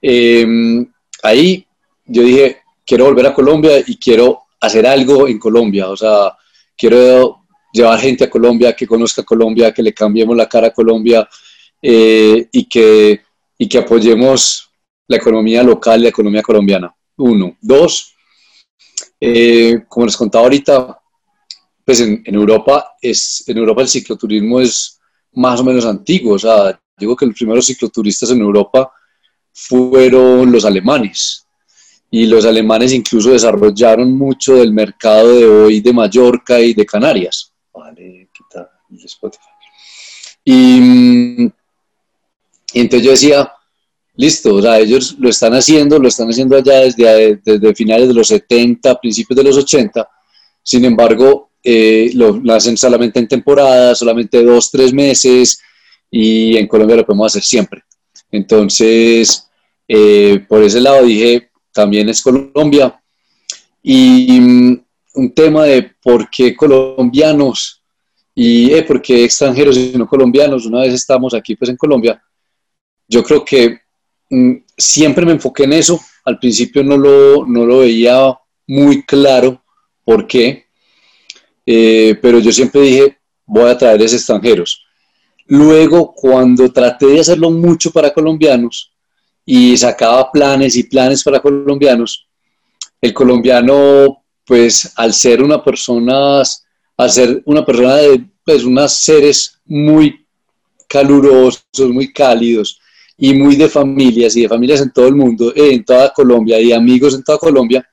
em, 0.00 0.86
ahí 1.22 1.66
yo 2.04 2.22
dije, 2.22 2.58
quiero 2.84 3.06
volver 3.06 3.26
a 3.26 3.34
Colombia 3.34 3.82
y 3.84 3.96
quiero 3.96 4.45
hacer 4.60 4.86
algo 4.86 5.28
en 5.28 5.38
Colombia, 5.38 5.88
o 5.88 5.96
sea, 5.96 6.32
quiero 6.76 7.46
llevar 7.72 8.00
gente 8.00 8.24
a 8.24 8.30
Colombia, 8.30 8.74
que 8.74 8.86
conozca 8.86 9.22
Colombia, 9.22 9.72
que 9.72 9.82
le 9.82 9.92
cambiemos 9.92 10.36
la 10.36 10.48
cara 10.48 10.68
a 10.68 10.72
Colombia 10.72 11.28
eh, 11.80 12.48
y, 12.50 12.68
que, 12.68 13.20
y 13.58 13.68
que 13.68 13.78
apoyemos 13.78 14.70
la 15.08 15.16
economía 15.16 15.62
local, 15.62 16.02
la 16.02 16.08
economía 16.08 16.42
colombiana. 16.42 16.94
Uno. 17.18 17.56
Dos, 17.60 18.14
eh, 19.20 19.84
como 19.88 20.06
les 20.06 20.16
contaba 20.16 20.44
ahorita, 20.44 20.98
pues 21.84 22.00
en, 22.00 22.22
en, 22.24 22.34
Europa 22.34 22.96
es, 23.00 23.44
en 23.46 23.58
Europa 23.58 23.82
el 23.82 23.88
cicloturismo 23.88 24.60
es 24.60 24.98
más 25.32 25.60
o 25.60 25.64
menos 25.64 25.84
antiguo. 25.84 26.34
O 26.34 26.38
sea, 26.38 26.78
digo 26.98 27.14
que 27.14 27.26
los 27.26 27.36
primeros 27.36 27.66
cicloturistas 27.66 28.30
en 28.30 28.40
Europa 28.40 28.90
fueron 29.52 30.50
los 30.50 30.64
alemanes 30.64 31.45
y 32.16 32.24
los 32.24 32.46
alemanes 32.46 32.94
incluso 32.94 33.32
desarrollaron 33.32 34.16
mucho 34.16 34.54
del 34.54 34.72
mercado 34.72 35.36
de 35.36 35.46
hoy 35.46 35.80
de 35.80 35.92
Mallorca 35.92 36.58
y 36.58 36.72
de 36.72 36.86
Canarias. 36.86 37.52
Vale, 37.74 38.30
quita 38.32 38.70
Spotify. 39.04 39.44
Y, 40.42 41.52
entonces 42.72 43.02
yo 43.02 43.10
decía, 43.10 43.52
listo, 44.14 44.54
o 44.54 44.62
sea, 44.62 44.78
ellos 44.78 45.16
lo 45.18 45.28
están 45.28 45.52
haciendo, 45.52 45.98
lo 45.98 46.08
están 46.08 46.30
haciendo 46.30 46.56
allá 46.56 46.78
desde, 46.78 47.36
desde 47.44 47.74
finales 47.74 48.08
de 48.08 48.14
los 48.14 48.28
70, 48.28 48.98
principios 48.98 49.36
de 49.36 49.44
los 49.44 49.58
80, 49.58 50.08
sin 50.62 50.86
embargo, 50.86 51.50
eh, 51.62 52.12
lo, 52.14 52.40
hacen 52.54 52.78
solamente 52.78 53.18
en 53.18 53.28
temporada, 53.28 53.94
solamente 53.94 54.42
dos, 54.42 54.70
tres 54.70 54.90
meses, 54.94 55.60
y 56.10 56.56
en 56.56 56.66
Colombia 56.66 56.96
lo 56.96 57.04
podemos 57.04 57.26
hacer 57.26 57.42
siempre. 57.42 57.82
Entonces, 58.30 59.50
eh, 59.86 60.42
por 60.48 60.62
ese 60.62 60.80
lado 60.80 61.04
dije, 61.04 61.50
también 61.76 62.08
es 62.08 62.22
Colombia. 62.22 62.98
Y 63.82 64.40
mm, 64.40 64.84
un 65.14 65.34
tema 65.34 65.64
de 65.64 65.92
por 66.02 66.28
qué 66.30 66.56
colombianos 66.56 67.82
y 68.34 68.72
eh, 68.72 68.82
por 68.82 69.00
qué 69.00 69.24
extranjeros 69.24 69.76
y 69.76 69.92
no 69.96 70.08
colombianos. 70.08 70.66
Una 70.66 70.80
vez 70.80 70.94
estamos 70.94 71.34
aquí 71.34 71.54
pues 71.54 71.70
en 71.70 71.76
Colombia, 71.76 72.20
yo 73.06 73.22
creo 73.22 73.44
que 73.44 73.78
mm, 74.30 74.52
siempre 74.76 75.26
me 75.26 75.32
enfoqué 75.32 75.64
en 75.64 75.74
eso. 75.74 76.00
Al 76.24 76.38
principio 76.38 76.82
no 76.82 76.96
lo, 76.96 77.46
no 77.46 77.66
lo 77.66 77.78
veía 77.80 78.34
muy 78.66 79.04
claro 79.04 79.62
por 80.04 80.26
qué, 80.26 80.66
eh, 81.64 82.18
pero 82.22 82.38
yo 82.38 82.50
siempre 82.52 82.80
dije, 82.80 83.18
voy 83.44 83.70
a 83.70 83.78
traer 83.78 84.00
esos 84.00 84.20
extranjeros. 84.20 84.84
Luego, 85.46 86.12
cuando 86.12 86.72
traté 86.72 87.06
de 87.06 87.20
hacerlo 87.20 87.50
mucho 87.50 87.92
para 87.92 88.12
colombianos, 88.12 88.95
y 89.46 89.76
sacaba 89.76 90.30
planes 90.32 90.76
y 90.76 90.82
planes 90.82 91.22
para 91.22 91.40
colombianos. 91.40 92.26
El 93.00 93.14
colombiano, 93.14 94.24
pues 94.44 94.92
al 94.96 95.14
ser 95.14 95.40
una 95.40 95.62
persona, 95.62 96.42
al 96.96 97.10
ser 97.10 97.42
una 97.46 97.64
persona 97.64 97.94
de 97.96 98.24
pues, 98.44 98.64
unos 98.64 98.92
seres 98.92 99.60
muy 99.64 100.26
calurosos, 100.88 101.62
muy 101.90 102.12
cálidos 102.12 102.80
y 103.16 103.34
muy 103.34 103.54
de 103.56 103.68
familias 103.68 104.36
y 104.36 104.42
de 104.42 104.48
familias 104.48 104.80
en 104.80 104.92
todo 104.92 105.06
el 105.06 105.14
mundo, 105.14 105.52
eh, 105.54 105.74
en 105.74 105.84
toda 105.84 106.12
Colombia 106.12 106.60
y 106.60 106.72
amigos 106.72 107.14
en 107.14 107.22
toda 107.22 107.38
Colombia, 107.38 107.88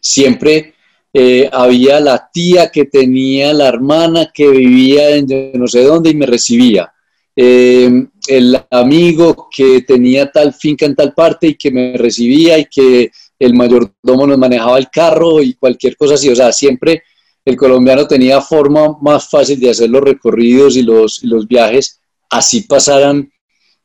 siempre 0.00 0.74
eh, 1.12 1.48
había 1.50 2.00
la 2.00 2.28
tía 2.32 2.70
que 2.70 2.84
tenía 2.84 3.54
la 3.54 3.68
hermana 3.68 4.30
que 4.32 4.48
vivía 4.48 5.16
en 5.16 5.26
no 5.54 5.66
sé 5.66 5.82
dónde 5.84 6.10
y 6.10 6.14
me 6.14 6.26
recibía. 6.26 6.92
Eh, 7.36 8.06
el 8.26 8.58
amigo 8.70 9.48
que 9.54 9.82
tenía 9.82 10.30
tal 10.30 10.54
finca 10.54 10.86
en 10.86 10.94
tal 10.94 11.12
parte 11.12 11.48
y 11.48 11.54
que 11.54 11.70
me 11.70 11.96
recibía 11.96 12.58
y 12.58 12.66
que 12.66 13.10
el 13.38 13.54
mayordomo 13.54 14.26
nos 14.26 14.38
manejaba 14.38 14.78
el 14.78 14.88
carro 14.90 15.42
y 15.42 15.54
cualquier 15.54 15.96
cosa 15.96 16.14
así. 16.14 16.28
O 16.30 16.36
sea, 16.36 16.52
siempre 16.52 17.02
el 17.44 17.56
colombiano 17.56 18.06
tenía 18.06 18.40
forma 18.40 18.96
más 19.00 19.28
fácil 19.28 19.60
de 19.60 19.70
hacer 19.70 19.90
los 19.90 20.02
recorridos 20.02 20.76
y 20.76 20.82
los, 20.82 21.22
los 21.24 21.46
viajes, 21.46 22.00
así 22.30 22.62
pasaran 22.62 23.30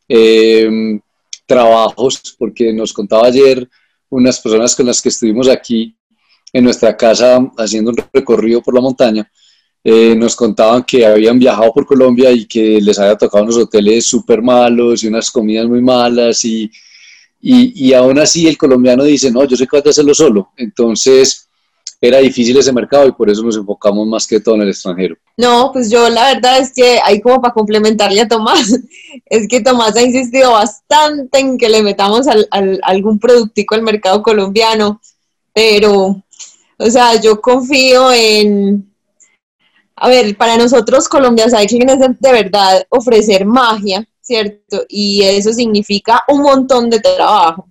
eh, 0.08 1.00
trabajos, 1.46 2.36
porque 2.38 2.72
nos 2.72 2.94
contaba 2.94 3.28
ayer 3.28 3.68
unas 4.10 4.40
personas 4.40 4.76
con 4.76 4.86
las 4.86 5.02
que 5.02 5.10
estuvimos 5.10 5.50
aquí 5.50 5.96
en 6.54 6.64
nuestra 6.64 6.96
casa 6.96 7.40
haciendo 7.58 7.92
un 7.92 7.98
recorrido 8.14 8.62
por 8.62 8.74
la 8.74 8.82
montaña, 8.82 9.30
eh, 9.84 10.14
nos 10.16 10.36
contaban 10.36 10.84
que 10.84 11.06
habían 11.06 11.40
viajado 11.40 11.72
por 11.72 11.86
Colombia 11.86 12.32
y 12.32 12.46
que 12.46 12.82
les 12.82 13.00
había 13.00 13.18
tocado 13.18 13.46
unos 13.46 13.58
hoteles 13.58 14.06
súper 14.06 14.42
malos 14.42 15.04
y 15.04 15.08
unas 15.08 15.32
comidas 15.32 15.68
muy 15.68 15.82
malas 15.82 16.44
y, 16.44 16.70
y, 17.42 17.94
aún 17.94 18.20
así 18.20 18.48
el 18.48 18.58
colombiano 18.58 19.04
dice, 19.04 19.32
no, 19.32 19.46
yo 19.46 19.56
soy 19.56 19.66
capaz 19.66 19.84
de 19.84 19.90
hacerlo 19.92 20.14
solo. 20.14 20.52
Entonces, 20.58 21.48
era 22.02 22.18
difícil 22.20 22.58
ese 22.58 22.74
mercado 22.74 23.08
y 23.08 23.14
por 23.14 23.30
eso 23.30 23.42
nos 23.42 23.56
enfocamos 23.56 24.06
más 24.08 24.28
que 24.28 24.42
todo 24.42 24.56
en 24.56 24.62
el 24.64 24.70
extranjero. 24.70 25.16
No, 25.38 25.72
pues 25.72 25.90
yo 25.90 26.10
la 26.10 26.34
verdad 26.34 26.60
es 26.60 26.74
que 26.74 27.00
ahí 27.04 27.22
como 27.22 27.42
para 27.42 27.54
complementarle 27.54 28.22
a 28.22 28.28
Tomás, 28.28 28.78
es 29.26 29.48
que 29.48 29.62
Tomás 29.62 29.96
ha 29.96 30.02
insistido 30.02 30.52
bastante 30.52 31.40
en 31.40 31.58
que 31.58 31.70
le 31.70 31.82
metamos 31.82 32.28
al, 32.28 32.48
algún 32.84 33.20
productico 33.20 33.76
al 33.76 33.84
mercado 33.84 34.22
colombiano, 34.22 35.00
pero, 35.54 36.22
o 36.78 36.90
sea, 36.90 37.20
yo 37.22 37.40
confío 37.40 38.12
en, 38.12 38.89
a 40.00 40.10
ver, 40.10 40.36
para 40.38 40.58
nosotros 40.58 41.08
Colombia 41.08 41.48
Cycling 41.50 41.90
es 41.90 42.00
de, 42.00 42.32
verdad 42.32 42.86
ofrecer 42.90 43.46
magia, 43.46 44.08
¿cierto? 44.22 44.86
Y 44.88 45.24
eso 45.24 45.52
significa 45.54 46.24
un 46.28 46.42
montón 46.42 46.90
de 46.90 47.00
trabajo. 47.00 47.68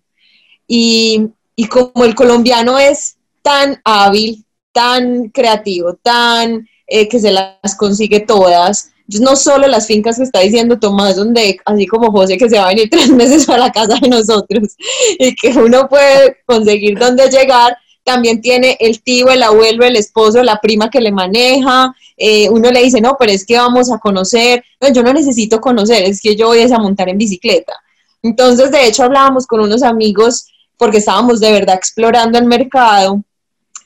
Y, 0.66 1.28
y 1.56 1.66
como 1.66 2.04
el 2.04 2.14
colombiano 2.14 2.78
es 2.78 3.16
tan 3.42 3.80
hábil, 3.84 4.44
tan 4.72 5.28
creativo, 5.30 5.94
tan 5.94 6.68
eh, 6.86 7.08
que 7.08 7.18
se 7.18 7.32
las 7.32 7.74
consigue 7.76 8.20
todas. 8.20 8.90
No 9.20 9.36
solo 9.36 9.66
las 9.66 9.86
fincas 9.86 10.16
que 10.16 10.24
está 10.24 10.40
diciendo 10.40 10.78
Tomás, 10.78 11.16
donde 11.16 11.58
así 11.64 11.86
como 11.86 12.10
José 12.10 12.36
que 12.36 12.48
se 12.48 12.58
va 12.58 12.66
a 12.66 12.68
venir 12.68 12.88
tres 12.90 13.10
meses 13.10 13.46
para 13.46 13.58
la 13.58 13.72
casa 13.72 13.98
de 14.00 14.08
nosotros 14.08 14.76
y 15.18 15.34
que 15.34 15.48
uno 15.48 15.88
puede 15.88 16.36
conseguir 16.46 16.98
dónde 16.98 17.28
llegar, 17.28 17.76
también 18.04 18.40
tiene 18.40 18.76
el 18.80 19.02
tío, 19.02 19.28
el 19.28 19.42
abuelo, 19.42 19.84
el 19.84 19.96
esposo, 19.96 20.42
la 20.42 20.60
prima 20.60 20.90
que 20.90 21.00
le 21.00 21.12
maneja. 21.12 21.94
Eh, 22.16 22.48
uno 22.50 22.70
le 22.70 22.82
dice, 22.82 23.00
no, 23.00 23.16
pero 23.18 23.32
es 23.32 23.44
que 23.44 23.56
vamos 23.56 23.92
a 23.92 23.98
conocer. 23.98 24.64
No, 24.80 24.92
yo 24.92 25.02
no 25.02 25.12
necesito 25.12 25.60
conocer, 25.60 26.04
es 26.04 26.20
que 26.20 26.34
yo 26.34 26.48
voy 26.48 26.62
a 26.62 26.78
montar 26.78 27.08
en 27.08 27.18
bicicleta. 27.18 27.74
Entonces, 28.22 28.70
de 28.70 28.86
hecho, 28.86 29.04
hablábamos 29.04 29.46
con 29.46 29.60
unos 29.60 29.82
amigos 29.82 30.46
porque 30.76 30.98
estábamos 30.98 31.40
de 31.40 31.52
verdad 31.52 31.76
explorando 31.76 32.38
el 32.38 32.46
mercado 32.46 33.22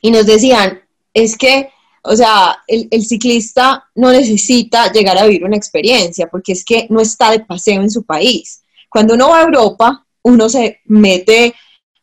y 0.01 0.11
nos 0.11 0.27
decían, 0.27 0.81
es 1.14 1.37
que, 1.37 1.70
o 2.03 2.14
sea, 2.16 2.59
el, 2.66 3.05
ciclista 3.05 3.88
no 3.94 4.11
necesita 4.11 4.92
llegar 4.92 5.16
a 5.18 5.25
vivir 5.25 5.44
una 5.44 5.57
experiencia, 5.57 6.29
porque 6.29 6.53
es 6.53 6.64
que 6.64 6.87
no 6.90 7.01
está 7.01 7.31
de 7.31 7.40
paseo 7.40 7.81
en 7.81 7.90
su 7.90 8.03
país. 8.03 8.62
Cuando 8.88 9.14
uno 9.14 9.31
va 9.31 9.40
a 9.40 9.44
Europa, 9.44 10.07
uno 10.22 10.48
se 10.48 10.81
mete 10.85 11.55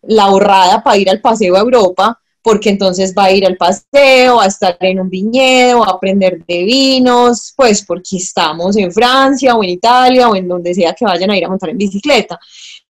la 0.04 0.24
ahorrada 0.24 0.84
para 0.84 0.98
ir 0.98 1.10
al 1.10 1.22
paseo 1.22 1.56
a 1.56 1.60
Europa, 1.60 2.20
porque 2.42 2.70
entonces 2.70 3.14
va 3.18 3.26
a 3.26 3.32
ir 3.32 3.46
al 3.46 3.58
paseo, 3.58 4.40
a 4.40 4.46
estar 4.46 4.78
en 4.80 5.00
un 5.00 5.10
viñedo, 5.10 5.84
a 5.84 5.92
aprender 5.92 6.44
de 6.48 6.64
vinos, 6.64 7.54
pues 7.56 7.84
porque 7.86 8.18
estamos 8.18 8.78
en 8.78 8.92
Francia 8.92 9.56
o 9.56 9.64
en 9.64 9.72
Italia 9.72 10.30
o 10.30 10.36
en 10.36 10.48
donde 10.48 10.74
sea 10.74 10.94
que 10.94 11.06
vayan 11.06 11.32
a 11.32 11.38
ir 11.38 11.46
a 11.46 11.50
montar 11.50 11.70
en 11.70 11.78
bicicleta. 11.78 12.40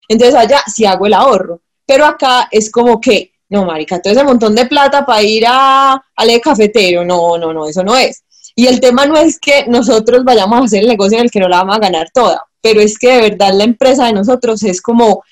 Entonces 0.07 0.35
allá 0.35 0.61
sí 0.67 0.85
hago 0.85 1.05
el 1.05 1.13
ahorro, 1.13 1.61
pero 1.85 2.05
acá 2.05 2.47
es 2.51 2.69
como 2.69 2.99
que 2.99 3.31
no, 3.49 3.65
marica, 3.65 4.01
todo 4.01 4.13
ese 4.13 4.23
montón 4.23 4.55
de 4.55 4.65
plata 4.65 5.05
para 5.05 5.23
ir 5.23 5.45
a, 5.47 5.93
al 6.15 6.41
cafetero, 6.41 7.05
no, 7.05 7.37
no, 7.37 7.53
no, 7.53 7.67
eso 7.67 7.83
no 7.83 7.95
es. 7.95 8.23
Y 8.55 8.67
el 8.67 8.79
tema 8.79 9.05
no 9.05 9.15
es 9.17 9.39
que 9.39 9.65
nosotros 9.67 10.23
vayamos 10.23 10.59
a 10.59 10.63
hacer 10.65 10.81
el 10.81 10.89
negocio 10.89 11.17
en 11.17 11.25
el 11.25 11.31
que 11.31 11.39
no 11.39 11.47
la 11.47 11.59
vamos 11.59 11.77
a 11.77 11.79
ganar 11.79 12.09
toda, 12.13 12.43
pero 12.61 12.81
es 12.81 12.97
que 12.97 13.11
de 13.11 13.29
verdad 13.29 13.53
la 13.53 13.63
empresa 13.63 14.05
de 14.05 14.13
nosotros 14.13 14.63
es 14.63 14.81
como 14.81 15.23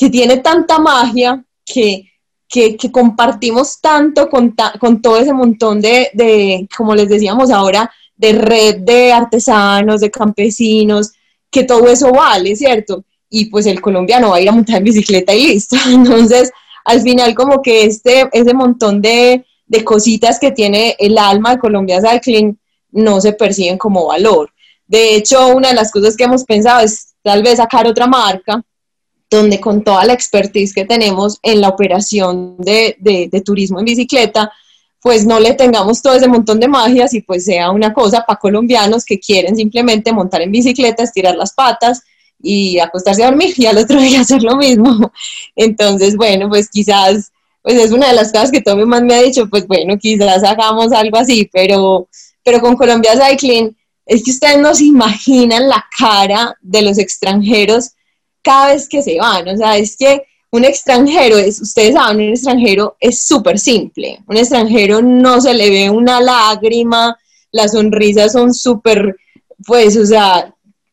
que 0.00 0.08
tiene 0.08 0.38
tanta 0.38 0.78
magia 0.78 1.44
que, 1.62 2.10
que, 2.48 2.78
compartimos 2.90 3.82
tanto 3.82 4.30
con, 4.30 4.56
con, 4.80 5.02
todo 5.02 5.18
ese 5.18 5.34
montón 5.34 5.82
de, 5.82 6.08
de, 6.14 6.66
como 6.74 6.94
les 6.94 7.06
decíamos 7.06 7.50
ahora, 7.50 7.92
de 8.16 8.32
red 8.32 8.76
de 8.78 9.12
artesanos, 9.12 10.00
de 10.00 10.10
campesinos, 10.10 11.12
que 11.50 11.64
todo 11.64 11.86
eso 11.88 12.12
vale, 12.12 12.56
¿cierto? 12.56 13.04
Y 13.28 13.50
pues 13.50 13.66
el 13.66 13.82
colombiano 13.82 14.30
va 14.30 14.36
a 14.36 14.40
ir 14.40 14.48
a 14.48 14.52
montar 14.52 14.78
en 14.78 14.84
bicicleta 14.84 15.34
y 15.34 15.48
listo. 15.48 15.76
Entonces, 15.86 16.50
al 16.86 17.02
final 17.02 17.34
como 17.34 17.60
que 17.60 17.84
este, 17.84 18.26
ese 18.32 18.54
montón 18.54 19.02
de, 19.02 19.44
cositas 19.84 20.38
que 20.38 20.50
tiene 20.50 20.96
el 20.98 21.18
alma 21.18 21.50
de 21.50 21.60
Colombia 21.60 22.00
Cycling 22.00 22.58
no 22.92 23.20
se 23.20 23.34
perciben 23.34 23.76
como 23.76 24.06
valor. 24.06 24.50
De 24.86 25.14
hecho, 25.14 25.48
una 25.48 25.68
de 25.68 25.74
las 25.74 25.92
cosas 25.92 26.16
que 26.16 26.24
hemos 26.24 26.44
pensado 26.44 26.80
es 26.80 27.12
tal 27.22 27.42
vez 27.42 27.58
sacar 27.58 27.86
otra 27.86 28.06
marca 28.06 28.64
donde 29.30 29.60
con 29.60 29.84
toda 29.84 30.04
la 30.04 30.12
expertise 30.12 30.74
que 30.74 30.84
tenemos 30.84 31.38
en 31.42 31.60
la 31.60 31.68
operación 31.68 32.56
de, 32.58 32.96
de, 32.98 33.40
turismo 33.42 33.78
en 33.78 33.84
bicicleta, 33.84 34.52
pues 35.00 35.24
no 35.24 35.38
le 35.38 35.54
tengamos 35.54 36.02
todo 36.02 36.14
ese 36.14 36.28
montón 36.28 36.58
de 36.58 36.66
magias 36.66 37.14
y 37.14 37.22
pues 37.22 37.44
sea 37.44 37.70
una 37.70 37.94
cosa 37.94 38.24
para 38.26 38.40
colombianos 38.40 39.04
que 39.04 39.20
quieren 39.20 39.56
simplemente 39.56 40.12
montar 40.12 40.42
en 40.42 40.50
bicicleta, 40.50 41.04
estirar 41.04 41.36
las 41.36 41.54
patas 41.54 42.02
y 42.42 42.78
acostarse 42.80 43.22
a 43.22 43.26
dormir 43.26 43.54
y 43.56 43.66
al 43.66 43.78
otro 43.78 44.00
día 44.00 44.20
hacer 44.22 44.42
lo 44.42 44.56
mismo. 44.56 45.12
Entonces, 45.54 46.16
bueno, 46.16 46.48
pues 46.48 46.68
quizás, 46.68 47.30
pues 47.62 47.76
es 47.76 47.92
una 47.92 48.08
de 48.08 48.14
las 48.14 48.32
cosas 48.32 48.50
que 48.50 48.60
Tommy 48.60 48.84
más 48.84 49.02
me 49.02 49.14
ha 49.14 49.22
dicho, 49.22 49.48
pues 49.48 49.66
bueno, 49.66 49.96
quizás 49.96 50.42
hagamos 50.42 50.92
algo 50.92 51.16
así, 51.16 51.48
pero, 51.52 52.08
pero 52.44 52.60
con 52.60 52.74
Colombia 52.74 53.12
Cycling 53.14 53.76
es 54.06 54.24
que 54.24 54.32
ustedes 54.32 54.58
no 54.58 54.74
se 54.74 54.86
imaginan 54.86 55.68
la 55.68 55.84
cara 55.96 56.56
de 56.60 56.82
los 56.82 56.98
extranjeros 56.98 57.92
cada 58.42 58.72
vez 58.72 58.88
que 58.88 59.02
se 59.02 59.18
van, 59.18 59.48
o 59.48 59.56
sea, 59.56 59.76
es 59.76 59.96
que 59.96 60.24
un 60.52 60.64
extranjero 60.64 61.38
es, 61.38 61.60
ustedes 61.60 61.94
saben, 61.94 62.26
un 62.26 62.32
extranjero 62.32 62.96
es 62.98 63.22
súper 63.22 63.58
simple, 63.58 64.20
un 64.26 64.36
extranjero 64.36 65.00
no 65.00 65.40
se 65.40 65.54
le 65.54 65.70
ve 65.70 65.90
una 65.90 66.20
lágrima, 66.20 67.16
las 67.52 67.72
sonrisas 67.72 68.32
son 68.32 68.52
súper, 68.52 69.16
pues, 69.66 69.96
o 69.96 70.06
sea, 70.06 70.52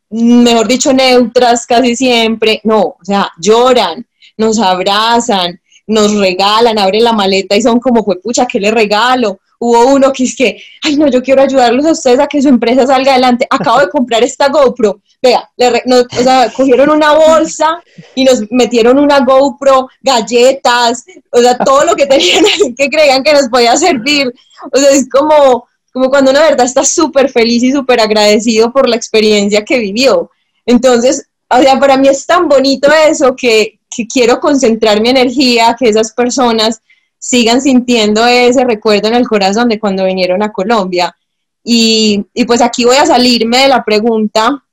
mejor 0.09 0.67
dicho, 0.67 0.93
neutras 0.93 1.65
casi 1.65 1.95
siempre. 1.95 2.61
No, 2.63 2.81
o 2.81 2.99
sea, 3.03 3.31
lloran, 3.39 4.05
nos 4.37 4.59
abrazan, 4.59 5.59
nos 5.85 6.15
regalan, 6.15 6.79
abren 6.79 7.03
la 7.03 7.13
maleta 7.13 7.55
y 7.55 7.61
son 7.61 7.79
como, 7.79 8.03
pues 8.03 8.19
pucha, 8.21 8.45
¿qué 8.45 8.59
le 8.59 8.71
regalo? 8.71 9.39
Hubo 9.59 9.87
uno 9.87 10.13
que 10.13 10.23
es 10.23 10.35
que, 10.35 10.61
ay 10.83 10.97
no, 10.97 11.07
yo 11.07 11.23
quiero 11.23 11.41
ayudarlos 11.41 11.85
a 11.85 11.91
ustedes 11.91 12.19
a 12.19 12.27
que 12.27 12.41
su 12.41 12.49
empresa 12.49 12.85
salga 12.85 13.13
adelante. 13.13 13.47
Acabo 13.49 13.79
de 13.79 13.89
comprar 13.89 14.23
esta 14.23 14.49
GoPro. 14.49 15.01
Vea, 15.21 15.49
o 15.57 16.23
sea, 16.23 16.51
cogieron 16.55 16.91
una 16.91 17.13
bolsa 17.13 17.81
y 18.13 18.23
nos 18.23 18.43
metieron 18.51 18.99
una 18.99 19.21
GoPro, 19.21 19.89
galletas, 20.01 21.05
o 21.31 21.39
sea, 21.39 21.57
todo 21.57 21.85
lo 21.85 21.95
que 21.95 22.05
tenían 22.05 22.43
que 22.77 22.89
creían 22.89 23.23
que 23.23 23.33
nos 23.33 23.49
podía 23.49 23.75
servir. 23.77 24.31
O 24.71 24.77
sea, 24.77 24.91
es 24.91 25.09
como, 25.09 25.67
como 25.91 26.09
cuando 26.09 26.29
una 26.29 26.41
verdad 26.41 26.67
está 26.67 26.85
súper 26.85 27.29
feliz 27.29 27.63
y 27.63 27.71
súper 27.71 27.99
agradecido 27.99 28.71
por 28.71 28.87
la 28.87 28.95
experiencia 28.95 29.65
que 29.65 29.79
vivió. 29.79 30.29
Entonces, 30.67 31.27
o 31.49 31.61
sea, 31.61 31.79
para 31.79 31.97
mí 31.97 32.07
es 32.07 32.25
tan 32.25 32.47
bonito 32.47 32.87
eso 33.07 33.35
que, 33.35 33.79
que 33.89 34.05
quiero 34.07 34.39
concentrar 34.39 35.01
mi 35.01 35.09
energía, 35.09 35.75
que 35.79 35.89
esas 35.89 36.11
personas 36.11 36.81
sigan 37.17 37.61
sintiendo 37.61 38.25
ese 38.27 38.63
recuerdo 38.63 39.07
en 39.07 39.15
el 39.15 39.27
corazón 39.27 39.69
de 39.69 39.79
cuando 39.79 40.05
vinieron 40.05 40.43
a 40.43 40.51
Colombia. 40.51 41.15
Y, 41.63 42.23
y, 42.33 42.45
pues 42.45 42.61
aquí 42.61 42.85
voy 42.85 42.95
a 42.95 43.05
salirme 43.05 43.63
de 43.63 43.67
la 43.67 43.83
pregunta 43.83 44.63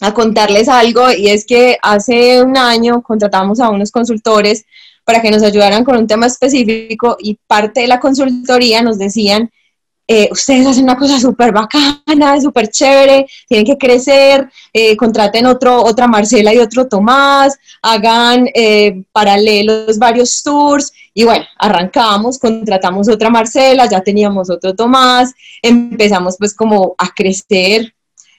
a 0.00 0.12
contarles 0.12 0.68
algo 0.68 1.10
y 1.10 1.28
es 1.28 1.44
que 1.44 1.78
hace 1.82 2.42
un 2.42 2.56
año 2.56 3.02
contratamos 3.02 3.60
a 3.60 3.70
unos 3.70 3.90
consultores 3.90 4.64
para 5.04 5.22
que 5.22 5.30
nos 5.30 5.42
ayudaran 5.42 5.84
con 5.84 5.96
un 5.96 6.06
tema 6.06 6.26
específico 6.26 7.16
y 7.20 7.38
parte 7.46 7.80
de 7.80 7.86
la 7.86 8.00
consultoría 8.00 8.82
nos 8.82 8.98
decían 8.98 9.50
eh, 10.08 10.28
ustedes 10.30 10.64
hacen 10.68 10.84
una 10.84 10.96
cosa 10.96 11.18
súper 11.18 11.52
bacana, 11.52 12.40
súper 12.40 12.68
chévere, 12.68 13.26
tienen 13.48 13.66
que 13.66 13.76
crecer, 13.76 14.48
eh, 14.72 14.96
contraten 14.96 15.46
otro, 15.46 15.82
otra 15.82 16.06
Marcela 16.06 16.54
y 16.54 16.58
otro 16.58 16.86
Tomás, 16.86 17.58
hagan 17.82 18.48
eh, 18.54 19.02
paralelos 19.10 19.98
varios 19.98 20.44
tours 20.44 20.92
y 21.12 21.24
bueno, 21.24 21.44
arrancamos, 21.58 22.38
contratamos 22.38 23.08
otra 23.08 23.30
Marcela, 23.30 23.86
ya 23.86 24.00
teníamos 24.00 24.48
otro 24.48 24.76
Tomás, 24.76 25.34
empezamos 25.60 26.36
pues 26.38 26.54
como 26.54 26.94
a 26.98 27.08
crecer. 27.12 27.92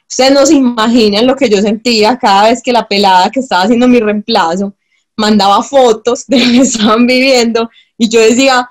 Ustedes 0.10 0.32
no 0.32 0.46
se 0.46 0.56
imaginan 0.56 1.28
lo 1.28 1.36
que 1.36 1.50
yo 1.50 1.62
sentía 1.62 2.17
cada 2.17 2.50
vez 2.50 2.62
que 2.63 2.72
la 2.72 2.88
pelada 2.88 3.30
que 3.30 3.41
estaba 3.41 3.63
haciendo 3.63 3.88
mi 3.88 4.00
reemplazo 4.00 4.74
mandaba 5.17 5.62
fotos 5.63 6.26
de 6.28 6.39
lo 6.39 6.52
que 6.52 6.60
estaban 6.60 7.06
viviendo 7.06 7.70
y 7.98 8.10
yo 8.10 8.22
decía, 8.22 8.70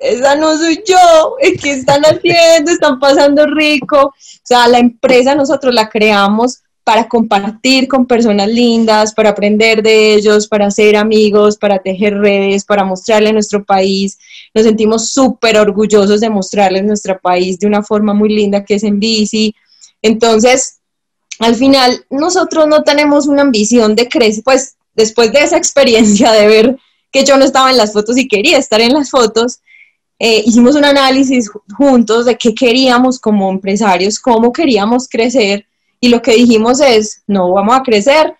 esa 0.00 0.34
no 0.34 0.56
soy 0.56 0.82
yo, 0.86 1.36
¿qué 1.62 1.72
están 1.72 2.02
haciendo? 2.02 2.70
Están 2.70 2.98
pasando 2.98 3.46
rico. 3.46 4.06
O 4.06 4.14
sea, 4.42 4.66
la 4.66 4.78
empresa 4.78 5.34
nosotros 5.34 5.74
la 5.74 5.90
creamos 5.90 6.62
para 6.82 7.06
compartir 7.06 7.86
con 7.86 8.06
personas 8.06 8.48
lindas, 8.48 9.12
para 9.12 9.30
aprender 9.30 9.82
de 9.82 10.14
ellos, 10.14 10.48
para 10.48 10.70
ser 10.70 10.96
amigos, 10.96 11.58
para 11.58 11.78
tejer 11.78 12.18
redes, 12.18 12.64
para 12.64 12.82
mostrarle 12.82 13.32
nuestro 13.32 13.62
país. 13.62 14.18
Nos 14.54 14.64
sentimos 14.64 15.10
súper 15.10 15.58
orgullosos 15.58 16.20
de 16.20 16.30
mostrarles 16.30 16.82
nuestro 16.84 17.20
país 17.20 17.58
de 17.58 17.66
una 17.66 17.82
forma 17.82 18.14
muy 18.14 18.30
linda 18.30 18.64
que 18.64 18.76
es 18.76 18.82
en 18.82 18.98
bici. 18.98 19.54
Entonces, 20.02 20.78
al 21.38 21.54
final, 21.54 22.04
nosotros 22.10 22.66
no 22.66 22.82
tenemos 22.82 23.26
una 23.26 23.42
ambición 23.42 23.94
de 23.94 24.08
crecer, 24.08 24.44
pues 24.44 24.76
después 24.94 25.32
de 25.32 25.42
esa 25.42 25.56
experiencia 25.56 26.32
de 26.32 26.46
ver 26.46 26.78
que 27.10 27.24
yo 27.24 27.36
no 27.36 27.44
estaba 27.44 27.70
en 27.70 27.76
las 27.76 27.92
fotos 27.92 28.16
y 28.18 28.28
quería 28.28 28.58
estar 28.58 28.80
en 28.80 28.92
las 28.92 29.10
fotos, 29.10 29.60
eh, 30.18 30.42
hicimos 30.44 30.76
un 30.76 30.84
análisis 30.84 31.50
juntos 31.76 32.26
de 32.26 32.36
qué 32.36 32.54
queríamos 32.54 33.18
como 33.18 33.50
empresarios, 33.50 34.18
cómo 34.18 34.52
queríamos 34.52 35.08
crecer 35.08 35.64
y 35.98 36.08
lo 36.08 36.20
que 36.20 36.34
dijimos 36.34 36.80
es, 36.80 37.22
no 37.26 37.52
vamos 37.52 37.74
a 37.74 37.82
crecer 37.82 38.34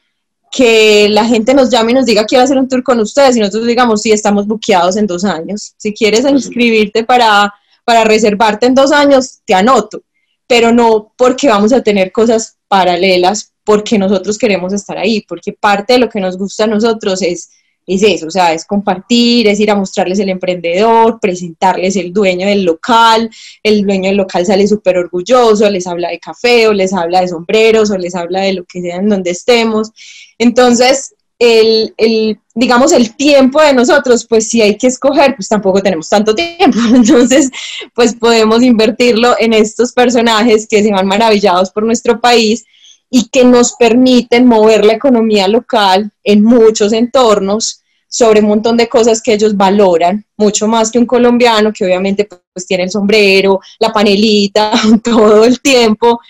que 0.52 1.08
la 1.08 1.24
gente 1.24 1.54
nos 1.54 1.70
llame 1.70 1.92
y 1.92 1.94
nos 1.94 2.06
diga 2.06 2.26
quiero 2.26 2.44
hacer 2.44 2.58
un 2.58 2.68
tour 2.68 2.82
con 2.82 3.00
ustedes 3.00 3.36
y 3.36 3.40
nosotros 3.40 3.66
digamos 3.66 4.02
sí 4.02 4.12
estamos 4.12 4.46
buqueados 4.46 4.96
en 4.96 5.06
dos 5.06 5.24
años. 5.24 5.72
Si 5.78 5.94
quieres 5.94 6.24
inscribirte 6.26 7.04
para, 7.04 7.54
para 7.84 8.04
reservarte 8.04 8.66
en 8.66 8.74
dos 8.74 8.92
años, 8.92 9.40
te 9.46 9.54
anoto, 9.54 10.02
pero 10.50 10.72
no 10.72 11.12
porque 11.16 11.46
vamos 11.46 11.72
a 11.72 11.80
tener 11.80 12.10
cosas 12.10 12.56
paralelas, 12.66 13.52
porque 13.62 13.96
nosotros 14.00 14.36
queremos 14.36 14.72
estar 14.72 14.98
ahí, 14.98 15.24
porque 15.28 15.52
parte 15.52 15.92
de 15.92 16.00
lo 16.00 16.08
que 16.08 16.18
nos 16.18 16.36
gusta 16.36 16.64
a 16.64 16.66
nosotros 16.66 17.22
es 17.22 17.50
es 17.86 18.02
eso, 18.02 18.26
o 18.26 18.30
sea, 18.30 18.52
es 18.52 18.64
compartir, 18.64 19.48
es 19.48 19.58
ir 19.58 19.70
a 19.70 19.74
mostrarles 19.74 20.18
el 20.18 20.28
emprendedor, 20.28 21.18
presentarles 21.20 21.96
el 21.96 22.12
dueño 22.12 22.46
del 22.46 22.64
local, 22.64 23.28
el 23.62 23.84
dueño 23.84 24.08
del 24.08 24.16
local 24.16 24.46
sale 24.46 24.68
súper 24.68 24.98
orgulloso, 24.98 25.68
les 25.68 25.86
habla 25.86 26.10
de 26.10 26.20
café 26.20 26.68
o 26.68 26.72
les 26.72 26.92
habla 26.92 27.22
de 27.22 27.28
sombreros 27.28 27.90
o 27.90 27.98
les 27.98 28.14
habla 28.14 28.42
de 28.42 28.52
lo 28.52 28.64
que 28.64 28.80
sea 28.80 28.96
en 28.96 29.08
donde 29.08 29.30
estemos. 29.30 29.90
Entonces, 30.38 31.14
el, 31.40 31.94
el, 31.96 32.38
digamos, 32.54 32.92
el 32.92 33.16
tiempo 33.16 33.62
de 33.62 33.72
nosotros, 33.72 34.26
pues 34.28 34.48
si 34.50 34.60
hay 34.60 34.76
que 34.76 34.88
escoger, 34.88 35.34
pues 35.34 35.48
tampoco 35.48 35.82
tenemos 35.82 36.08
tanto 36.08 36.34
tiempo. 36.34 36.78
Entonces, 36.94 37.50
pues 37.94 38.14
podemos 38.14 38.62
invertirlo 38.62 39.34
en 39.38 39.54
estos 39.54 39.92
personajes 39.92 40.68
que 40.68 40.82
se 40.82 40.92
van 40.92 41.06
maravillados 41.06 41.70
por 41.70 41.82
nuestro 41.84 42.20
país 42.20 42.64
y 43.08 43.28
que 43.30 43.44
nos 43.44 43.72
permiten 43.72 44.46
mover 44.46 44.84
la 44.84 44.92
economía 44.92 45.48
local 45.48 46.12
en 46.22 46.44
muchos 46.44 46.92
entornos 46.92 47.80
sobre 48.06 48.40
un 48.40 48.48
montón 48.48 48.76
de 48.76 48.88
cosas 48.88 49.22
que 49.22 49.32
ellos 49.32 49.56
valoran, 49.56 50.26
mucho 50.36 50.68
más 50.68 50.90
que 50.90 50.98
un 50.98 51.06
colombiano 51.06 51.72
que 51.72 51.84
obviamente 51.84 52.28
pues 52.52 52.66
tiene 52.66 52.84
el 52.84 52.90
sombrero, 52.90 53.60
la 53.78 53.92
panelita 53.92 54.72
todo 55.02 55.44
el 55.44 55.60
tiempo 55.60 56.20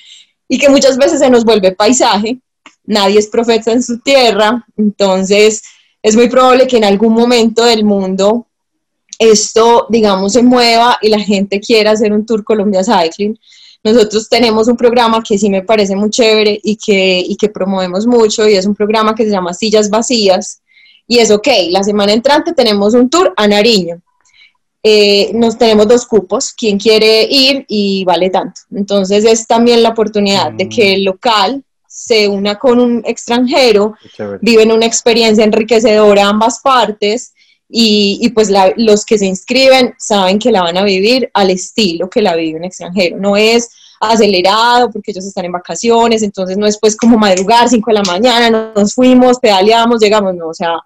y 0.47 0.59
que 0.59 0.69
muchas 0.69 0.97
veces 0.97 1.19
se 1.19 1.31
nos 1.31 1.45
vuelve 1.45 1.73
paisaje. 1.73 2.39
Nadie 2.91 3.19
es 3.19 3.29
profeta 3.29 3.73
en 3.73 3.83
su 3.83 3.99
tierra, 4.01 4.65
entonces 4.77 5.63
es 6.03 6.17
muy 6.17 6.29
probable 6.29 6.67
que 6.67 6.77
en 6.77 6.85
algún 6.85 7.13
momento 7.13 7.65
del 7.65 7.85
mundo 7.85 8.47
esto, 9.19 9.87
digamos, 9.91 10.33
se 10.33 10.43
mueva 10.43 10.99
y 11.03 11.09
la 11.09 11.21
gente 11.21 11.61
quiera 11.61 11.91
hacer 11.91 12.13
un 12.13 12.25
tour 12.25 12.43
Colombia 12.43 12.83
Cycling 12.83 13.39
nosotros 13.83 14.29
tenemos 14.29 14.69
un 14.69 14.77
programa 14.77 15.23
que 15.23 15.39
sí 15.39 15.49
me 15.49 15.63
parece 15.63 15.97
muy 15.97 16.11
chévere 16.11 16.61
y 16.63 16.77
que, 16.77 17.23
y 17.27 17.37
que 17.37 17.49
promovemos 17.49 18.07
mucho 18.07 18.47
y 18.47 18.55
es 18.55 18.67
un 18.67 18.75
programa 18.75 19.15
que 19.15 19.25
se 19.25 19.31
llama 19.31 19.55
Sillas 19.55 19.89
Vacías 19.89 20.61
y 21.07 21.19
es 21.19 21.31
ok, 21.31 21.49
la 21.71 21.83
semana 21.83 22.13
entrante 22.13 22.53
tenemos 22.53 22.95
un 22.95 23.09
tour 23.09 23.33
a 23.37 23.49
Nariño. 23.49 24.01
Eh, 24.83 25.33
nos 25.35 25.59
tenemos 25.59 25.89
dos 25.89 26.07
cupos, 26.07 26.53
quien 26.53 26.79
quiere 26.79 27.27
ir 27.29 27.65
y 27.69 28.05
vale 28.05 28.31
tanto. 28.31 28.61
Entonces 28.75 29.25
es 29.25 29.47
también 29.47 29.83
la 29.83 29.91
oportunidad 29.91 30.53
de 30.53 30.69
que 30.69 30.95
el 30.95 31.05
local 31.05 31.65
se 31.93 32.29
una 32.29 32.57
con 32.57 32.79
un 32.79 33.03
extranjero, 33.05 33.95
viven 34.41 34.71
una 34.71 34.87
experiencia 34.87 35.43
enriquecedora 35.43 36.29
ambas 36.29 36.61
partes 36.61 37.35
y, 37.69 38.29
pues 38.31 38.49
los 38.77 39.05
que 39.05 39.19
se 39.19 39.27
inscriben 39.27 39.95
saben 39.99 40.39
que 40.39 40.53
la 40.53 40.63
van 40.63 40.77
a 40.77 40.85
vivir 40.85 41.29
al 41.35 41.51
estilo 41.51 42.09
que 42.09 42.23
la 42.23 42.37
vive 42.37 42.59
un 42.59 42.65
extranjero. 42.65 43.17
No 43.19 43.37
es 43.37 43.71
acelerado 44.01 44.89
porque 44.91 45.11
ellos 45.11 45.27
están 45.27 45.47
en 45.47 45.53
vacaciones, 45.53 46.23
entonces 46.23 46.57
no 46.57 46.67
es 46.67 46.79
pues 46.79 46.97
como 46.97 47.19
madrugar 47.19 47.69
5 47.69 47.91
de 47.91 47.95
la 47.95 48.05
mañana, 48.05 48.73
nos 48.75 48.95
fuimos, 48.95 49.41
pedaleamos, 49.41 50.01
llegamos, 50.01 50.33
no, 50.37 50.47
o 50.47 50.55
sea, 50.55 50.77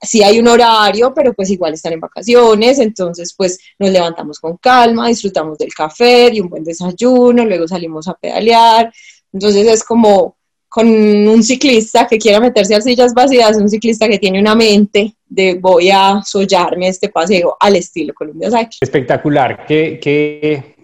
sí 0.00 0.24
hay 0.24 0.40
un 0.40 0.48
horario, 0.48 1.14
pero 1.14 1.32
pues 1.34 1.50
igual 1.50 1.74
están 1.74 1.92
en 1.92 2.00
vacaciones, 2.00 2.80
entonces 2.80 3.32
pues 3.36 3.60
nos 3.78 3.90
levantamos 3.90 4.40
con 4.40 4.56
calma, 4.56 5.06
disfrutamos 5.06 5.56
del 5.56 5.72
café, 5.72 6.30
y 6.32 6.40
un 6.40 6.48
buen 6.48 6.64
desayuno, 6.64 7.44
luego 7.44 7.68
salimos 7.68 8.08
a 8.08 8.14
pedalear, 8.14 8.92
entonces 9.32 9.66
es 9.66 9.84
como 9.84 10.36
con 10.68 10.86
un 10.88 11.42
ciclista 11.42 12.06
que 12.06 12.16
quiera 12.16 12.40
meterse 12.40 12.74
a 12.74 12.80
sillas 12.80 13.12
vacías, 13.12 13.58
un 13.58 13.68
ciclista 13.68 14.08
que 14.08 14.18
tiene 14.18 14.40
una 14.40 14.54
mente 14.54 15.14
de 15.28 15.58
voy 15.60 15.90
a 15.90 16.22
sollarme 16.24 16.88
este 16.88 17.10
paseo 17.10 17.56
al 17.60 17.76
estilo 17.76 18.14
Colombia 18.14 18.48
Cycling. 18.48 18.78
Espectacular, 18.80 19.66
qué, 19.66 20.00
qué, 20.02 20.76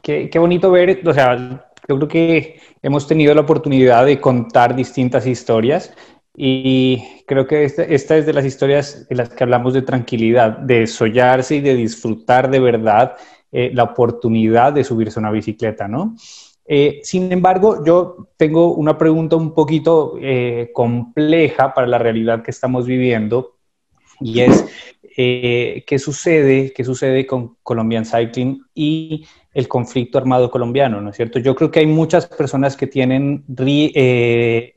qué, 0.00 0.30
qué 0.30 0.38
bonito 0.38 0.70
ver, 0.70 1.02
o 1.04 1.12
sea, 1.12 1.36
yo 1.88 1.96
creo 1.96 2.08
que 2.08 2.60
hemos 2.82 3.08
tenido 3.08 3.34
la 3.34 3.40
oportunidad 3.40 4.06
de 4.06 4.20
contar 4.20 4.76
distintas 4.76 5.26
historias 5.26 5.92
y 6.36 7.02
creo 7.26 7.46
que 7.46 7.64
esta, 7.64 7.82
esta, 7.82 8.16
es 8.16 8.26
de 8.26 8.32
las 8.32 8.44
historias 8.44 9.06
en 9.10 9.16
las 9.16 9.28
que 9.28 9.44
hablamos 9.44 9.74
de 9.74 9.82
tranquilidad, 9.82 10.50
de 10.58 10.86
sollarse 10.86 11.56
y 11.56 11.60
de 11.60 11.74
disfrutar 11.74 12.50
de 12.50 12.60
verdad 12.60 13.16
eh, 13.50 13.70
la 13.74 13.82
oportunidad 13.82 14.72
de 14.72 14.84
subirse 14.84 15.18
a 15.18 15.20
una 15.20 15.30
bicicleta, 15.30 15.88
¿no? 15.88 16.16
Eh, 16.64 17.00
sin 17.02 17.32
embargo, 17.32 17.84
yo 17.84 18.28
tengo 18.36 18.74
una 18.74 18.96
pregunta 18.96 19.36
un 19.36 19.52
poquito 19.52 20.14
eh, 20.20 20.70
compleja 20.72 21.74
para 21.74 21.86
la 21.86 21.98
realidad 21.98 22.42
que 22.42 22.52
estamos 22.52 22.86
viviendo 22.86 23.56
y 24.20 24.40
es 24.40 24.64
eh, 25.16 25.82
¿qué 25.86 25.98
sucede? 25.98 26.72
¿Qué 26.72 26.84
sucede 26.84 27.26
con 27.26 27.56
Colombian 27.62 28.04
Cycling 28.04 28.62
y 28.74 29.26
el 29.52 29.66
conflicto 29.66 30.18
armado 30.18 30.50
colombiano? 30.50 31.00
¿No 31.00 31.10
es 31.10 31.16
cierto? 31.16 31.40
Yo 31.40 31.56
creo 31.56 31.70
que 31.70 31.80
hay 31.80 31.86
muchas 31.86 32.26
personas 32.26 32.76
que 32.76 32.86
tienen 32.86 33.44
el 33.54 34.72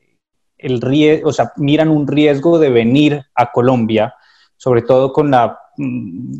riesgo, 0.80 1.28
o 1.28 1.32
sea, 1.32 1.52
miran 1.56 1.88
un 1.88 2.08
riesgo 2.08 2.58
de 2.58 2.70
venir 2.70 3.22
a 3.34 3.52
Colombia, 3.52 4.14
sobre 4.56 4.82
todo 4.82 5.12
con 5.12 5.30
la 5.30 5.58
mm, 5.76 6.34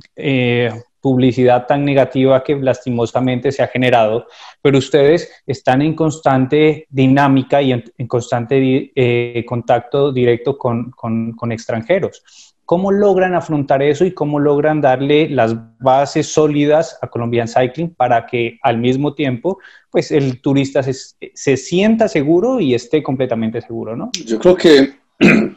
publicidad 1.06 1.68
tan 1.68 1.84
negativa 1.84 2.42
que 2.42 2.56
lastimosamente 2.56 3.52
se 3.52 3.62
ha 3.62 3.68
generado, 3.68 4.26
pero 4.60 4.78
ustedes 4.78 5.30
están 5.46 5.80
en 5.80 5.94
constante 5.94 6.88
dinámica 6.90 7.62
y 7.62 7.70
en, 7.70 8.08
constante 8.08 8.90
eh, 8.96 9.44
contacto 9.46 10.10
directo 10.10 10.58
con, 10.58 10.90
con, 10.90 11.52
extranjeros. 11.52 12.24
¿Cómo 12.64 12.90
logran 12.90 13.36
afrontar 13.36 13.84
eso 13.84 14.04
y 14.04 14.10
cómo 14.10 14.40
logran 14.40 14.80
darle 14.80 15.28
las 15.28 15.54
bases 15.78 16.26
sólidas 16.26 16.98
a 17.00 17.06
Colombian 17.06 17.46
Cycling 17.46 17.94
para 17.94 18.26
que 18.26 18.58
al 18.62 18.78
mismo 18.78 19.14
tiempo 19.14 19.60
pues 19.92 20.10
el 20.10 20.40
turista 20.40 20.82
se, 20.82 20.92
se 20.92 21.56
sienta 21.56 22.08
seguro 22.08 22.58
y 22.58 22.74
esté 22.74 23.00
completamente 23.00 23.60
seguro, 23.60 23.94
¿no? 23.94 24.10
Yo 24.26 24.40
creo 24.40 24.56
que 24.56 24.94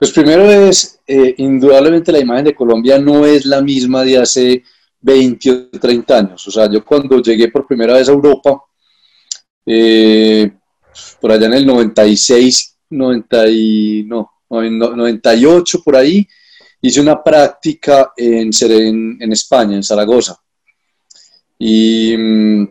pues 0.00 0.12
primero 0.12 0.50
es, 0.50 0.98
eh, 1.06 1.34
indudablemente 1.36 2.10
la 2.10 2.20
imagen 2.20 2.46
de 2.46 2.54
Colombia 2.54 2.98
no 2.98 3.26
es 3.26 3.44
la 3.44 3.60
misma 3.60 4.02
de 4.02 4.16
hace 4.16 4.64
20 4.98 5.50
o 5.50 5.70
30 5.78 6.18
años. 6.18 6.48
O 6.48 6.50
sea, 6.50 6.70
yo 6.70 6.82
cuando 6.82 7.20
llegué 7.20 7.48
por 7.48 7.66
primera 7.66 7.92
vez 7.92 8.08
a 8.08 8.12
Europa, 8.12 8.62
eh, 9.66 10.50
por 11.20 11.30
allá 11.30 11.48
en 11.48 11.52
el 11.52 11.66
96, 11.66 12.78
90 12.88 13.48
y, 13.50 14.04
no, 14.04 14.30
98 14.48 15.82
por 15.84 15.96
ahí, 15.96 16.26
hice 16.80 17.02
una 17.02 17.22
práctica 17.22 18.10
en, 18.16 18.50
en, 18.58 19.18
en 19.20 19.32
España, 19.32 19.76
en 19.76 19.82
Zaragoza. 19.82 20.34
Y 21.58 22.16
mm, 22.16 22.68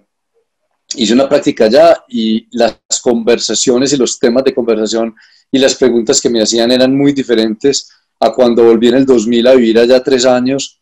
hice 0.96 1.13
una 1.13 1.30
práctica 1.30 1.65
allá 1.65 2.04
y 2.08 2.48
las 2.58 2.80
conversaciones 3.04 3.94
y 3.94 3.98
los 3.98 4.18
temas 4.18 4.44
de 4.44 4.56
conversación 4.56 5.13
y 5.51 5.59
las 5.59 5.75
preguntas 5.75 6.21
que 6.21 6.29
me 6.29 6.41
hacían 6.41 6.71
eran 6.71 6.95
muy 6.95 7.13
diferentes 7.13 7.89
a 8.19 8.31
cuando 8.31 8.63
volví 8.63 8.89
en 8.89 8.95
el 8.95 9.05
2000 9.05 9.47
a 9.47 9.55
vivir 9.55 9.79
allá 9.79 10.03
tres 10.03 10.25
años. 10.25 10.81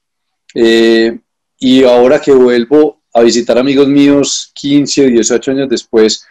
Eh, 0.53 1.19
y 1.60 1.84
ahora 1.84 2.19
que 2.19 2.32
vuelvo 2.32 3.03
a 3.13 3.21
visitar 3.21 3.58
amigos 3.58 3.88
míos 3.88 4.51
15 4.53 5.06
o 5.06 5.10
18 5.10 5.51
años 5.51 5.69
después, 5.69 6.25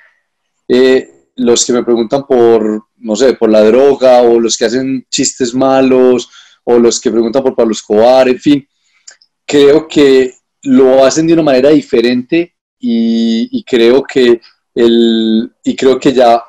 eh, 0.69 1.11
los 1.37 1.65
que 1.65 1.73
me 1.73 1.85
preguntan 1.85 2.27
por, 2.27 2.85
no 2.97 3.17
sé, 3.17 3.35
por 3.35 3.51
la 3.51 3.63
droga 3.63 4.23
o 4.23 4.41
los 4.41 4.57
que 4.57 4.65
hacen 4.65 5.07
chistes 5.11 5.55
malos 5.55 6.29
o 6.65 6.79
los 6.79 7.01
que 7.01 7.11
preguntan 7.11 7.43
por 7.43 7.55
Pablo 7.55 7.73
Escobar, 7.73 8.29
en 8.29 8.39
fin, 8.39 8.69
creo 9.45 9.87
que 9.87 10.35
lo 10.63 11.05
hacen 11.05 11.27
de 11.27 11.35
una 11.35 11.43
manera 11.43 11.71
diferente 11.71 12.55
y 12.79 13.65
creo 13.65 14.03
que 14.03 14.41
el, 14.77 15.51
y 15.65 15.75
creo 15.75 15.99
que 15.99 16.13
ya 16.13 16.43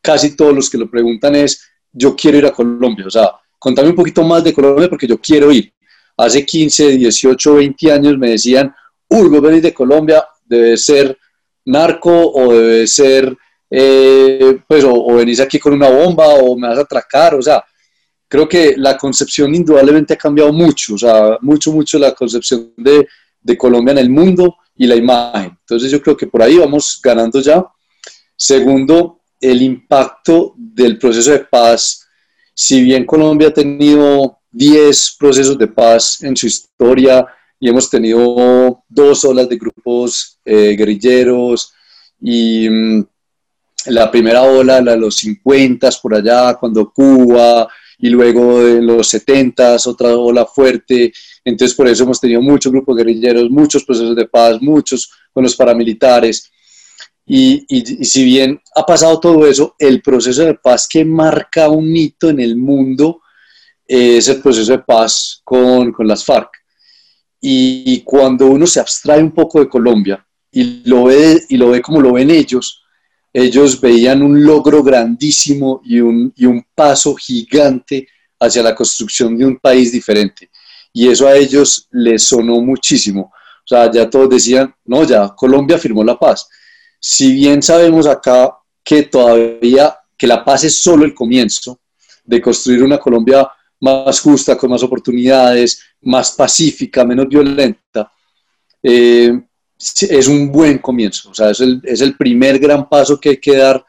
casi 0.00 0.36
todos 0.36 0.54
los 0.54 0.70
que 0.70 0.78
lo 0.78 0.90
preguntan 0.90 1.34
es, 1.34 1.62
yo 1.92 2.14
quiero 2.14 2.38
ir 2.38 2.46
a 2.46 2.52
Colombia, 2.52 3.06
o 3.06 3.10
sea, 3.10 3.30
contame 3.58 3.90
un 3.90 3.94
poquito 3.94 4.22
más 4.22 4.42
de 4.42 4.52
Colombia 4.52 4.88
porque 4.88 5.06
yo 5.06 5.20
quiero 5.20 5.52
ir. 5.52 5.72
Hace 6.16 6.44
15, 6.44 6.96
18, 6.96 7.54
20 7.54 7.92
años 7.92 8.18
me 8.18 8.30
decían, 8.30 8.74
uy, 9.08 9.28
vos 9.28 9.40
venís 9.40 9.62
de 9.62 9.74
Colombia, 9.74 10.24
debe 10.44 10.76
ser 10.76 11.16
narco 11.64 12.10
o 12.32 12.52
debe 12.52 12.86
ser, 12.86 13.36
eh, 13.70 14.60
pues, 14.66 14.84
o, 14.84 15.14
venís 15.14 15.40
aquí 15.40 15.58
con 15.58 15.72
una 15.72 15.88
bomba 15.88 16.26
o 16.28 16.56
me 16.56 16.68
vas 16.68 16.78
a 16.78 16.82
atracar, 16.82 17.34
o 17.34 17.42
sea, 17.42 17.62
creo 18.28 18.48
que 18.48 18.74
la 18.76 18.96
concepción 18.96 19.54
indudablemente 19.54 20.14
ha 20.14 20.16
cambiado 20.16 20.52
mucho, 20.52 20.94
o 20.94 20.98
sea, 20.98 21.38
mucho, 21.40 21.72
mucho 21.72 21.98
la 21.98 22.14
concepción 22.14 22.72
de, 22.76 23.06
de 23.40 23.58
Colombia 23.58 23.92
en 23.92 23.98
el 23.98 24.10
mundo 24.10 24.56
y 24.76 24.86
la 24.86 24.96
imagen. 24.96 25.56
Entonces 25.60 25.90
yo 25.90 26.00
creo 26.00 26.16
que 26.16 26.26
por 26.26 26.42
ahí 26.42 26.56
vamos 26.56 27.00
ganando 27.02 27.40
ya. 27.40 27.64
Segundo, 28.36 29.19
el 29.40 29.62
impacto 29.62 30.54
del 30.56 30.98
proceso 30.98 31.32
de 31.32 31.40
paz. 31.40 32.06
Si 32.54 32.82
bien 32.82 33.06
Colombia 33.06 33.48
ha 33.48 33.54
tenido 33.54 34.38
10 34.50 35.16
procesos 35.18 35.56
de 35.56 35.68
paz 35.68 36.22
en 36.22 36.36
su 36.36 36.46
historia 36.46 37.26
y 37.58 37.68
hemos 37.68 37.88
tenido 37.88 38.82
dos 38.88 39.24
olas 39.24 39.48
de 39.48 39.56
grupos 39.56 40.38
eh, 40.44 40.74
guerrilleros 40.76 41.72
y, 42.20 42.68
mm, 42.68 43.04
la 43.86 44.10
primera 44.10 44.42
ola, 44.42 44.80
la 44.80 44.92
de 44.92 44.98
los 44.98 45.16
50 45.16 45.90
por 46.02 46.14
allá, 46.14 46.54
cuando 46.54 46.90
Cuba, 46.92 47.68
y 47.98 48.08
luego 48.08 48.66
en 48.66 48.86
los 48.86 49.08
70 49.08 49.76
otra 49.86 50.16
ola 50.16 50.46
fuerte. 50.46 51.12
Entonces, 51.44 51.76
por 51.76 51.88
eso 51.88 52.04
hemos 52.04 52.20
tenido 52.20 52.40
muchos 52.40 52.72
grupos 52.72 52.96
guerrilleros, 52.96 53.50
muchos 53.50 53.84
procesos 53.84 54.16
de 54.16 54.26
paz, 54.26 54.60
muchos 54.60 55.10
con 55.32 55.44
los 55.44 55.54
paramilitares. 55.54 56.50
Y, 57.32 57.64
y, 57.68 58.04
si 58.04 58.24
bien 58.24 58.60
ha 58.74 58.84
pasado 58.84 59.20
todo 59.20 59.46
eso, 59.46 59.76
el 59.78 60.02
proceso 60.02 60.42
de 60.42 60.54
paz 60.54 60.88
que 60.88 61.04
marca 61.04 61.68
un 61.68 61.96
hito 61.96 62.28
en 62.28 62.40
el 62.40 62.56
mundo 62.56 63.22
es 63.86 64.26
el 64.26 64.42
proceso 64.42 64.72
de 64.72 64.80
paz 64.80 65.40
con, 65.44 65.92
con 65.92 66.08
las 66.08 66.24
FARC. 66.24 66.50
Y 67.40 68.00
cuando 68.00 68.46
uno 68.46 68.66
se 68.66 68.80
abstrae 68.80 69.22
un 69.22 69.30
poco 69.30 69.60
de 69.60 69.68
Colombia 69.68 70.26
y 70.50 70.82
lo 70.88 71.04
ve, 71.04 71.40
y 71.48 71.56
lo 71.56 71.70
ve 71.70 71.80
como 71.80 72.00
lo 72.00 72.14
ven 72.14 72.32
ellos, 72.32 72.82
ellos 73.32 73.80
veían 73.80 74.22
un 74.22 74.44
logro 74.44 74.82
grandísimo 74.82 75.82
y 75.84 76.00
un, 76.00 76.32
y 76.34 76.46
un 76.46 76.66
paso 76.74 77.14
gigante 77.14 78.08
hacia 78.40 78.60
la 78.60 78.74
construcción 78.74 79.38
de 79.38 79.46
un 79.46 79.56
país 79.58 79.92
diferente. 79.92 80.50
Y 80.92 81.06
eso 81.06 81.28
a 81.28 81.36
ellos 81.36 81.86
les 81.92 82.24
sonó 82.24 82.60
muchísimo. 82.60 83.32
O 83.32 83.66
sea, 83.66 83.88
ya 83.88 84.10
todos 84.10 84.30
decían, 84.30 84.74
no, 84.84 85.04
ya 85.04 85.28
Colombia 85.28 85.78
firmó 85.78 86.02
la 86.02 86.18
paz. 86.18 86.48
Si 87.00 87.32
bien 87.32 87.62
sabemos 87.62 88.06
acá 88.06 88.58
que 88.84 89.04
todavía, 89.04 89.96
que 90.16 90.26
la 90.26 90.44
paz 90.44 90.64
es 90.64 90.82
solo 90.82 91.04
el 91.04 91.14
comienzo 91.14 91.80
de 92.24 92.40
construir 92.40 92.82
una 92.82 92.98
Colombia 92.98 93.48
más 93.80 94.20
justa, 94.20 94.56
con 94.56 94.70
más 94.70 94.82
oportunidades, 94.82 95.82
más 96.02 96.32
pacífica, 96.32 97.04
menos 97.04 97.26
violenta, 97.26 98.12
eh, 98.82 99.32
es 99.78 100.28
un 100.28 100.52
buen 100.52 100.78
comienzo, 100.78 101.30
o 101.30 101.34
sea, 101.34 101.50
es 101.50 101.60
el, 101.60 101.80
es 101.84 102.02
el, 102.02 102.14
primer 102.14 102.58
gran 102.58 102.86
paso 102.86 103.18
que 103.18 103.30
hay 103.30 103.36
que 103.38 103.56
dar 103.56 103.82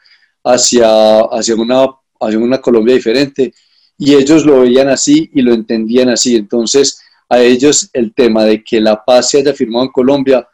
hacia, 0.44 1.20
hacia, 1.20 1.56
una, 1.56 1.86
hacia 2.20 2.40
una 2.40 2.62
Colombia 2.62 2.96
diferente. 2.96 3.54
Y 3.98 4.16
ellos 4.16 4.46
lo 4.46 4.62
veían 4.62 4.88
así 4.88 5.30
y 5.34 5.42
lo 5.42 5.54
entendían 5.54 6.10
así. 6.10 6.36
Entonces, 6.36 7.02
a 7.28 7.40
ellos 7.40 7.90
el 7.94 8.14
tema 8.14 8.46
de 8.46 8.64
que 8.64 8.80
la 8.80 9.04
paz 9.04 9.32
se 9.32 9.40
haya 9.40 9.54
firmado 9.54 9.86
en 9.86 9.92
Colombia, 9.92 10.48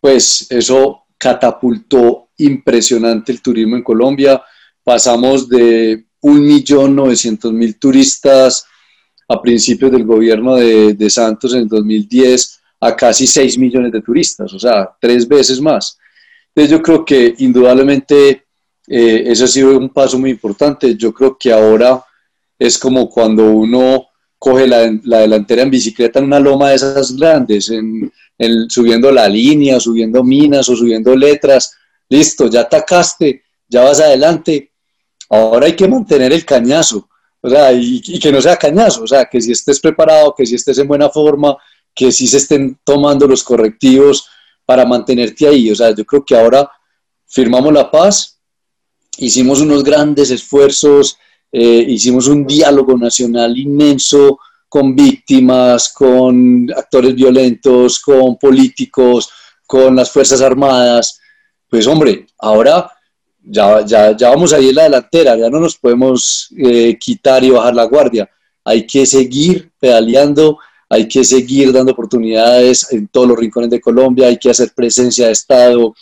pues 0.00 0.46
eso 0.50 1.05
catapultó 1.18 2.28
impresionante 2.38 3.32
el 3.32 3.40
turismo 3.40 3.76
en 3.76 3.82
Colombia. 3.82 4.42
Pasamos 4.82 5.48
de 5.48 6.04
1.900.000 6.22 7.78
turistas 7.78 8.66
a 9.28 9.40
principios 9.40 9.90
del 9.90 10.04
gobierno 10.04 10.56
de, 10.56 10.94
de 10.94 11.10
Santos 11.10 11.54
en 11.54 11.66
2010 11.66 12.60
a 12.80 12.94
casi 12.94 13.26
6 13.26 13.58
millones 13.58 13.92
de 13.92 14.02
turistas, 14.02 14.52
o 14.52 14.58
sea, 14.58 14.90
tres 15.00 15.26
veces 15.26 15.60
más. 15.60 15.98
Entonces 16.54 16.70
yo 16.70 16.82
creo 16.82 17.04
que 17.04 17.34
indudablemente 17.38 18.46
eh, 18.86 19.24
ese 19.26 19.44
ha 19.44 19.48
sido 19.48 19.76
un 19.76 19.90
paso 19.90 20.18
muy 20.18 20.30
importante. 20.30 20.96
Yo 20.96 21.12
creo 21.12 21.36
que 21.38 21.52
ahora 21.52 22.02
es 22.58 22.78
como 22.78 23.08
cuando 23.08 23.50
uno 23.50 24.06
coge 24.38 24.66
la, 24.66 24.90
delantera 25.20 25.62
en 25.62 25.70
bicicleta 25.70 26.18
en 26.18 26.26
una 26.26 26.40
loma 26.40 26.70
de 26.70 26.76
esas 26.76 27.16
grandes, 27.16 27.70
en, 27.70 28.12
subiendo 28.68 29.10
la 29.10 29.28
línea, 29.28 29.80
subiendo 29.80 30.22
minas 30.22 30.68
o 30.68 30.76
subiendo 30.76 31.16
letras. 31.16 31.74
Listo, 32.08 32.48
ya 32.48 32.60
atacaste, 32.60 33.42
ya 33.68 33.82
vas 33.82 34.00
adelante. 34.00 34.70
Ahora 35.30 35.66
hay 35.66 35.74
que 35.74 35.88
mantener 35.88 36.32
el 36.32 36.44
cañazo, 36.44 37.08
o 37.40 37.50
sea, 37.50 37.72
y, 37.72 38.00
y 38.04 38.18
que 38.20 38.30
no 38.30 38.40
sea 38.40 38.56
cañazo, 38.56 39.02
o 39.02 39.06
sea, 39.06 39.24
que 39.24 39.40
si 39.40 39.50
estés 39.50 39.80
preparado, 39.80 40.34
que 40.36 40.46
si 40.46 40.54
estés 40.54 40.78
en 40.78 40.86
buena 40.86 41.08
forma, 41.08 41.56
que 41.96 42.12
sí 42.12 42.28
se 42.28 42.36
estén 42.36 42.78
tomando 42.84 43.26
los 43.26 43.42
correctivos 43.42 44.28
para 44.66 44.84
mantenerte 44.84 45.48
ahí. 45.48 45.70
O 45.70 45.74
sea, 45.74 45.94
yo 45.94 46.04
creo 46.04 46.24
que 46.24 46.36
ahora 46.36 46.70
firmamos 47.26 47.72
la 47.72 47.90
paz, 47.90 48.38
hicimos 49.16 49.62
unos 49.62 49.82
grandes 49.82 50.30
esfuerzos, 50.30 51.16
eh, 51.58 51.86
hicimos 51.88 52.28
un 52.28 52.46
diálogo 52.46 52.98
nacional 52.98 53.56
inmenso 53.56 54.38
con 54.68 54.94
víctimas, 54.94 55.88
con 55.88 56.70
actores 56.76 57.14
violentos, 57.14 57.98
con 58.00 58.36
políticos, 58.36 59.30
con 59.66 59.96
las 59.96 60.10
Fuerzas 60.10 60.42
Armadas. 60.42 61.18
Pues 61.70 61.86
hombre, 61.86 62.26
ahora 62.38 62.90
ya, 63.42 63.80
ya, 63.86 64.28
vamos 64.28 64.52
ahí 64.52 64.68
en 64.68 64.74
la 64.74 64.82
delantera, 64.82 65.36
ya 65.36 65.48
no 65.48 65.60
nos 65.60 65.78
podemos 65.78 66.48
eh, 66.58 66.98
quitar 67.00 67.42
y 67.42 67.50
bajar 67.50 67.74
la 67.74 67.84
guardia. 67.84 68.28
Hay 68.62 68.86
que 68.86 69.06
seguir 69.06 69.70
pedaleando 69.78 70.58
hay 70.88 71.08
que 71.08 71.24
seguir 71.24 71.72
dando 71.72 71.92
oportunidades 71.92 72.92
en 72.92 73.08
todos 73.08 73.28
los 73.28 73.38
rincones 73.38 73.70
de 73.70 73.80
Colombia, 73.80 74.28
hay 74.28 74.36
que 74.36 74.50
hacer 74.50 74.70
presencia 74.74 75.26
de 75.26 75.32
Estado, 75.32 75.94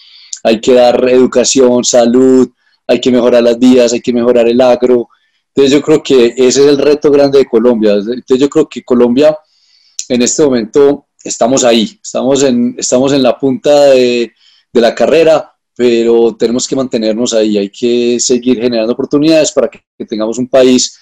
hay 0.43 0.61
que 0.61 0.75
dar 0.75 1.09
educación, 1.09 1.85
salud, 1.85 2.51
hay 2.87 3.01
que 3.01 3.11
mejorar 3.11 3.43
las 3.43 3.59
vías, 3.59 3.95
hay 3.95 4.01
que 4.01 4.13
mejorar 4.13 4.47
el 4.47 4.61
agro. 4.61 5.09
Entonces 5.55 5.73
yo 5.73 5.83
creo 5.83 6.03
que 6.03 6.35
ese 6.37 6.63
es 6.63 6.67
el 6.67 6.79
reto 6.79 7.11
grande 7.11 7.39
de 7.39 7.47
Colombia. 7.47 7.95
Entonces 7.95 8.39
yo 8.39 8.49
creo 8.49 8.69
que 8.69 8.83
Colombia 8.83 9.39
en 10.09 10.23
este 10.23 10.43
momento 10.43 11.07
estamos 11.23 11.65
ahí, 11.65 11.99
estamos 12.03 12.43
en, 12.43 12.75
estamos 12.77 13.13
en 13.13 13.23
la 13.23 13.39
punta 13.39 13.85
de, 13.87 14.33
la 14.73 14.95
carrera, 14.95 15.55
pero 15.77 16.35
tenemos 16.37 16.67
que 16.67 16.75
mantenernos 16.75 17.33
ahí, 17.33 17.57
hay 17.57 17.71
que 17.71 18.19
seguir 18.19 18.61
generando 18.61 18.93
oportunidades 18.93 19.53
para 19.53 19.69
que, 19.69 19.81
que 19.97 20.05
tengamos 20.05 20.37
un 20.39 20.49
país 20.49 20.99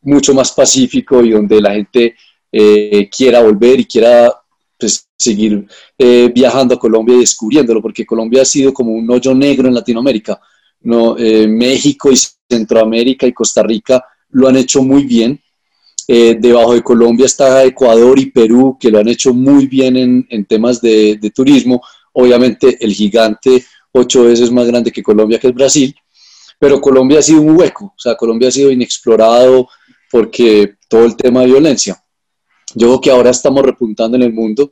mucho 0.00 0.34
más 0.34 0.50
pacífico 0.50 1.24
y 1.24 1.30
donde 1.30 1.60
la 1.60 1.72
gente 1.74 2.16
eh, 2.50 3.08
quiera 3.08 3.42
volver 3.42 3.80
y 3.80 3.84
quiera 3.86 4.34
pues, 4.78 5.08
seguir 5.16 5.66
eh, 5.96 6.30
viajando 6.34 6.74
a 6.74 6.78
Colombia 6.78 7.14
y 7.14 7.20
descubriéndolo, 7.20 7.80
porque 7.80 8.04
Colombia 8.04 8.42
ha 8.42 8.44
sido 8.44 8.74
como 8.74 8.92
un 8.92 9.08
hoyo 9.10 9.34
negro 9.34 9.68
en 9.68 9.74
Latinoamérica. 9.74 10.40
¿No? 10.82 11.16
Eh, 11.18 11.46
México 11.46 12.10
y 12.10 12.16
Centroamérica 12.48 13.26
y 13.26 13.32
Costa 13.32 13.62
Rica 13.62 14.04
lo 14.30 14.48
han 14.48 14.56
hecho 14.56 14.82
muy 14.82 15.04
bien. 15.04 15.40
debajo 16.06 16.74
de 16.74 16.82
Colombia 16.82 17.26
está 17.26 17.64
Ecuador 17.64 18.18
y 18.18 18.26
Perú, 18.26 18.76
que 18.78 18.90
lo 18.90 18.98
han 18.98 19.08
hecho 19.08 19.32
muy 19.32 19.66
bien 19.66 19.96
en, 19.96 20.26
en 20.28 20.44
temas 20.44 20.80
de, 20.80 21.16
de, 21.16 21.30
turismo. 21.30 21.80
Obviamente 22.12 22.76
el 22.84 22.92
gigante 22.92 23.64
ocho 23.92 24.24
veces 24.24 24.50
más 24.50 24.66
grande 24.66 24.90
que 24.90 25.02
Colombia, 25.02 25.38
que 25.38 25.48
es 25.48 25.54
Brasil, 25.54 25.94
pero 26.58 26.80
Colombia 26.80 27.18
ha 27.18 27.22
sido 27.22 27.40
un 27.40 27.58
hueco, 27.58 27.86
o 27.86 27.98
sea, 27.98 28.14
Colombia 28.14 28.48
ha 28.48 28.52
sido 28.52 28.70
inexplorado 28.70 29.68
porque 30.10 30.74
todo 30.88 31.04
el 31.04 31.16
tema 31.16 31.40
de 31.40 31.46
violencia. 31.46 32.02
Yo 32.74 32.86
creo 32.86 33.00
que 33.00 33.10
ahora 33.10 33.30
estamos 33.30 33.62
repuntando 33.64 34.16
en 34.16 34.22
el 34.22 34.32
mundo 34.32 34.70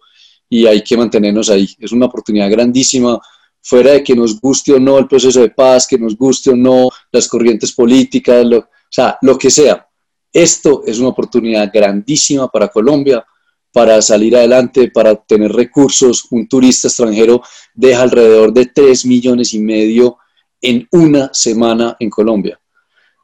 y 0.49 0.67
hay 0.67 0.83
que 0.83 0.97
mantenernos 0.97 1.51
ahí. 1.51 1.69
Es 1.79 1.93
una 1.93 2.07
oportunidad 2.07 2.51
grandísima, 2.51 3.19
fuera 3.63 3.93
de 3.93 4.05
que 4.05 4.15
nos 4.15 4.41
guste 4.41 4.73
o 4.73 4.81
no 4.81 4.99
el 4.99 5.07
proceso 5.07 5.41
de 5.41 5.51
paz, 5.51 5.87
que 5.87 5.99
nos 5.99 6.17
guste 6.17 6.51
o 6.51 6.57
no 6.57 6.89
las 7.13 7.29
corrientes 7.29 7.73
políticas, 7.73 8.45
o 8.47 8.67
sea, 8.89 9.19
lo 9.23 9.39
que 9.39 9.51
sea. 9.51 9.87
Esto 10.33 10.83
es 10.87 10.99
una 10.99 11.09
oportunidad 11.09 11.71
grandísima 11.73 12.49
para 12.49 12.69
Colombia, 12.69 13.25
para 13.73 14.01
salir 14.01 14.37
adelante, 14.37 14.91
para 14.91 15.15
tener 15.15 15.53
recursos. 15.53 16.27
Un 16.31 16.49
turista 16.49 16.89
extranjero 16.89 17.43
deja 17.75 18.03
alrededor 18.03 18.53
de 18.53 18.67
3 18.67 19.07
millones 19.07 19.55
y 19.55 19.61
medio 19.61 20.19
en 20.61 20.87
una 20.93 21.31
semana 21.33 21.97
en 21.99 22.11
Colombia. 22.11 22.61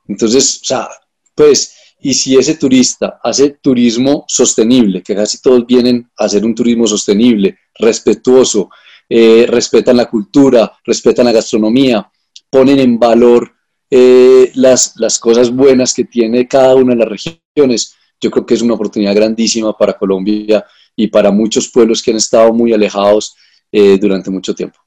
Entonces, 0.08 0.60
o 0.62 0.64
sea, 0.64 0.88
pues 1.34 1.76
y 2.00 2.14
si 2.14 2.36
ese 2.36 2.56
turista 2.56 3.18
hace 3.22 3.58
turismo 3.60 4.24
sostenible, 4.28 5.02
que 5.02 5.14
casi 5.14 5.40
todos 5.40 5.66
vienen 5.66 6.08
a 6.16 6.26
hacer 6.26 6.44
un 6.44 6.54
turismo 6.54 6.86
sostenible, 6.86 7.58
respetuoso, 7.78 8.70
eh, 9.08 9.46
respetan 9.48 9.96
la 9.96 10.06
cultura, 10.06 10.72
respetan 10.84 11.26
la 11.26 11.32
gastronomía, 11.32 12.10
ponen 12.50 12.78
en 12.80 12.98
valor 12.98 13.52
eh, 13.90 14.50
las, 14.54 14.94
las 14.96 15.18
cosas 15.18 15.54
buenas 15.54 15.94
que 15.94 16.04
tiene 16.04 16.48
cada 16.48 16.74
una 16.74 16.94
de 16.94 17.00
las 17.00 17.08
regiones, 17.08 17.94
yo 18.20 18.30
creo 18.30 18.46
que 18.46 18.54
es 18.54 18.62
una 18.62 18.74
oportunidad 18.74 19.14
grandísima 19.14 19.76
para 19.76 19.92
Colombia 19.92 20.64
y 20.94 21.06
para 21.08 21.30
muchos 21.30 21.68
pueblos 21.68 22.02
que 22.02 22.10
han 22.10 22.16
estado 22.16 22.52
muy 22.52 22.72
alejados 22.72 23.36
eh, 23.70 23.98
durante 23.98 24.30
mucho 24.30 24.54
tiempo. 24.54 24.78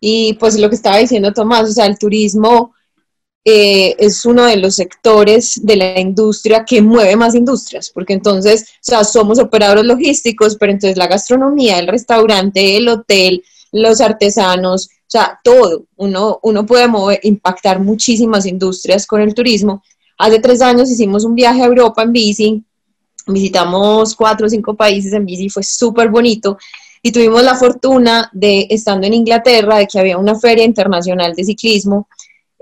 Y 0.00 0.34
pues 0.34 0.58
lo 0.58 0.68
que 0.68 0.74
estaba 0.74 0.98
diciendo 0.98 1.32
Tomás, 1.32 1.70
o 1.70 1.72
sea, 1.72 1.86
el 1.86 1.98
turismo 1.98 2.74
eh, 3.44 3.96
es 3.98 4.26
uno 4.26 4.44
de 4.44 4.56
los 4.56 4.74
sectores 4.74 5.58
de 5.62 5.76
la 5.76 5.98
industria 5.98 6.64
que 6.64 6.82
mueve 6.82 7.16
más 7.16 7.34
industrias, 7.34 7.90
porque 7.90 8.12
entonces, 8.12 8.62
o 8.62 8.82
sea, 8.82 9.04
somos 9.04 9.38
operadores 9.38 9.84
logísticos, 9.84 10.56
pero 10.56 10.72
entonces 10.72 10.98
la 10.98 11.06
gastronomía, 11.06 11.78
el 11.78 11.88
restaurante, 11.88 12.76
el 12.76 12.88
hotel, 12.88 13.42
los 13.72 14.00
artesanos, 14.00 14.88
o 14.88 15.10
sea, 15.10 15.40
todo, 15.42 15.84
uno, 15.96 16.38
uno 16.42 16.66
puede 16.66 16.86
mover, 16.86 17.20
impactar 17.22 17.80
muchísimas 17.80 18.44
industrias 18.44 19.06
con 19.06 19.22
el 19.22 19.34
turismo. 19.34 19.82
Hace 20.18 20.38
tres 20.38 20.60
años 20.60 20.90
hicimos 20.90 21.24
un 21.24 21.34
viaje 21.34 21.62
a 21.62 21.66
Europa 21.66 22.02
en 22.02 22.12
bici, 22.12 22.64
visitamos 23.26 24.14
cuatro 24.14 24.46
o 24.46 24.50
cinco 24.50 24.74
países 24.76 25.14
en 25.14 25.24
bici, 25.24 25.48
fue 25.48 25.62
súper 25.62 26.10
bonito. 26.10 26.58
Y 27.02 27.10
tuvimos 27.10 27.42
la 27.42 27.54
fortuna 27.54 28.28
de, 28.34 28.66
estando 28.68 29.06
en 29.06 29.14
Inglaterra, 29.14 29.78
de 29.78 29.86
que 29.86 29.98
había 29.98 30.18
una 30.18 30.38
feria 30.38 30.64
internacional 30.64 31.34
de 31.34 31.44
ciclismo 31.44 32.06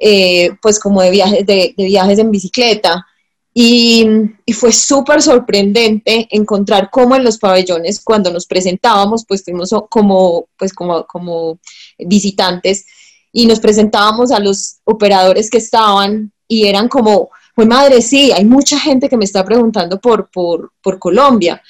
eh, 0.01 0.51
pues 0.62 0.78
como 0.78 1.03
de 1.03 1.11
viajes, 1.11 1.44
de, 1.46 1.74
viajes 1.76 2.18
en 2.18 2.30
bicicleta. 2.30 3.07
Y, 3.53 4.07
fue 4.55 4.72
súper 4.72 5.20
sorprendente 5.20 6.28
encontrar 6.30 6.90
cómo 6.90 7.16
en 7.16 7.24
los 7.24 7.38
pabellones, 7.38 8.01
cuando 8.01 8.30
nos 8.30 8.46
presentábamos, 8.46 9.24
pues 9.26 9.44
fuimos 9.44 9.74
como, 9.88 10.49
pues 10.57 10.72
como, 10.72 11.05
como 11.07 11.59
visitantes, 11.99 12.86
y 13.32 13.46
nos 13.46 13.61
presentábamos 13.61 14.30
a 14.30 14.38
los 14.38 14.78
operadores 14.84 15.51
que 15.51 15.59
estaban 15.59 16.32
y 16.46 16.66
eran 16.66 16.88
como, 16.88 17.30
pues 17.55 17.68
madre, 17.68 18.01
sí, 18.01 18.32
hay 18.32 18.44
mucha 18.44 18.78
gente 18.78 19.09
que 19.09 19.16
me 19.16 19.24
está 19.24 19.44
preguntando 19.44 20.01
por, 20.01 20.30
por, 20.30 20.72
por 20.80 20.99
Colombia. 20.99 21.62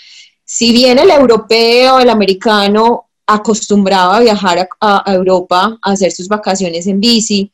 Si 0.44 0.72
bien 0.72 0.98
el 0.98 1.10
europeo, 1.10 1.98
el 1.98 2.10
americano 2.10 3.08
acostumbraba 3.26 4.16
a 4.16 4.20
viajar 4.20 4.68
a, 4.80 5.10
a, 5.10 5.14
Europa 5.14 5.78
a 5.82 5.92
hacer 5.92 6.12
sus 6.12 6.28
vacaciones 6.28 6.86
en 6.86 7.00
bici, 7.00 7.50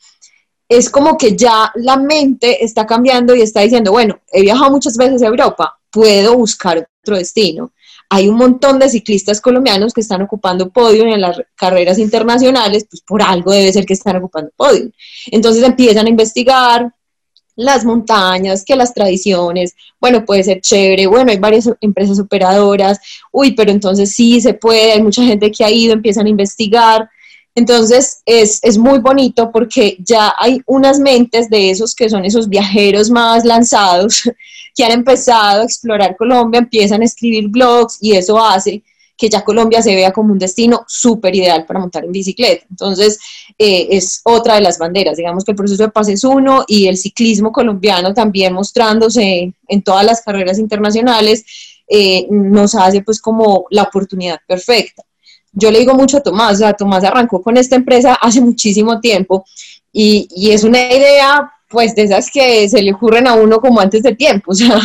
es 0.68 0.90
como 0.90 1.16
que 1.16 1.36
ya 1.36 1.70
la 1.74 1.96
mente 1.96 2.64
está 2.64 2.86
cambiando 2.86 3.34
y 3.34 3.42
está 3.42 3.60
diciendo, 3.60 3.92
bueno, 3.92 4.18
he 4.32 4.42
viajado 4.42 4.70
muchas 4.70 4.96
veces 4.96 5.22
a 5.22 5.26
Europa, 5.26 5.78
puedo 5.90 6.36
buscar 6.36 6.88
otro 7.02 7.16
destino. 7.16 7.72
Hay 8.10 8.28
un 8.28 8.36
montón 8.36 8.78
de 8.78 8.88
ciclistas 8.88 9.40
colombianos 9.40 9.92
que 9.92 10.00
están 10.00 10.22
ocupando 10.22 10.70
podio 10.70 11.04
en 11.04 11.20
las 11.20 11.40
carreras 11.54 11.98
internacionales, 11.98 12.86
pues 12.88 13.02
por 13.02 13.22
algo 13.22 13.52
debe 13.52 13.72
ser 13.72 13.86
que 13.86 13.94
están 13.94 14.16
ocupando 14.16 14.50
podio. 14.56 14.90
Entonces 15.30 15.62
empiezan 15.62 16.06
a 16.06 16.10
investigar, 16.10 16.92
las 17.56 17.84
montañas, 17.84 18.64
que 18.64 18.76
las 18.76 18.92
tradiciones, 18.92 19.74
bueno, 20.00 20.24
puede 20.24 20.42
ser 20.42 20.60
chévere, 20.60 21.06
bueno, 21.06 21.30
hay 21.30 21.38
varias 21.38 21.70
empresas 21.80 22.18
operadoras, 22.18 22.98
uy, 23.32 23.52
pero 23.52 23.70
entonces 23.70 24.12
sí 24.14 24.40
se 24.40 24.54
puede, 24.54 24.92
hay 24.92 25.02
mucha 25.02 25.22
gente 25.22 25.50
que 25.50 25.64
ha 25.64 25.70
ido, 25.70 25.92
empiezan 25.92 26.26
a 26.26 26.30
investigar. 26.30 27.08
Entonces 27.54 28.20
es, 28.26 28.58
es 28.62 28.78
muy 28.78 28.98
bonito 28.98 29.50
porque 29.52 29.96
ya 30.00 30.34
hay 30.38 30.60
unas 30.66 30.98
mentes 30.98 31.48
de 31.48 31.70
esos 31.70 31.94
que 31.94 32.08
son 32.08 32.24
esos 32.24 32.48
viajeros 32.48 33.10
más 33.10 33.44
lanzados 33.44 34.22
que 34.74 34.84
han 34.84 34.92
empezado 34.92 35.62
a 35.62 35.64
explorar 35.64 36.16
Colombia, 36.16 36.58
empiezan 36.58 37.02
a 37.02 37.04
escribir 37.04 37.48
blogs 37.48 37.98
y 38.00 38.16
eso 38.16 38.42
hace 38.42 38.82
que 39.16 39.28
ya 39.28 39.44
Colombia 39.44 39.80
se 39.80 39.94
vea 39.94 40.12
como 40.12 40.32
un 40.32 40.38
destino 40.38 40.84
súper 40.88 41.34
ideal 41.36 41.64
para 41.66 41.78
montar 41.78 42.04
en 42.04 42.12
bicicleta. 42.12 42.66
Entonces, 42.68 43.20
eh, 43.56 43.86
es 43.90 44.20
otra 44.24 44.56
de 44.56 44.60
las 44.60 44.78
banderas. 44.78 45.16
Digamos 45.16 45.44
que 45.44 45.52
el 45.52 45.56
proceso 45.56 45.84
de 45.84 45.90
paz 45.90 46.08
es 46.08 46.24
uno 46.24 46.64
y 46.66 46.88
el 46.88 46.96
ciclismo 46.96 47.52
colombiano 47.52 48.12
también 48.12 48.52
mostrándose 48.52 49.52
en 49.68 49.82
todas 49.82 50.04
las 50.04 50.22
carreras 50.22 50.58
internacionales 50.58 51.44
eh, 51.86 52.26
nos 52.30 52.74
hace 52.74 53.02
pues 53.02 53.20
como 53.20 53.66
la 53.70 53.84
oportunidad 53.84 54.40
perfecta. 54.46 55.04
Yo 55.54 55.70
le 55.70 55.78
digo 55.78 55.94
mucho 55.94 56.18
a 56.18 56.22
Tomás, 56.22 56.54
o 56.54 56.56
sea, 56.56 56.72
Tomás 56.72 57.04
arrancó 57.04 57.40
con 57.42 57.56
esta 57.56 57.76
empresa 57.76 58.14
hace 58.14 58.40
muchísimo 58.40 59.00
tiempo 59.00 59.44
y, 59.92 60.28
y 60.34 60.50
es 60.50 60.64
una 60.64 60.92
idea 60.92 61.50
pues 61.74 61.94
de 61.94 62.02
esas 62.02 62.30
que 62.30 62.68
se 62.68 62.82
le 62.82 62.92
ocurren 62.94 63.26
a 63.26 63.34
uno 63.34 63.60
como 63.60 63.80
antes 63.80 64.02
de 64.02 64.14
tiempo. 64.14 64.52
O 64.52 64.54
sea, 64.54 64.80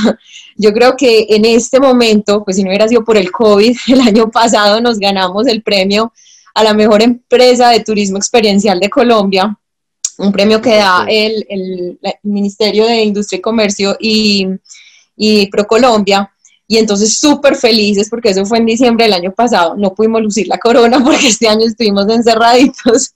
yo 0.56 0.74
creo 0.74 0.98
que 0.98 1.28
en 1.30 1.46
este 1.46 1.80
momento, 1.80 2.44
pues 2.44 2.58
si 2.58 2.64
no 2.64 2.70
hubiera 2.70 2.88
sido 2.88 3.06
por 3.06 3.16
el 3.16 3.32
COVID, 3.32 3.78
el 3.88 4.02
año 4.02 4.30
pasado 4.30 4.82
nos 4.82 5.00
ganamos 5.00 5.48
el 5.48 5.62
premio 5.62 6.12
a 6.54 6.64
la 6.64 6.74
mejor 6.74 7.02
empresa 7.02 7.70
de 7.70 7.82
turismo 7.82 8.18
experiencial 8.18 8.80
de 8.80 8.90
Colombia, 8.90 9.58
un 10.18 10.32
premio 10.34 10.62
que 10.62 10.76
da 10.76 11.06
el, 11.08 11.46
el, 11.48 12.00
Ministerio 12.24 12.86
de 12.86 13.04
Industria 13.04 13.38
y 13.38 13.42
Comercio 13.42 13.96
y, 14.00 14.48
y 15.16 15.48
ProColombia. 15.48 16.30
Y 16.72 16.78
entonces 16.78 17.18
súper 17.18 17.56
felices 17.56 18.10
porque 18.12 18.30
eso 18.30 18.46
fue 18.46 18.60
en 18.60 18.68
diciembre 18.68 19.06
del 19.06 19.16
año 19.16 19.32
pasado. 19.32 19.76
No 19.76 19.96
pudimos 19.96 20.22
lucir 20.22 20.48
la 20.48 20.60
corona 20.60 21.00
porque 21.04 21.30
este 21.30 21.48
año 21.48 21.66
estuvimos 21.66 22.08
encerraditos. 22.08 23.16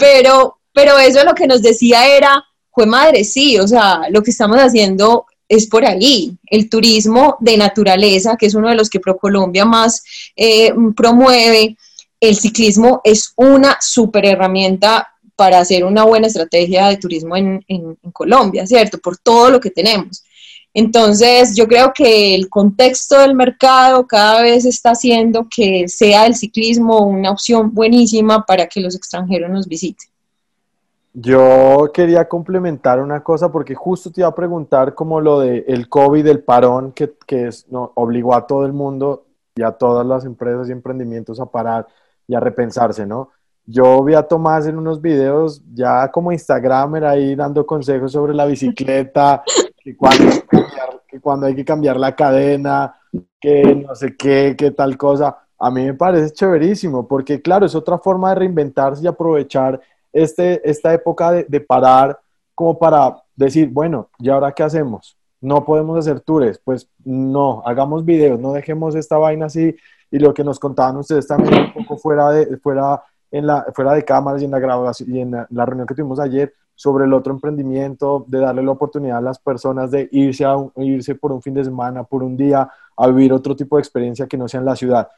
Pero, 0.00 0.58
pero 0.72 0.98
eso 0.98 1.22
lo 1.22 1.34
que 1.34 1.46
nos 1.46 1.60
decía 1.60 2.08
era, 2.16 2.42
fue 2.72 2.86
madre, 2.86 3.24
sí, 3.24 3.58
o 3.58 3.68
sea, 3.68 4.08
lo 4.08 4.22
que 4.22 4.30
estamos 4.30 4.56
haciendo 4.56 5.26
es 5.46 5.66
por 5.66 5.84
ahí. 5.84 6.34
El 6.46 6.70
turismo 6.70 7.36
de 7.40 7.58
naturaleza, 7.58 8.38
que 8.38 8.46
es 8.46 8.54
uno 8.54 8.70
de 8.70 8.74
los 8.74 8.88
que 8.88 9.00
ProColombia 9.00 9.66
más 9.66 10.02
eh, 10.34 10.72
promueve, 10.96 11.76
el 12.20 12.36
ciclismo 12.36 13.02
es 13.04 13.34
una 13.36 13.76
super 13.82 14.24
herramienta 14.24 15.08
para 15.36 15.58
hacer 15.58 15.84
una 15.84 16.04
buena 16.04 16.26
estrategia 16.26 16.88
de 16.88 16.96
turismo 16.96 17.36
en, 17.36 17.62
en, 17.68 17.98
en, 18.02 18.10
Colombia, 18.12 18.66
¿cierto? 18.66 18.98
Por 18.98 19.18
todo 19.18 19.50
lo 19.50 19.60
que 19.60 19.70
tenemos. 19.70 20.24
Entonces, 20.74 21.56
yo 21.56 21.66
creo 21.66 21.92
que 21.92 22.34
el 22.34 22.48
contexto 22.48 23.18
del 23.18 23.34
mercado 23.34 24.06
cada 24.06 24.42
vez 24.42 24.64
está 24.64 24.90
haciendo 24.90 25.46
que 25.50 25.88
sea 25.88 26.26
el 26.26 26.34
ciclismo 26.34 27.00
una 27.00 27.30
opción 27.30 27.72
buenísima 27.74 28.44
para 28.44 28.66
que 28.66 28.80
los 28.80 28.94
extranjeros 28.94 29.50
nos 29.50 29.66
visiten. 29.66 30.08
Yo 31.14 31.90
quería 31.92 32.28
complementar 32.28 33.00
una 33.00 33.24
cosa 33.24 33.50
porque 33.50 33.74
justo 33.74 34.12
te 34.12 34.20
iba 34.20 34.28
a 34.28 34.34
preguntar 34.34 34.94
como 34.94 35.20
lo 35.20 35.40
del 35.40 35.64
el 35.66 35.88
COVID, 35.88 36.26
el 36.26 36.44
parón 36.44 36.92
que, 36.92 37.14
que 37.26 37.48
es, 37.48 37.66
no, 37.70 37.90
obligó 37.94 38.34
a 38.34 38.46
todo 38.46 38.64
el 38.64 38.72
mundo 38.72 39.24
y 39.56 39.62
a 39.62 39.72
todas 39.72 40.06
las 40.06 40.24
empresas 40.24 40.68
y 40.68 40.72
emprendimientos 40.72 41.40
a 41.40 41.46
parar 41.46 41.86
y 42.28 42.34
a 42.34 42.40
repensarse, 42.40 43.04
¿no? 43.04 43.30
Yo 43.66 44.02
vi 44.02 44.14
a 44.14 44.22
Tomás 44.22 44.66
en 44.66 44.78
unos 44.78 45.00
videos 45.00 45.60
ya 45.74 46.10
como 46.10 46.32
Instagramer 46.32 47.04
ahí 47.04 47.34
dando 47.34 47.66
consejos 47.66 48.12
sobre 48.12 48.32
la 48.32 48.46
bicicleta, 48.46 49.42
que 49.82 49.96
cuando, 49.96 50.24
cambiar, 50.68 51.02
que 51.06 51.20
cuando 51.20 51.46
hay 51.46 51.54
que 51.54 51.64
cambiar 51.64 51.96
la 51.98 52.14
cadena, 52.14 52.94
que 53.40 53.74
no 53.74 53.94
sé 53.94 54.16
qué, 54.16 54.54
qué 54.56 54.70
tal 54.70 54.96
cosa. 54.96 55.38
A 55.58 55.70
mí 55.70 55.84
me 55.84 55.94
parece 55.94 56.32
chéverísimo 56.32 57.06
porque 57.06 57.42
claro, 57.42 57.66
es 57.66 57.74
otra 57.74 57.98
forma 57.98 58.30
de 58.30 58.36
reinventarse 58.36 59.02
y 59.02 59.06
aprovechar 59.06 59.80
este, 60.12 60.68
esta 60.68 60.92
época 60.94 61.32
de, 61.32 61.44
de, 61.48 61.60
parar 61.60 62.18
como 62.54 62.78
para 62.78 63.22
decir, 63.34 63.68
bueno, 63.70 64.08
¿y 64.18 64.28
ahora 64.28 64.52
qué 64.52 64.62
hacemos? 64.62 65.16
No 65.40 65.64
podemos 65.64 65.98
hacer 65.98 66.20
tours, 66.20 66.60
pues 66.64 66.88
no, 67.04 67.62
hagamos 67.64 68.04
videos, 68.04 68.40
no 68.40 68.52
dejemos 68.52 68.94
esta 68.94 69.18
vaina 69.18 69.46
así 69.46 69.76
y 70.10 70.18
lo 70.18 70.32
que 70.32 70.44
nos 70.44 70.58
contaban 70.58 70.96
ustedes 70.96 71.26
también 71.26 71.72
un 71.76 71.84
poco 71.84 71.96
fuera 71.98 72.30
de, 72.30 72.56
fuera 72.58 73.02
en 73.30 73.46
la, 73.46 73.66
fuera 73.74 73.92
de 73.92 74.04
cámaras 74.04 74.42
y 74.42 74.46
en 74.46 74.50
la 74.50 74.58
grabación 74.58 75.14
y 75.14 75.20
en 75.20 75.30
la, 75.32 75.46
la 75.50 75.66
reunión 75.66 75.86
que 75.86 75.94
tuvimos 75.94 76.18
ayer 76.18 76.52
sobre 76.78 77.06
el 77.06 77.12
otro 77.12 77.32
emprendimiento, 77.32 78.24
de 78.28 78.38
darle 78.38 78.62
la 78.62 78.70
oportunidad 78.70 79.18
a 79.18 79.20
las 79.20 79.40
personas 79.40 79.90
de 79.90 80.08
irse, 80.12 80.44
a 80.44 80.56
irse 80.76 81.16
por 81.16 81.32
un 81.32 81.42
fin 81.42 81.52
de 81.52 81.64
semana, 81.64 82.04
por 82.04 82.22
un 82.22 82.36
día, 82.36 82.70
a 82.96 83.06
vivir 83.08 83.32
otro 83.32 83.56
tipo 83.56 83.74
de 83.74 83.80
experiencia 83.80 84.28
que 84.28 84.38
no 84.38 84.46
sea 84.46 84.60
en 84.60 84.66
la 84.66 84.76
ciudad. 84.76 85.08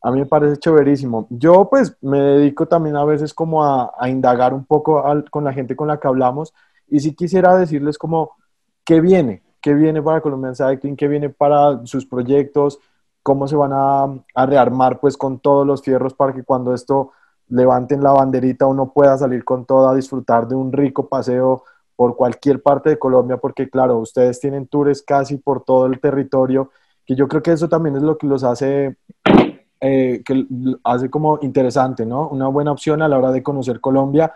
A 0.00 0.12
mí 0.12 0.20
me 0.20 0.26
parece 0.26 0.58
chéverísimo. 0.58 1.26
Yo 1.28 1.68
pues 1.68 1.96
me 2.02 2.20
dedico 2.20 2.66
también 2.66 2.94
a 2.94 3.04
veces 3.04 3.34
como 3.34 3.64
a, 3.64 3.90
indagar 4.08 4.54
un 4.54 4.64
poco 4.64 5.02
con 5.28 5.42
la 5.42 5.52
gente 5.52 5.74
con 5.74 5.88
la 5.88 5.98
que 5.98 6.06
hablamos 6.06 6.54
y 6.86 7.00
si 7.00 7.16
quisiera 7.16 7.56
decirles 7.56 7.98
como 7.98 8.36
qué 8.84 9.00
viene, 9.00 9.42
qué 9.60 9.74
viene 9.74 10.00
para 10.00 10.20
Colombian 10.20 10.54
Cycling, 10.54 10.94
qué 10.94 11.08
viene 11.08 11.30
para 11.30 11.84
sus 11.84 12.06
proyectos, 12.06 12.78
cómo 13.24 13.48
se 13.48 13.56
van 13.56 13.72
a, 13.74 14.46
rearmar 14.46 15.00
pues 15.00 15.16
con 15.16 15.40
todos 15.40 15.66
los 15.66 15.82
fierros 15.82 16.14
para 16.14 16.32
que 16.32 16.44
cuando 16.44 16.72
esto 16.72 17.10
levanten 17.48 18.02
la 18.02 18.12
banderita 18.12 18.66
uno 18.66 18.92
pueda 18.92 19.16
salir 19.18 19.44
con 19.44 19.64
todo 19.64 19.88
a 19.88 19.94
disfrutar 19.94 20.46
de 20.48 20.54
un 20.54 20.72
rico 20.72 21.08
paseo 21.08 21.64
por 21.96 22.16
cualquier 22.16 22.62
parte 22.62 22.90
de 22.90 22.98
Colombia, 22.98 23.38
porque 23.38 23.68
claro, 23.68 23.98
ustedes 23.98 24.38
tienen 24.38 24.66
tours 24.68 25.02
casi 25.02 25.36
por 25.36 25.64
todo 25.64 25.86
el 25.86 25.98
territorio, 26.00 26.70
que 27.04 27.16
yo 27.16 27.26
creo 27.26 27.42
que 27.42 27.52
eso 27.52 27.68
también 27.68 27.96
es 27.96 28.02
lo 28.02 28.16
que 28.16 28.26
los 28.26 28.44
hace 28.44 28.96
eh, 29.80 30.22
que 30.24 30.46
hace 30.84 31.08
como 31.08 31.38
interesante, 31.42 32.04
¿no? 32.04 32.28
Una 32.28 32.48
buena 32.48 32.72
opción 32.72 33.00
a 33.00 33.08
la 33.08 33.16
hora 33.16 33.30
de 33.30 33.42
conocer 33.42 33.80
Colombia, 33.80 34.32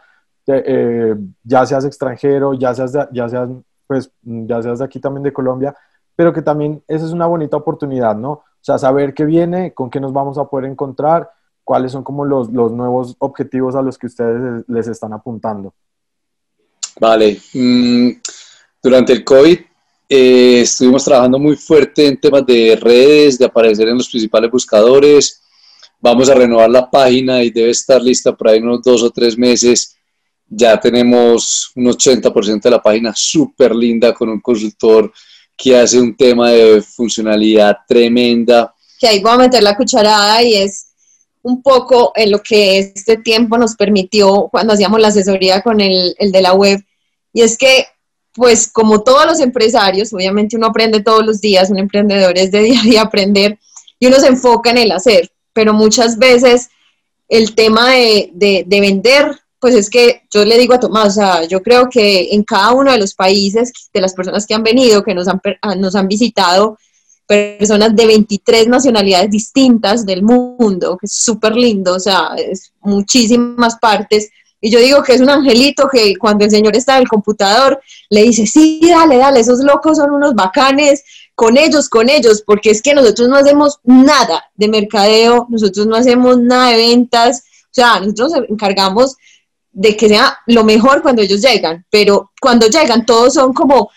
eh, 0.46 1.14
ya 1.42 1.66
seas 1.66 1.84
extranjero, 1.84 2.54
ya 2.54 2.74
seas, 2.74 2.92
ya, 3.12 3.28
seas, 3.28 3.48
pues, 3.86 4.12
ya 4.22 4.62
seas 4.62 4.78
de 4.78 4.84
aquí 4.84 5.00
también 5.00 5.24
de 5.24 5.32
Colombia, 5.32 5.74
pero 6.14 6.32
que 6.32 6.42
también 6.42 6.82
esa 6.86 7.06
es 7.06 7.12
una 7.12 7.26
bonita 7.26 7.56
oportunidad, 7.56 8.16
¿no? 8.16 8.30
O 8.30 8.44
sea, 8.60 8.78
saber 8.78 9.14
qué 9.14 9.24
viene, 9.24 9.74
con 9.74 9.90
qué 9.90 10.00
nos 10.00 10.12
vamos 10.12 10.38
a 10.38 10.44
poder 10.44 10.70
encontrar, 10.70 11.30
cuáles 11.64 11.92
son 11.92 12.02
como 12.02 12.24
los, 12.24 12.50
los 12.52 12.72
nuevos 12.72 13.14
objetivos 13.18 13.74
a 13.74 13.82
los 13.82 13.98
que 13.98 14.06
ustedes 14.06 14.64
les 14.68 14.88
están 14.88 15.12
apuntando. 15.12 15.74
Vale. 17.00 17.40
Mm, 17.54 18.10
durante 18.82 19.12
el 19.12 19.24
COVID 19.24 19.58
eh, 20.08 20.60
estuvimos 20.62 21.04
trabajando 21.04 21.38
muy 21.38 21.56
fuerte 21.56 22.06
en 22.06 22.20
temas 22.20 22.44
de 22.44 22.76
redes, 22.76 23.38
de 23.38 23.46
aparecer 23.46 23.88
en 23.88 23.96
los 23.96 24.08
principales 24.08 24.50
buscadores. 24.50 25.42
Vamos 26.00 26.28
a 26.28 26.34
renovar 26.34 26.68
la 26.68 26.90
página 26.90 27.42
y 27.42 27.50
debe 27.50 27.70
estar 27.70 28.02
lista 28.02 28.36
por 28.36 28.48
ahí 28.48 28.58
unos 28.58 28.82
dos 28.82 29.02
o 29.02 29.10
tres 29.10 29.38
meses. 29.38 29.96
Ya 30.48 30.78
tenemos 30.78 31.72
un 31.76 31.84
80% 31.86 32.60
de 32.60 32.70
la 32.70 32.82
página 32.82 33.12
súper 33.16 33.74
linda 33.74 34.12
con 34.12 34.28
un 34.28 34.40
consultor 34.40 35.10
que 35.56 35.78
hace 35.78 35.98
un 35.98 36.14
tema 36.16 36.50
de 36.50 36.82
funcionalidad 36.82 37.78
tremenda. 37.86 38.74
Que 38.98 39.06
ahí 39.06 39.22
voy 39.22 39.32
a 39.32 39.38
meter 39.38 39.62
la 39.62 39.76
cucharada 39.76 40.42
y 40.42 40.56
es 40.56 40.91
un 41.42 41.62
poco 41.62 42.12
en 42.14 42.30
lo 42.30 42.42
que 42.42 42.78
este 42.78 43.16
tiempo 43.16 43.58
nos 43.58 43.74
permitió 43.76 44.48
cuando 44.50 44.72
hacíamos 44.72 45.00
la 45.00 45.08
asesoría 45.08 45.60
con 45.60 45.80
el, 45.80 46.14
el 46.18 46.32
de 46.32 46.42
la 46.42 46.54
web. 46.54 46.80
Y 47.32 47.42
es 47.42 47.58
que 47.58 47.86
pues 48.34 48.70
como 48.70 49.02
todos 49.02 49.26
los 49.26 49.40
empresarios, 49.40 50.12
obviamente 50.12 50.56
uno 50.56 50.68
aprende 50.68 51.00
todos 51.00 51.24
los 51.24 51.40
días, 51.40 51.70
un 51.70 51.78
emprendedor 51.78 52.36
es 52.38 52.50
de 52.50 52.62
día 52.62 52.80
a 52.80 52.84
día 52.84 53.02
aprender 53.02 53.58
y 53.98 54.06
uno 54.06 54.18
se 54.18 54.28
enfoca 54.28 54.70
en 54.70 54.78
el 54.78 54.92
hacer, 54.92 55.30
pero 55.52 55.74
muchas 55.74 56.18
veces 56.18 56.70
el 57.28 57.54
tema 57.54 57.90
de, 57.90 58.30
de, 58.32 58.64
de 58.66 58.80
vender, 58.80 59.38
pues 59.60 59.74
es 59.74 59.88
que 59.88 60.22
yo 60.32 60.44
le 60.44 60.58
digo 60.58 60.74
a 60.74 60.80
Tomás, 60.80 61.08
o 61.08 61.20
sea, 61.20 61.44
yo 61.44 61.62
creo 61.62 61.88
que 61.88 62.32
en 62.32 62.42
cada 62.42 62.72
uno 62.72 62.90
de 62.90 62.98
los 62.98 63.14
países, 63.14 63.72
de 63.92 64.00
las 64.00 64.14
personas 64.14 64.46
que 64.46 64.54
han 64.54 64.62
venido, 64.62 65.04
que 65.04 65.14
nos 65.14 65.28
han, 65.28 65.40
ah, 65.62 65.74
nos 65.74 65.94
han 65.94 66.08
visitado, 66.08 66.78
personas 67.26 67.94
de 67.94 68.06
23 68.06 68.68
nacionalidades 68.68 69.30
distintas 69.30 70.04
del 70.04 70.22
mundo, 70.22 70.96
que 70.98 71.06
es 71.06 71.12
súper 71.12 71.54
lindo, 71.54 71.94
o 71.94 72.00
sea, 72.00 72.34
es 72.36 72.72
muchísimas 72.80 73.76
partes. 73.76 74.30
Y 74.60 74.70
yo 74.70 74.78
digo 74.78 75.02
que 75.02 75.14
es 75.14 75.20
un 75.20 75.30
angelito 75.30 75.88
que 75.88 76.14
cuando 76.16 76.44
el 76.44 76.50
señor 76.50 76.76
está 76.76 76.96
en 76.96 77.02
el 77.02 77.08
computador 77.08 77.80
le 78.10 78.22
dice, 78.22 78.46
sí, 78.46 78.80
dale, 78.88 79.16
dale, 79.16 79.40
esos 79.40 79.60
locos 79.60 79.98
son 79.98 80.12
unos 80.12 80.34
bacanes, 80.34 81.02
con 81.34 81.56
ellos, 81.56 81.88
con 81.88 82.08
ellos, 82.08 82.42
porque 82.46 82.70
es 82.70 82.82
que 82.82 82.94
nosotros 82.94 83.28
no 83.28 83.36
hacemos 83.36 83.80
nada 83.84 84.44
de 84.54 84.68
mercadeo, 84.68 85.46
nosotros 85.48 85.86
no 85.86 85.96
hacemos 85.96 86.38
nada 86.38 86.70
de 86.70 86.76
ventas, 86.76 87.44
o 87.64 87.74
sea, 87.74 88.00
nosotros 88.00 88.32
nos 88.32 88.50
encargamos 88.50 89.16
de 89.72 89.96
que 89.96 90.08
sea 90.08 90.36
lo 90.46 90.64
mejor 90.64 91.02
cuando 91.02 91.22
ellos 91.22 91.40
llegan, 91.40 91.84
pero 91.90 92.30
cuando 92.40 92.66
llegan 92.66 93.06
todos 93.06 93.34
son 93.34 93.52
como, 93.54 93.90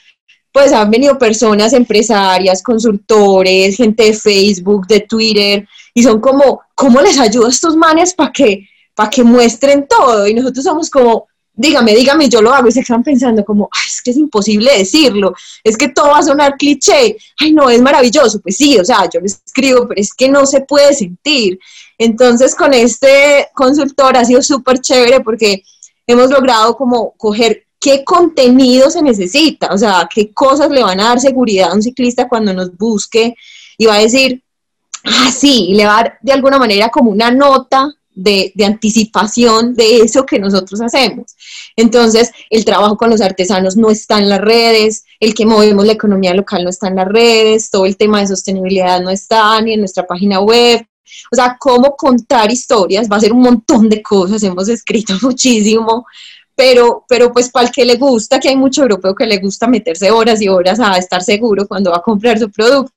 pues 0.55 0.71
han 0.71 0.89
venido 0.89 1.17
personas 1.17 1.73
empresarias, 1.73 2.63
consultores, 2.63 3.75
gente 3.75 4.05
de 4.05 4.13
Facebook, 4.13 4.87
de 4.87 5.01
Twitter, 5.01 5.67
y 5.93 6.01
son 6.01 6.21
como, 6.21 6.61
¿cómo 6.73 7.01
les 7.01 7.19
ayudo 7.19 7.47
a 7.47 7.49
estos 7.49 7.75
manes 7.75 8.13
para 8.13 8.31
que, 8.31 8.65
para 8.95 9.09
que 9.09 9.21
muestren 9.21 9.85
todo? 9.85 10.25
Y 10.25 10.33
nosotros 10.33 10.63
somos 10.63 10.89
como, 10.89 11.27
dígame, 11.53 11.93
dígame, 11.93 12.29
yo 12.29 12.41
lo 12.41 12.53
hago, 12.53 12.69
y 12.69 12.71
se 12.71 12.79
están 12.79 13.03
pensando 13.03 13.43
como, 13.43 13.67
Ay, 13.69 13.81
es 13.85 14.01
que 14.01 14.11
es 14.11 14.17
imposible 14.17 14.77
decirlo, 14.77 15.33
es 15.61 15.75
que 15.75 15.89
todo 15.89 16.11
va 16.11 16.19
a 16.19 16.23
sonar 16.23 16.55
cliché, 16.55 17.17
ay 17.37 17.51
no, 17.51 17.69
es 17.69 17.81
maravilloso, 17.81 18.39
pues 18.39 18.55
sí, 18.55 18.79
o 18.79 18.85
sea, 18.85 19.09
yo 19.13 19.19
lo 19.19 19.25
escribo, 19.25 19.89
pero 19.89 19.99
es 19.99 20.13
que 20.13 20.29
no 20.29 20.45
se 20.45 20.61
puede 20.61 20.93
sentir. 20.93 21.59
Entonces 21.97 22.55
con 22.55 22.73
este 22.73 23.49
consultor 23.53 24.15
ha 24.15 24.23
sido 24.23 24.41
súper 24.41 24.79
chévere 24.79 25.19
porque 25.19 25.63
hemos 26.07 26.29
logrado 26.29 26.77
como 26.77 27.11
coger 27.17 27.64
qué 27.85 28.03
contenido 28.03 28.89
se 28.89 29.03
necesita, 29.03 29.71
o 29.71 29.77
sea, 29.77 30.09
qué 30.11 30.33
cosas 30.33 30.71
le 30.71 30.81
van 30.81 30.99
a 30.99 31.09
dar 31.09 31.19
seguridad 31.19 31.69
a 31.69 31.75
un 31.75 31.83
ciclista 31.83 32.27
cuando 32.27 32.51
nos 32.51 32.75
busque 32.75 33.35
y 33.77 33.85
va 33.85 33.93
a 33.93 33.99
decir, 33.99 34.41
ah, 35.03 35.31
sí, 35.31 35.67
y 35.69 35.75
le 35.75 35.85
va 35.85 35.99
a 35.99 36.03
dar 36.03 36.17
de 36.19 36.33
alguna 36.33 36.57
manera 36.57 36.89
como 36.89 37.11
una 37.11 37.29
nota 37.29 37.93
de, 38.15 38.51
de, 38.55 38.65
anticipación 38.65 39.75
de 39.75 39.97
eso 39.97 40.25
que 40.25 40.39
nosotros 40.39 40.81
hacemos. 40.81 41.35
Entonces, 41.75 42.31
el 42.49 42.65
trabajo 42.65 42.97
con 42.97 43.11
los 43.11 43.21
artesanos 43.21 43.77
no 43.77 43.91
está 43.91 44.17
en 44.17 44.29
las 44.29 44.41
redes, 44.41 45.05
el 45.19 45.35
que 45.35 45.45
movemos 45.45 45.85
la 45.85 45.93
economía 45.93 46.33
local 46.33 46.63
no 46.63 46.71
está 46.71 46.87
en 46.87 46.95
las 46.95 47.07
redes, 47.07 47.69
todo 47.69 47.85
el 47.85 47.97
tema 47.97 48.21
de 48.21 48.27
sostenibilidad 48.27 48.99
no 48.99 49.11
está 49.11 49.61
ni 49.61 49.73
en 49.73 49.81
nuestra 49.81 50.07
página 50.07 50.39
web. 50.39 50.83
O 51.31 51.35
sea, 51.35 51.55
cómo 51.59 51.95
contar 51.95 52.51
historias, 52.51 53.07
va 53.07 53.17
a 53.17 53.19
ser 53.19 53.31
un 53.31 53.41
montón 53.41 53.89
de 53.89 54.01
cosas, 54.01 54.41
hemos 54.41 54.69
escrito 54.69 55.13
muchísimo, 55.21 56.07
pero, 56.55 57.05
pero 57.07 57.31
pues 57.31 57.49
para 57.49 57.67
el 57.67 57.73
que 57.73 57.85
le 57.85 57.95
gusta, 57.95 58.39
que 58.39 58.49
hay 58.49 58.55
mucho 58.55 58.81
europeo 58.81 59.13
que 59.13 59.25
le 59.25 59.37
gusta 59.39 59.67
meterse 59.67 60.09
horas 60.09 60.41
y 60.41 60.47
horas 60.47 60.79
a 60.79 60.97
estar 60.97 61.21
seguro 61.21 61.67
cuando 61.67 61.91
va 61.91 61.97
a 61.97 62.01
comprar 62.01 62.39
su 62.39 62.49
producto, 62.49 62.93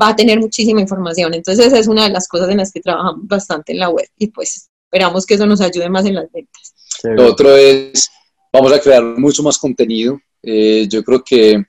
va 0.00 0.08
a 0.08 0.16
tener 0.16 0.38
muchísima 0.38 0.80
información. 0.80 1.34
Entonces 1.34 1.72
es 1.72 1.86
una 1.86 2.04
de 2.04 2.10
las 2.10 2.28
cosas 2.28 2.50
en 2.50 2.58
las 2.58 2.70
que 2.70 2.80
trabajamos 2.80 3.26
bastante 3.26 3.72
en 3.72 3.78
la 3.78 3.88
web 3.88 4.08
y 4.18 4.28
pues 4.28 4.68
esperamos 4.86 5.24
que 5.26 5.34
eso 5.34 5.46
nos 5.46 5.60
ayude 5.60 5.88
más 5.88 6.04
en 6.04 6.14
las 6.14 6.30
ventas. 6.30 6.74
Lo 7.02 7.26
otro 7.26 7.56
es, 7.56 8.08
vamos 8.52 8.72
a 8.72 8.80
crear 8.80 9.02
mucho 9.02 9.42
más 9.42 9.58
contenido. 9.58 10.18
Eh, 10.42 10.86
yo 10.88 11.02
creo 11.02 11.22
que 11.24 11.64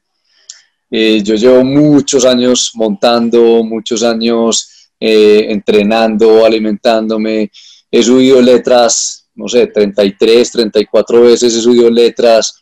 eh, 0.91 1.21
yo 1.23 1.35
llevo 1.35 1.63
muchos 1.63 2.25
años 2.25 2.71
montando, 2.75 3.63
muchos 3.63 4.03
años 4.03 4.89
eh, 4.99 5.47
entrenando, 5.49 6.45
alimentándome. 6.45 7.51
He 7.89 8.03
subido 8.03 8.41
letras, 8.41 9.24
no 9.35 9.47
sé, 9.47 9.67
33, 9.67 10.51
34 10.51 11.21
veces 11.21 11.55
he 11.55 11.61
subido 11.61 11.89
letras. 11.89 12.61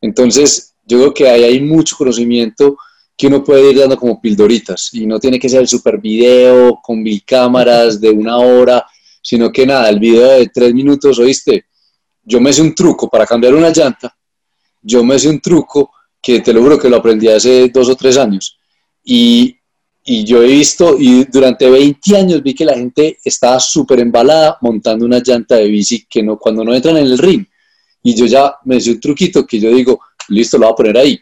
Entonces, 0.00 0.74
yo 0.84 0.98
creo 0.98 1.14
que 1.14 1.28
ahí 1.28 1.44
hay 1.44 1.60
mucho 1.60 1.96
conocimiento 1.96 2.76
que 3.16 3.26
uno 3.26 3.44
puede 3.44 3.70
ir 3.70 3.78
dando 3.78 3.98
como 3.98 4.20
pildoritas. 4.20 4.94
Y 4.94 5.06
no 5.06 5.20
tiene 5.20 5.38
que 5.38 5.48
ser 5.48 5.60
el 5.60 5.68
super 5.68 6.00
video 6.00 6.80
con 6.82 7.02
mil 7.02 7.22
cámaras 7.24 8.00
de 8.00 8.10
una 8.10 8.38
hora, 8.38 8.86
sino 9.22 9.52
que 9.52 9.66
nada, 9.66 9.90
el 9.90 9.98
video 9.98 10.30
de 10.30 10.48
tres 10.48 10.72
minutos, 10.72 11.18
oíste, 11.18 11.66
yo 12.22 12.40
me 12.40 12.52
sé 12.52 12.62
un 12.62 12.74
truco 12.74 13.10
para 13.10 13.26
cambiar 13.26 13.54
una 13.54 13.70
llanta, 13.70 14.16
yo 14.80 15.04
me 15.04 15.18
sé 15.18 15.28
un 15.28 15.40
truco 15.40 15.90
que 16.22 16.40
te 16.40 16.52
lo 16.52 16.62
juro 16.62 16.78
que 16.78 16.88
lo 16.88 16.96
aprendí 16.96 17.28
hace 17.28 17.68
dos 17.68 17.90
o 17.90 17.94
tres 17.94 18.16
años. 18.16 18.58
Y, 19.04 19.59
y 20.04 20.24
yo 20.24 20.42
he 20.42 20.46
visto 20.46 20.96
y 20.98 21.24
durante 21.24 21.68
20 21.68 22.16
años 22.16 22.42
vi 22.42 22.54
que 22.54 22.64
la 22.64 22.74
gente 22.74 23.18
estaba 23.24 23.60
súper 23.60 24.00
embalada 24.00 24.58
montando 24.60 25.04
una 25.04 25.20
llanta 25.22 25.56
de 25.56 25.68
bici 25.68 26.06
que 26.08 26.22
no, 26.22 26.38
cuando 26.38 26.64
no 26.64 26.74
entran 26.74 26.96
en 26.96 27.06
el 27.06 27.18
ring 27.18 27.44
y 28.02 28.14
yo 28.14 28.26
ya 28.26 28.54
me 28.64 28.80
sé 28.80 28.92
un 28.92 29.00
truquito 29.00 29.46
que 29.46 29.60
yo 29.60 29.70
digo, 29.70 30.00
listo, 30.28 30.56
lo 30.56 30.66
voy 30.66 30.72
a 30.72 30.76
poner 30.76 30.98
ahí 30.98 31.20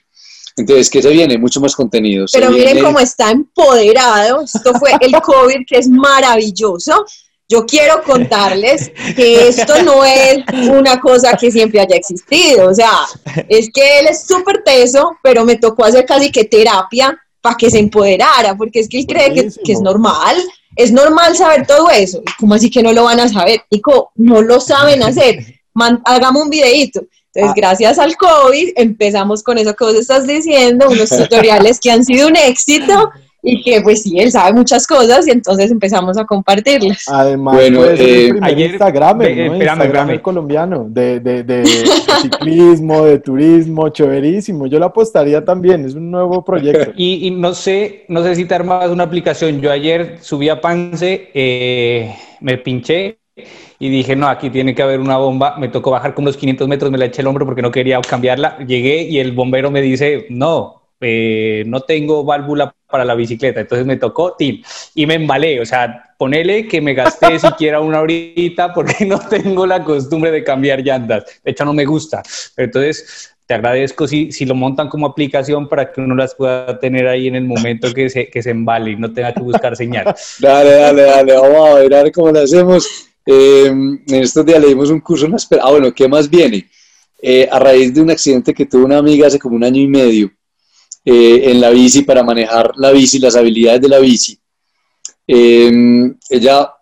entonces, 0.58 0.90
¿qué 0.90 1.00
se 1.00 1.10
viene? 1.10 1.38
Mucho 1.38 1.60
más 1.60 1.74
contenido. 1.74 2.26
Pero 2.32 2.50
miren 2.50 2.82
cómo 2.82 2.98
está 2.98 3.30
empoderado. 3.30 4.42
Esto 4.42 4.74
fue 4.74 4.90
el 5.00 5.12
COVID, 5.12 5.64
que 5.66 5.78
es 5.78 5.88
maravilloso. 5.88 7.04
Yo 7.48 7.64
quiero 7.64 8.02
contarles 8.02 8.90
que 9.16 9.48
esto 9.48 9.82
no 9.82 10.04
es 10.04 10.44
una 10.68 11.00
cosa 11.00 11.34
que 11.36 11.50
siempre 11.50 11.80
haya 11.80 11.96
existido. 11.96 12.68
O 12.68 12.74
sea, 12.74 12.90
es 13.48 13.70
que 13.72 14.00
él 14.00 14.08
es 14.08 14.26
súper 14.26 14.62
teso, 14.64 15.16
pero 15.22 15.44
me 15.44 15.56
tocó 15.56 15.84
hacer 15.84 16.04
casi 16.04 16.30
que 16.30 16.44
terapia 16.44 17.18
para 17.40 17.56
que 17.56 17.70
se 17.70 17.78
empoderara, 17.78 18.56
porque 18.56 18.80
es 18.80 18.88
que 18.88 19.00
él 19.00 19.06
cree 19.06 19.32
que, 19.32 19.48
que, 19.64 19.72
es 19.72 19.80
normal. 19.80 20.36
Es 20.76 20.92
normal 20.92 21.36
saber 21.36 21.66
todo 21.66 21.90
eso. 21.90 22.22
¿Cómo 22.38 22.54
así 22.54 22.70
que 22.70 22.82
no 22.82 22.92
lo 22.92 23.04
van 23.04 23.20
a 23.20 23.28
saber? 23.28 23.62
Nico, 23.70 24.12
no 24.16 24.42
lo 24.42 24.60
saben 24.60 25.02
hacer. 25.02 25.60
hagamos 26.04 26.42
un 26.42 26.50
videito. 26.50 27.00
Entonces, 27.34 27.50
ah. 27.50 27.54
gracias 27.56 27.98
al 27.98 28.16
COVID, 28.16 28.70
empezamos 28.76 29.42
con 29.42 29.58
eso 29.58 29.74
que 29.74 29.84
vos 29.84 29.94
estás 29.94 30.26
diciendo, 30.26 30.88
unos 30.88 31.08
tutoriales 31.16 31.78
que 31.78 31.90
han 31.90 32.04
sido 32.04 32.28
un 32.28 32.36
éxito 32.36 33.10
y 33.42 33.62
que 33.62 33.80
pues 33.82 34.02
sí, 34.02 34.18
él 34.18 34.30
sabe 34.32 34.52
muchas 34.52 34.86
cosas 34.86 35.26
y 35.28 35.30
entonces 35.30 35.70
empezamos 35.70 36.18
a 36.18 36.24
compartirlas. 36.24 37.04
Además, 37.06 37.54
bueno, 37.54 37.84
eh, 37.84 38.32
ayer, 38.42 38.70
Instagram, 38.70 39.18
¿no? 39.18 39.56
Instagram 39.56 40.18
colombiano, 40.18 40.86
de, 40.88 41.20
de, 41.20 41.44
de 41.44 41.64
ciclismo, 42.20 43.04
de 43.04 43.18
turismo, 43.20 43.88
chéverísimo. 43.90 44.66
Yo 44.66 44.78
lo 44.78 44.86
apostaría 44.86 45.44
también, 45.44 45.84
es 45.84 45.94
un 45.94 46.10
nuevo 46.10 46.44
proyecto. 46.44 46.92
Y, 46.96 47.28
y 47.28 47.30
no 47.30 47.54
sé, 47.54 48.04
no 48.08 48.22
sé 48.22 48.34
si 48.34 48.44
te 48.44 48.54
armas 48.54 48.90
una 48.90 49.04
aplicación. 49.04 49.60
Yo 49.60 49.70
ayer 49.70 50.18
subí 50.20 50.48
a 50.48 50.60
Pance, 50.60 51.30
eh, 51.32 52.14
me 52.40 52.58
pinché 52.58 53.18
y 53.78 53.88
dije, 53.88 54.16
no, 54.16 54.26
aquí 54.26 54.50
tiene 54.50 54.74
que 54.74 54.82
haber 54.82 54.98
una 54.98 55.16
bomba. 55.16 55.56
Me 55.58 55.68
tocó 55.68 55.92
bajar 55.92 56.14
con 56.14 56.24
unos 56.24 56.36
500 56.36 56.66
metros, 56.66 56.90
me 56.90 56.98
la 56.98 57.04
eché 57.04 57.22
el 57.22 57.28
hombro 57.28 57.46
porque 57.46 57.62
no 57.62 57.70
quería 57.70 58.00
cambiarla. 58.00 58.58
Llegué 58.66 59.02
y 59.02 59.20
el 59.20 59.30
bombero 59.32 59.70
me 59.70 59.80
dice, 59.80 60.26
no, 60.30 60.82
eh, 61.00 61.64
no 61.66 61.80
tengo 61.80 62.24
válvula 62.24 62.74
para 62.88 63.04
la 63.04 63.14
bicicleta. 63.14 63.60
Entonces 63.60 63.86
me 63.86 63.96
tocó, 63.96 64.34
tim, 64.36 64.62
y 64.94 65.06
me 65.06 65.14
embalé. 65.14 65.60
O 65.60 65.66
sea, 65.66 66.14
ponele 66.16 66.66
que 66.66 66.80
me 66.80 66.94
gasté 66.94 67.38
siquiera 67.38 67.80
una 67.80 68.00
horita 68.00 68.72
porque 68.72 69.04
no 69.04 69.18
tengo 69.18 69.66
la 69.66 69.84
costumbre 69.84 70.30
de 70.30 70.42
cambiar 70.42 70.80
llantas. 70.80 71.24
De 71.44 71.50
hecho, 71.50 71.64
no 71.64 71.72
me 71.72 71.84
gusta. 71.84 72.22
Pero 72.54 72.66
entonces, 72.66 73.34
te 73.46 73.54
agradezco 73.54 74.06
si, 74.06 74.32
si 74.32 74.44
lo 74.44 74.54
montan 74.54 74.88
como 74.88 75.06
aplicación 75.06 75.68
para 75.68 75.92
que 75.92 76.00
uno 76.00 76.14
las 76.14 76.34
pueda 76.34 76.78
tener 76.78 77.06
ahí 77.06 77.28
en 77.28 77.36
el 77.36 77.44
momento 77.44 77.92
que 77.94 78.10
se, 78.10 78.28
que 78.28 78.42
se 78.42 78.50
embale 78.50 78.92
y 78.92 78.96
no 78.96 79.12
tenga 79.12 79.32
que 79.32 79.40
buscar 79.40 79.76
señal. 79.76 80.14
dale, 80.40 80.70
dale, 80.70 81.02
dale, 81.02 81.34
vamos 81.34 81.70
a 81.70 81.74
ver, 81.74 81.94
a 81.94 82.02
ver 82.02 82.12
cómo 82.12 82.30
lo 82.30 82.40
hacemos. 82.40 82.88
Eh, 83.24 83.66
en 83.66 84.02
estos 84.08 84.44
días 84.44 84.60
leímos 84.60 84.90
un 84.90 85.00
curso, 85.00 85.26
ah, 85.60 85.70
bueno, 85.70 85.92
¿qué 85.92 86.08
más 86.08 86.28
viene? 86.28 86.66
Eh, 87.20 87.48
a 87.50 87.58
raíz 87.58 87.92
de 87.92 88.00
un 88.00 88.10
accidente 88.10 88.54
que 88.54 88.64
tuvo 88.64 88.86
una 88.86 88.98
amiga 88.98 89.26
hace 89.26 89.38
como 89.38 89.56
un 89.56 89.64
año 89.64 89.80
y 89.80 89.88
medio 89.88 90.30
eh, 91.04 91.50
en 91.50 91.60
la 91.60 91.70
bici 91.70 92.02
para 92.02 92.22
manejar 92.22 92.72
la 92.76 92.92
bici, 92.92 93.18
las 93.18 93.36
habilidades 93.36 93.80
de 93.80 93.88
la 93.88 93.98
bici. 93.98 94.38
ella, 95.26 96.72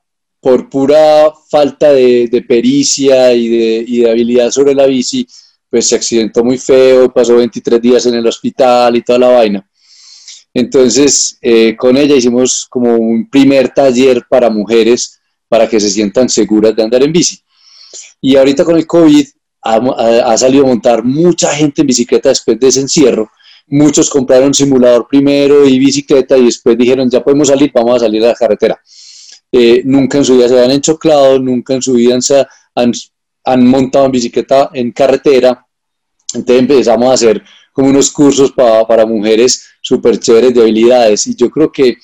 por 0.40 0.68
pura 0.68 1.32
falta 1.50 1.92
de, 1.92 2.44
pericia 2.46 3.32
y 3.32 3.48
de, 3.48 3.84
y 3.86 4.00
de, 4.00 4.10
habilidad 4.10 4.50
sobre 4.50 4.74
la 4.74 4.86
bici, 4.86 5.26
pues 5.68 5.88
se 5.88 5.96
accidentó 5.96 6.44
muy 6.44 6.58
feo, 6.58 7.12
pasó 7.12 7.36
23 7.36 7.80
días 7.82 8.06
en 8.06 8.14
el 8.14 8.26
hospital 8.26 8.96
y 8.96 9.02
toda 9.02 9.18
la 9.18 9.28
vaina. 9.28 9.68
Entonces, 10.54 11.38
con 11.76 11.96
ella 11.96 12.16
hicimos 12.16 12.66
como 12.70 12.94
un 12.94 13.28
primer 13.28 13.70
taller 13.70 14.24
para 14.28 14.48
mujeres 14.48 15.20
para 15.48 15.68
que 15.68 15.80
se 15.80 15.90
sientan 15.90 16.28
seguras 16.28 16.74
de 16.74 16.82
andar 16.82 17.02
en 17.02 17.12
bici. 17.12 17.40
Y 18.20 18.36
ahorita 18.36 18.64
con 18.64 18.76
el 18.76 18.86
COVID 18.86 19.26
ha, 19.62 20.38
salido 20.38 20.64
a 20.64 20.68
montar 20.68 21.02
mucha 21.04 21.54
gente 21.54 21.80
en 21.80 21.86
bicicleta 21.86 22.28
después 22.28 22.58
de 22.58 22.68
ese 22.68 22.80
encierro. 22.80 23.30
Muchos 23.68 24.08
compraron 24.10 24.54
simulador 24.54 25.06
primero 25.08 25.66
y 25.66 25.78
bicicleta 25.78 26.36
y 26.36 26.44
después 26.44 26.78
dijeron, 26.78 27.10
ya 27.10 27.22
podemos 27.22 27.48
salir, 27.48 27.72
vamos 27.74 27.96
a 27.96 28.06
salir 28.06 28.24
a 28.24 28.28
la 28.28 28.34
carretera. 28.34 28.80
Eh, 29.50 29.82
nunca 29.84 30.18
en 30.18 30.24
su 30.24 30.36
vida 30.36 30.48
se 30.48 30.54
habían 30.54 30.72
enchoclado, 30.72 31.38
nunca 31.38 31.74
en 31.74 31.82
su 31.82 31.94
vida 31.94 32.18
han, 32.74 32.92
han, 33.44 33.66
montado 33.66 34.06
en 34.06 34.12
bicicleta 34.12 34.70
en 34.72 34.92
carretera. 34.92 35.66
Entonces 36.34 36.62
empezamos 36.62 37.08
a 37.08 37.14
hacer 37.14 37.42
como 37.72 37.88
unos 37.88 38.10
cursos 38.10 38.52
para 38.52 39.06
mujeres 39.06 39.66
súper 39.80 40.18
chéveres 40.18 40.54
de 40.54 40.60
habilidades 40.60 41.26
y 41.26 41.34
yo 41.34 41.50
creo 41.50 41.70
que 41.70 41.96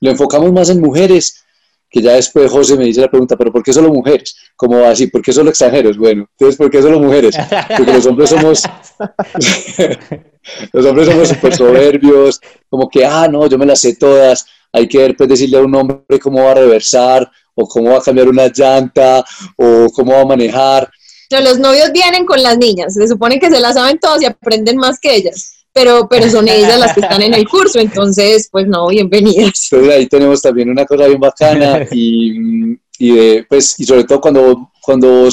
lo 0.00 0.10
enfocamos 0.10 0.52
más 0.52 0.70
en 0.70 0.80
mujeres 0.80 1.45
que 1.88 2.02
ya 2.02 2.12
después 2.12 2.50
José 2.50 2.76
me 2.76 2.84
dice 2.84 3.00
la 3.00 3.10
pregunta, 3.10 3.36
pero 3.36 3.52
¿por 3.52 3.62
qué 3.62 3.72
solo 3.72 3.92
mujeres? 3.92 4.36
¿Cómo 4.56 4.84
así? 4.84 5.06
¿Por 5.06 5.22
qué 5.22 5.32
solo 5.32 5.50
extranjeros? 5.50 5.96
Bueno, 5.96 6.28
entonces, 6.32 6.56
¿por 6.56 6.70
qué 6.70 6.82
solo 6.82 7.00
mujeres? 7.00 7.36
Porque 7.76 7.92
los 7.92 8.06
hombres 8.06 8.30
somos, 8.30 8.62
los 10.72 10.86
hombres 10.86 11.08
somos 11.08 11.28
súper 11.28 11.54
soberbios, 11.54 12.40
como 12.68 12.88
que, 12.88 13.04
ah, 13.04 13.28
no, 13.28 13.46
yo 13.46 13.56
me 13.56 13.66
las 13.66 13.80
sé 13.80 13.96
todas, 13.96 14.46
hay 14.72 14.88
que 14.88 15.14
pues, 15.14 15.28
decirle 15.28 15.58
a 15.58 15.62
un 15.62 15.74
hombre 15.74 16.18
cómo 16.20 16.42
va 16.42 16.52
a 16.52 16.54
reversar, 16.54 17.30
o 17.54 17.66
cómo 17.66 17.90
va 17.90 17.98
a 17.98 18.02
cambiar 18.02 18.28
una 18.28 18.48
llanta, 18.48 19.24
o 19.56 19.86
cómo 19.94 20.12
va 20.12 20.22
a 20.22 20.26
manejar. 20.26 20.90
No, 21.30 21.40
los 21.40 21.58
novios 21.58 21.90
vienen 21.92 22.26
con 22.26 22.42
las 22.42 22.58
niñas, 22.58 22.94
se 22.94 23.08
supone 23.08 23.38
que 23.38 23.50
se 23.50 23.60
las 23.60 23.74
saben 23.74 23.98
todos 23.98 24.22
y 24.22 24.26
aprenden 24.26 24.76
más 24.76 24.98
que 25.00 25.14
ellas. 25.14 25.55
Pero, 25.76 26.08
pero 26.08 26.30
son 26.30 26.48
ellas 26.48 26.78
las 26.78 26.94
que 26.94 27.00
están 27.00 27.20
en 27.20 27.34
el 27.34 27.46
curso, 27.46 27.78
entonces, 27.78 28.48
pues 28.50 28.66
no, 28.66 28.88
bienvenidas. 28.88 29.68
Entonces 29.70 29.94
ahí 29.94 30.06
tenemos 30.06 30.40
también 30.40 30.70
una 30.70 30.86
cosa 30.86 31.06
bien 31.06 31.20
bacana 31.20 31.86
y, 31.92 32.78
y, 32.98 33.42
pues, 33.42 33.78
y 33.78 33.84
sobre 33.84 34.04
todo 34.04 34.18
cuando, 34.18 34.72
cuando 34.80 35.28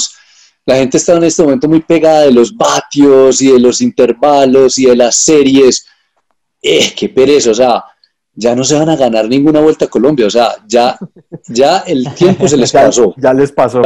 la 0.65 0.75
gente 0.75 0.97
está 0.97 1.13
en 1.13 1.23
este 1.23 1.43
momento 1.43 1.69
muy 1.69 1.79
pegada 1.79 2.23
de 2.23 2.33
los 2.33 2.55
vatios 2.57 3.41
y 3.41 3.53
de 3.53 3.59
los 3.59 3.79
intervalos 3.79 4.77
y 4.77 4.85
de 4.85 4.97
las 4.97 5.15
series, 5.15 5.85
eh, 6.61 6.93
qué 6.93 7.07
pereza, 7.07 7.51
o 7.51 7.55
sea, 7.55 7.85
ya 8.35 8.53
no 8.53 8.65
se 8.65 8.75
van 8.75 8.89
a 8.89 8.97
ganar 8.97 9.29
ninguna 9.29 9.61
vuelta 9.61 9.85
a 9.85 9.89
Colombia, 9.89 10.27
o 10.27 10.29
sea, 10.29 10.55
ya, 10.67 10.97
ya 11.47 11.79
el 11.87 12.13
tiempo 12.15 12.49
se 12.49 12.57
les 12.57 12.71
pasó. 12.73 13.13
ya, 13.15 13.33
les 13.33 13.51
pasó. 13.53 13.81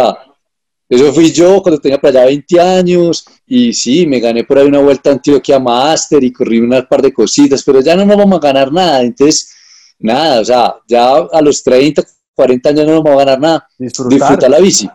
Eso 0.89 1.13
fui 1.13 1.31
yo 1.31 1.61
cuando 1.61 1.81
tenía 1.81 1.99
para 1.99 2.21
allá 2.21 2.27
20 2.27 2.61
años 2.61 3.25
y 3.45 3.73
sí, 3.73 4.07
me 4.07 4.19
gané 4.19 4.45
por 4.45 4.57
ahí 4.57 4.67
una 4.67 4.79
vuelta 4.79 5.09
a 5.09 5.13
Antioquia 5.13 5.59
Master 5.59 6.23
y 6.23 6.31
corrí 6.31 6.59
unas 6.59 6.85
par 6.85 7.01
de 7.01 7.13
cositas, 7.13 7.61
pero 7.63 7.81
ya 7.81 7.95
no 7.95 8.05
nos 8.05 8.17
vamos 8.17 8.37
a 8.37 8.47
ganar 8.47 8.71
nada, 8.71 9.01
entonces, 9.01 9.53
nada, 9.99 10.41
o 10.41 10.45
sea, 10.45 10.75
ya 10.87 11.15
a 11.15 11.41
los 11.41 11.61
30, 11.61 12.03
40 12.33 12.69
años 12.69 12.85
no 12.85 12.93
nos 12.93 13.03
vamos 13.03 13.21
a 13.21 13.25
ganar 13.25 13.39
nada. 13.39 13.67
Disfrutar, 13.77 14.49
la 14.49 14.59
bici. 14.59 14.89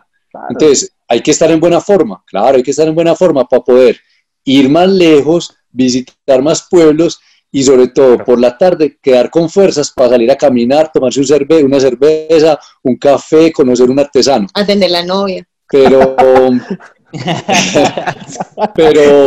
Entonces, 0.49 0.93
hay 1.07 1.20
que 1.20 1.30
estar 1.30 1.51
en 1.51 1.61
buena 1.61 1.80
forma, 1.80 2.22
claro, 2.26 2.57
hay 2.57 2.62
que 2.62 2.70
estar 2.70 2.88
en 2.88 2.95
buena 2.95 3.14
forma 3.14 3.47
para 3.47 3.62
poder 3.62 4.01
ir 4.45 4.70
más 4.70 4.88
lejos, 4.88 5.55
visitar 5.70 6.43
más 6.43 6.66
pueblos 6.70 7.20
y 7.51 7.62
sobre 7.62 7.88
todo 7.88 8.16
por 8.24 8.40
la 8.40 8.57
tarde 8.57 8.99
quedar 9.01 9.30
con 9.30 9.51
fuerzas 9.51 9.90
para 9.90 10.11
salir 10.11 10.30
a 10.30 10.36
caminar, 10.36 10.90
tomarse 10.90 11.20
un 11.20 11.26
cerve 11.26 11.62
una 11.62 11.78
cerveza, 11.78 12.59
un 12.82 12.97
café, 12.97 13.53
conocer 13.53 13.90
un 13.90 13.99
artesano. 13.99 14.47
Atender 14.55 14.90
la 14.90 15.05
novia. 15.05 15.47
Pero, 15.73 16.14
pero, 18.75 19.27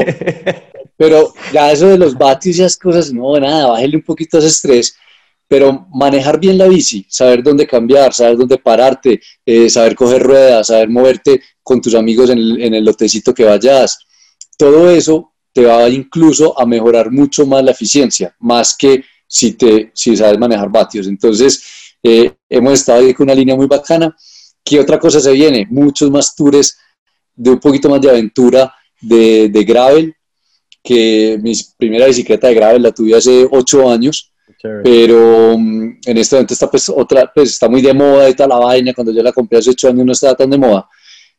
pero 0.96 1.34
ya 1.52 1.72
eso 1.72 1.88
de 1.88 1.98
los 1.98 2.16
batis 2.16 2.60
y 2.60 2.62
esas 2.62 2.78
cosas, 2.78 3.12
no, 3.12 3.38
nada, 3.40 3.68
bájale 3.68 3.98
un 3.98 4.04
poquito 4.04 4.38
ese 4.38 4.48
estrés, 4.48 4.96
pero 5.48 5.88
manejar 5.92 6.40
bien 6.40 6.58
la 6.58 6.68
bici, 6.68 7.06
saber 7.10 7.44
dónde 7.44 7.66
cambiar, 7.66 8.14
saber 8.14 8.38
dónde 8.38 8.60
pararte, 8.60 9.20
eh, 9.46 9.70
saber 9.70 9.96
coger 9.96 10.22
ruedas, 10.22 10.68
saber 10.68 10.88
moverte 10.88 11.42
con 11.64 11.82
tus 11.82 11.96
amigos 11.96 12.30
en 12.30 12.38
el, 12.38 12.64
en 12.64 12.74
el 12.76 12.86
lotecito 12.86 13.34
que 13.34 13.44
vayas, 13.44 13.98
todo 14.58 14.90
eso 14.90 15.34
te 15.52 15.66
va 15.66 15.90
incluso 15.90 16.60
a 16.60 16.66
mejorar 16.66 17.12
mucho 17.12 17.46
más 17.46 17.64
la 17.64 17.72
eficiencia, 17.72 18.36
más 18.40 18.76
que 18.78 19.04
si, 19.28 19.54
te, 19.54 19.92
si 19.94 20.16
sabes 20.16 20.38
manejar 20.38 20.70
vatios. 20.70 21.08
Entonces, 21.08 21.64
eh, 22.04 22.34
hemos 22.50 22.74
estado 22.74 23.00
ahí 23.00 23.14
con 23.14 23.26
una 23.26 23.34
línea 23.34 23.56
muy 23.56 23.66
bacana. 23.66 24.16
¿Qué 24.66 24.80
otra 24.80 25.00
cosa 25.00 25.20
se 25.20 25.32
viene? 25.32 25.68
Muchos 25.70 26.10
más 26.12 26.36
tours 26.36 26.78
de 27.36 27.52
un 27.52 27.60
poquito 27.60 27.88
más 27.88 28.02
de 28.02 28.10
aventura 28.10 28.74
de, 29.00 29.48
de 29.50 29.64
gravel, 29.64 30.16
que 30.84 31.40
mi 31.42 31.54
primera 31.78 32.08
bicicleta 32.08 32.48
de 32.48 32.56
gravel 32.56 32.82
la 32.82 32.92
tuve 32.92 33.16
hace 33.16 33.48
ocho 33.50 33.90
años, 33.90 34.34
pero 34.84 35.58
mm, 35.58 36.00
en 36.06 36.18
este 36.18 36.36
momento 36.36 36.54
está 36.54 36.70
pues 36.70 36.90
otra, 36.90 37.32
pues 37.34 37.52
está 37.52 37.70
muy 37.70 37.82
de 37.82 37.94
moda 37.94 38.28
y 38.28 38.34
tal 38.34 38.50
la 38.50 38.58
vaina, 38.58 38.94
cuando 38.94 39.14
yo 39.14 39.22
la 39.22 39.32
compré 39.32 39.60
hace 39.60 39.70
ocho 39.70 39.90
años 39.90 40.06
no 40.06 40.12
estaba 40.12 40.36
tan 40.36 40.50
de 40.50 40.58
moda, 40.58 40.90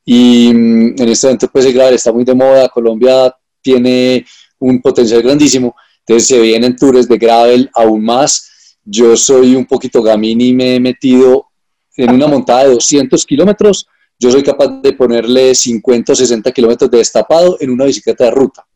y 0.05 0.53
mm, 0.55 0.95
en 1.03 1.09
este 1.09 1.27
momento 1.27 1.49
pues 1.49 1.67
el 1.67 1.73
gravel 1.73 1.95
está 1.95 2.13
muy 2.13 2.25
de 2.25 2.35
moda, 2.35 2.69
Colombia 2.69 3.35
tiene 3.61 4.25
un 4.61 4.81
potencial 4.81 5.23
grandísimo. 5.23 5.75
Entonces 6.07 6.29
se 6.29 6.41
vienen 6.41 6.77
tours 6.77 7.09
de 7.09 7.19
gravel 7.19 7.69
aún 7.75 8.05
más. 8.05 8.77
Yo 8.85 9.17
soy 9.17 9.57
un 9.57 9.67
poquito 9.67 10.03
gamín 10.03 10.41
y 10.41 10.53
me 10.53 10.77
he 10.77 10.81
metido 10.81 11.49
en 11.97 12.11
una 12.11 12.27
montada 12.27 12.65
de 12.65 12.71
200 12.71 13.25
kilómetros. 13.25 13.87
Yo 14.19 14.31
soy 14.31 14.43
capaz 14.43 14.81
de 14.83 14.93
ponerle 14.93 15.55
50 15.55 16.13
o 16.13 16.17
60 16.17 16.53
kilómetros 16.53 16.91
de 16.91 16.99
destapado 16.99 17.57
en 17.61 17.71
una 17.71 17.85
bicicleta 17.85 18.25
de 18.25 18.31
ruta. 18.31 18.67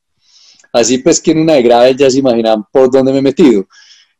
Así 0.72 0.98
pues 0.98 1.20
que 1.20 1.32
en 1.32 1.40
una 1.40 1.54
de 1.54 1.62
gravel 1.62 1.96
ya 1.96 2.10
se 2.10 2.18
imaginan 2.18 2.64
por 2.70 2.90
dónde 2.90 3.12
me 3.12 3.18
he 3.18 3.22
metido. 3.22 3.66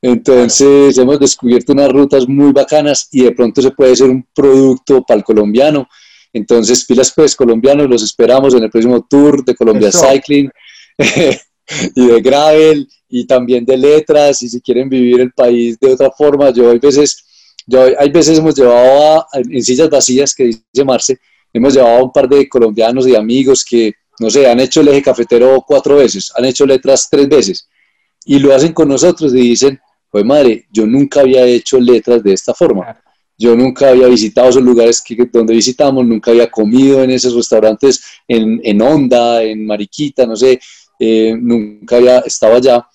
Entonces 0.03 0.97
hemos 0.97 1.21
descubierto 1.21 1.73
unas 1.73 1.93
rutas 1.93 2.27
muy 2.27 2.53
bacanas 2.53 3.09
y 3.13 3.23
de 3.25 3.33
pronto 3.33 3.61
se 3.61 3.71
puede 3.71 3.95
ser 3.95 4.09
un 4.09 4.27
producto 4.35 5.03
para 5.03 5.19
el 5.19 5.25
colombiano 5.25 5.87
entonces, 6.33 6.85
pilas 6.85 7.13
pues 7.15 7.35
colombianos, 7.35 7.89
los 7.89 8.03
esperamos 8.03 8.55
en 8.55 8.63
el 8.63 8.71
próximo 8.71 9.05
tour 9.09 9.45
de 9.45 9.55
Colombia 9.55 9.91
Cycling 9.91 10.51
y 11.97 12.07
de 12.07 12.21
gravel 12.21 12.89
y 13.09 13.27
también 13.27 13.65
de 13.65 13.77
letras 13.77 14.43
y 14.43 14.49
si 14.49 14.61
quieren 14.61 14.89
vivir 14.89 15.21
el 15.21 15.33
país 15.33 15.79
de 15.81 15.93
otra 15.93 16.11
forma, 16.11 16.51
yo 16.51 16.71
hay 16.71 16.79
veces, 16.79 17.25
yo 17.71 17.87
hay 17.99 18.11
veces 18.11 18.39
hemos 18.39 18.55
llevado 18.55 19.27
en 19.33 19.63
sillas 19.63 19.89
vacías, 19.91 20.35
que 20.35 20.45
dice 20.45 20.85
Marce, 20.85 21.19
hemos 21.53 21.75
llevado 21.75 21.99
a 21.99 22.03
un 22.03 22.13
par 22.13 22.29
de 22.29 22.49
colombianos 22.49 23.07
y 23.07 23.15
amigos 23.15 23.65
que, 23.65 23.93
no 24.19 24.29
sé, 24.31 24.49
han 24.49 24.61
hecho 24.61 24.81
el 24.81 24.89
eje 24.89 25.03
cafetero 25.03 25.65
cuatro 25.67 25.97
veces, 25.97 26.33
han 26.37 26.45
hecho 26.45 26.67
letras 26.67 27.09
tres 27.11 27.29
veces 27.29 27.69
y 28.25 28.39
lo 28.39 28.55
hacen 28.55 28.73
con 28.73 28.89
nosotros 28.89 29.33
y 29.35 29.41
dicen, 29.41 29.81
pues 30.11 30.25
madre, 30.25 30.67
yo 30.71 30.87
nunca 30.87 31.21
había 31.21 31.45
hecho 31.45 31.79
letras 31.81 32.23
de 32.23 32.33
esta 32.33 32.53
forma 32.55 33.01
yo 33.41 33.57
nunca 33.57 33.89
había 33.89 34.07
visitado 34.07 34.51
esos 34.51 34.63
lugares 34.63 35.01
que, 35.01 35.17
donde 35.33 35.55
visitamos, 35.55 36.05
nunca 36.05 36.31
había 36.31 36.51
comido 36.51 37.03
en 37.03 37.11
esos 37.11 37.35
restaurantes 37.35 38.03
en, 38.29 38.61
en 38.63 38.83
Onda, 38.83 39.43
en 39.43 39.65
Mariquita, 39.65 40.27
no 40.27 40.37
sé, 40.37 40.61
eh, 40.99 41.35
nunca 41.41 41.97
había 41.97 42.19
estado 42.19 42.57
allá. 42.57 42.87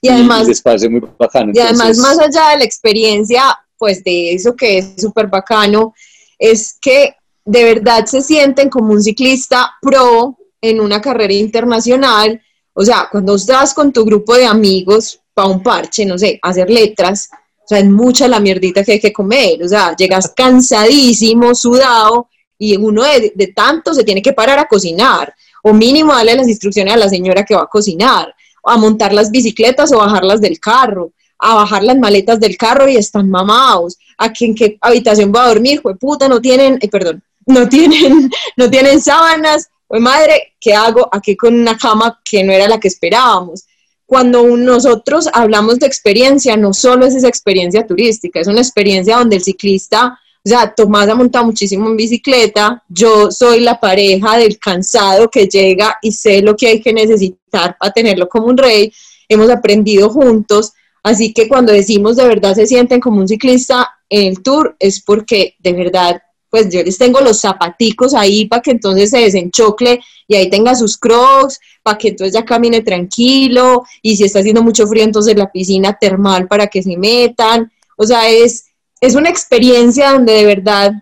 Y 0.00 0.08
además, 0.08 0.48
les 0.48 0.60
parece 0.60 0.88
muy 0.88 1.00
bacano. 1.16 1.52
Y 1.54 1.60
además, 1.60 1.98
más 1.98 2.18
allá 2.18 2.48
de 2.48 2.58
la 2.58 2.64
experiencia, 2.64 3.56
pues 3.82 4.04
de 4.04 4.32
eso 4.32 4.54
que 4.54 4.78
es 4.78 4.92
súper 4.96 5.26
bacano, 5.26 5.92
es 6.38 6.78
que 6.80 7.16
de 7.44 7.64
verdad 7.64 8.06
se 8.06 8.22
sienten 8.22 8.70
como 8.70 8.92
un 8.92 9.02
ciclista 9.02 9.72
pro 9.82 10.38
en 10.60 10.80
una 10.80 11.00
carrera 11.00 11.34
internacional. 11.34 12.40
O 12.74 12.84
sea, 12.84 13.08
cuando 13.10 13.34
estás 13.34 13.74
con 13.74 13.92
tu 13.92 14.04
grupo 14.04 14.36
de 14.36 14.46
amigos 14.46 15.20
para 15.34 15.48
un 15.48 15.64
parche, 15.64 16.06
no 16.06 16.16
sé, 16.16 16.38
hacer 16.42 16.70
letras, 16.70 17.28
o 17.32 17.66
sea, 17.66 17.80
es 17.80 17.86
mucha 17.86 18.28
la 18.28 18.38
mierdita 18.38 18.84
que 18.84 18.92
hay 18.92 19.00
que 19.00 19.12
comer. 19.12 19.60
O 19.64 19.68
sea, 19.68 19.96
llegas 19.96 20.28
cansadísimo, 20.36 21.52
sudado, 21.52 22.28
y 22.56 22.76
uno 22.76 23.02
de, 23.02 23.32
de 23.34 23.46
tanto 23.48 23.92
se 23.94 24.04
tiene 24.04 24.22
que 24.22 24.32
parar 24.32 24.60
a 24.60 24.68
cocinar. 24.68 25.34
O 25.64 25.72
mínimo 25.72 26.14
darle 26.14 26.36
las 26.36 26.46
instrucciones 26.46 26.94
a 26.94 26.98
la 26.98 27.08
señora 27.08 27.44
que 27.44 27.56
va 27.56 27.62
a 27.62 27.66
cocinar. 27.66 28.32
A 28.62 28.76
montar 28.76 29.12
las 29.12 29.32
bicicletas 29.32 29.90
o 29.90 29.98
bajarlas 29.98 30.40
del 30.40 30.60
carro. 30.60 31.10
A 31.44 31.54
bajar 31.54 31.82
las 31.82 31.98
maletas 31.98 32.38
del 32.40 32.56
carro 32.56 32.88
y 32.88 32.96
están 32.96 33.28
mamados. 33.28 33.98
A 34.16 34.32
que 34.32 34.46
en 34.46 34.54
qué 34.54 34.78
habitación 34.80 35.32
va 35.34 35.44
a 35.44 35.48
dormir, 35.48 35.80
fue 35.80 35.96
puta, 35.96 36.28
no 36.28 36.40
tienen, 36.40 36.78
eh, 36.80 36.88
perdón, 36.88 37.22
no 37.46 37.68
tienen, 37.74 38.30
no 38.56 38.70
tienen 38.70 39.00
sábanas. 39.00 39.68
Fue 39.86 40.00
madre, 40.00 40.54
¿qué 40.60 40.74
hago 40.74 41.08
aquí 41.12 41.36
con 41.36 41.54
una 41.54 41.76
cama 41.76 42.20
que 42.24 42.42
no 42.42 42.52
era 42.52 42.68
la 42.68 42.80
que 42.80 42.88
esperábamos? 42.88 43.64
cuando 44.12 44.46
nosotros 44.58 45.26
hablamos 45.32 45.78
de 45.78 45.86
experiencia, 45.86 46.54
no 46.54 46.74
solo 46.74 47.06
es 47.06 47.14
esa 47.14 47.28
experiencia 47.28 47.86
turística, 47.86 48.40
es 48.40 48.46
una 48.46 48.60
experiencia 48.60 49.16
donde 49.16 49.36
el 49.36 49.42
ciclista, 49.42 50.18
o 50.44 50.48
sea, 50.50 50.74
Tomás 50.74 51.08
ha 51.08 51.14
montado 51.14 51.46
muchísimo 51.46 51.88
en 51.88 51.96
bicicleta, 51.96 52.82
yo 52.90 53.30
soy 53.30 53.60
la 53.60 53.80
pareja 53.80 54.36
del 54.36 54.58
cansado 54.58 55.30
que 55.30 55.46
llega 55.46 55.96
y 56.02 56.12
sé 56.12 56.42
lo 56.42 56.54
que 56.54 56.66
hay 56.66 56.82
que 56.82 56.92
necesitar 56.92 57.74
para 57.78 57.90
tenerlo 57.90 58.28
como 58.28 58.48
un 58.48 58.58
rey, 58.58 58.92
hemos 59.30 59.48
aprendido 59.48 60.10
juntos, 60.10 60.74
así 61.02 61.32
que 61.32 61.48
cuando 61.48 61.72
decimos 61.72 62.16
de 62.16 62.26
verdad 62.26 62.54
se 62.54 62.66
sienten 62.66 63.00
como 63.00 63.20
un 63.20 63.28
ciclista 63.28 63.88
en 64.08 64.28
el 64.28 64.42
tour, 64.42 64.76
es 64.78 65.02
porque 65.02 65.56
de 65.58 65.72
verdad 65.72 66.22
pues 66.52 66.68
yo 66.68 66.82
les 66.82 66.98
tengo 66.98 67.22
los 67.22 67.40
zapaticos 67.40 68.12
ahí 68.12 68.44
para 68.44 68.60
que 68.60 68.72
entonces 68.72 69.08
se 69.08 69.20
desenchocle 69.20 70.00
y 70.28 70.34
ahí 70.34 70.50
tenga 70.50 70.74
sus 70.74 70.98
crocs, 70.98 71.58
para 71.82 71.96
que 71.96 72.08
entonces 72.08 72.34
ya 72.34 72.44
camine 72.44 72.82
tranquilo, 72.82 73.84
y 74.02 74.18
si 74.18 74.24
está 74.24 74.40
haciendo 74.40 74.62
mucho 74.62 74.86
frío, 74.86 75.02
entonces 75.02 75.34
la 75.34 75.50
piscina 75.50 75.96
termal 75.98 76.48
para 76.48 76.66
que 76.66 76.82
se 76.82 76.94
metan. 76.98 77.72
O 77.96 78.04
sea, 78.04 78.28
es, 78.28 78.66
es 79.00 79.14
una 79.14 79.30
experiencia 79.30 80.10
donde 80.10 80.34
de 80.34 80.44
verdad, 80.44 80.92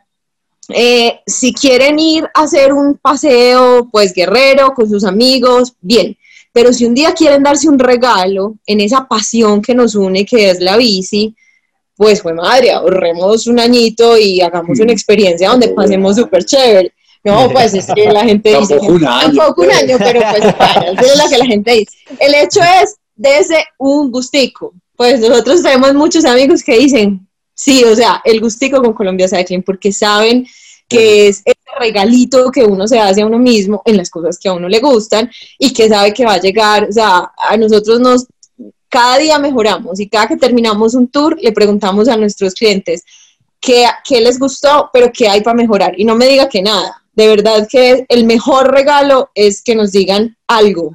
eh, 0.68 1.18
si 1.26 1.52
quieren 1.52 1.98
ir 1.98 2.28
a 2.32 2.42
hacer 2.42 2.72
un 2.72 2.96
paseo, 2.96 3.88
pues 3.90 4.14
guerrero, 4.14 4.72
con 4.72 4.88
sus 4.88 5.02
amigos, 5.02 5.74
bien. 5.80 6.16
Pero 6.52 6.72
si 6.72 6.84
un 6.84 6.94
día 6.94 7.12
quieren 7.12 7.42
darse 7.42 7.68
un 7.68 7.78
regalo 7.78 8.56
en 8.66 8.80
esa 8.80 9.06
pasión 9.06 9.62
que 9.62 9.74
nos 9.74 9.94
une, 9.94 10.24
que 10.24 10.50
es 10.50 10.60
la 10.60 10.76
bici, 10.76 11.34
pues 11.96 12.22
fue 12.22 12.32
madre, 12.32 12.72
ahorremos 12.72 13.46
un 13.46 13.60
añito 13.60 14.16
y 14.18 14.40
hagamos 14.40 14.80
una 14.80 14.92
experiencia 14.92 15.50
donde 15.50 15.68
pasemos 15.68 16.16
súper 16.16 16.44
chévere. 16.44 16.92
No, 17.22 17.50
pues 17.50 17.74
es 17.74 17.86
que 17.94 18.10
la 18.10 18.24
gente 18.24 18.56
dice. 18.58 18.76
Tampoco 18.76 18.92
un 18.94 19.06
año. 19.06 19.36
Tampoco 19.36 19.62
un 19.62 19.70
año, 19.70 19.96
pero 19.98 20.20
pues 20.30 20.44
eso 20.44 21.12
es 21.12 21.22
lo 21.22 21.28
que 21.28 21.38
la 21.38 21.44
gente 21.44 21.72
dice. 21.72 21.92
El 22.18 22.34
hecho 22.34 22.60
es, 22.82 22.96
ese 23.22 23.64
un 23.78 24.10
gustico. 24.10 24.72
Pues 24.96 25.20
nosotros 25.20 25.62
tenemos 25.62 25.94
muchos 25.94 26.24
amigos 26.24 26.62
que 26.62 26.78
dicen, 26.78 27.28
sí, 27.54 27.84
o 27.84 27.94
sea, 27.94 28.22
el 28.24 28.40
gustico 28.40 28.82
con 28.82 28.94
Colombia 28.94 29.28
Cycling, 29.28 29.62
porque 29.62 29.92
saben 29.92 30.46
que 30.90 31.28
es 31.28 31.40
ese 31.44 31.56
regalito 31.78 32.50
que 32.50 32.64
uno 32.64 32.86
se 32.88 32.98
hace 32.98 33.22
a 33.22 33.26
uno 33.26 33.38
mismo 33.38 33.80
en 33.84 33.96
las 33.96 34.10
cosas 34.10 34.38
que 34.38 34.48
a 34.48 34.52
uno 34.52 34.68
le 34.68 34.80
gustan 34.80 35.30
y 35.56 35.72
que 35.72 35.88
sabe 35.88 36.12
que 36.12 36.26
va 36.26 36.34
a 36.34 36.40
llegar, 36.40 36.88
o 36.90 36.92
sea, 36.92 37.30
a 37.48 37.56
nosotros 37.56 38.00
nos 38.00 38.26
cada 38.88 39.18
día 39.18 39.38
mejoramos 39.38 40.00
y 40.00 40.08
cada 40.08 40.26
que 40.26 40.36
terminamos 40.36 40.94
un 40.94 41.06
tour 41.06 41.38
le 41.40 41.52
preguntamos 41.52 42.08
a 42.08 42.16
nuestros 42.16 42.54
clientes 42.54 43.04
qué, 43.60 43.86
qué 44.04 44.20
les 44.20 44.38
gustó, 44.38 44.90
pero 44.92 45.12
qué 45.12 45.28
hay 45.28 45.42
para 45.42 45.54
mejorar. 45.54 45.94
Y 45.96 46.04
no 46.04 46.16
me 46.16 46.26
diga 46.26 46.48
que 46.48 46.60
nada. 46.60 47.00
De 47.12 47.28
verdad 47.28 47.68
que 47.70 48.04
el 48.08 48.24
mejor 48.24 48.72
regalo 48.72 49.30
es 49.34 49.62
que 49.62 49.76
nos 49.76 49.92
digan 49.92 50.36
algo, 50.48 50.92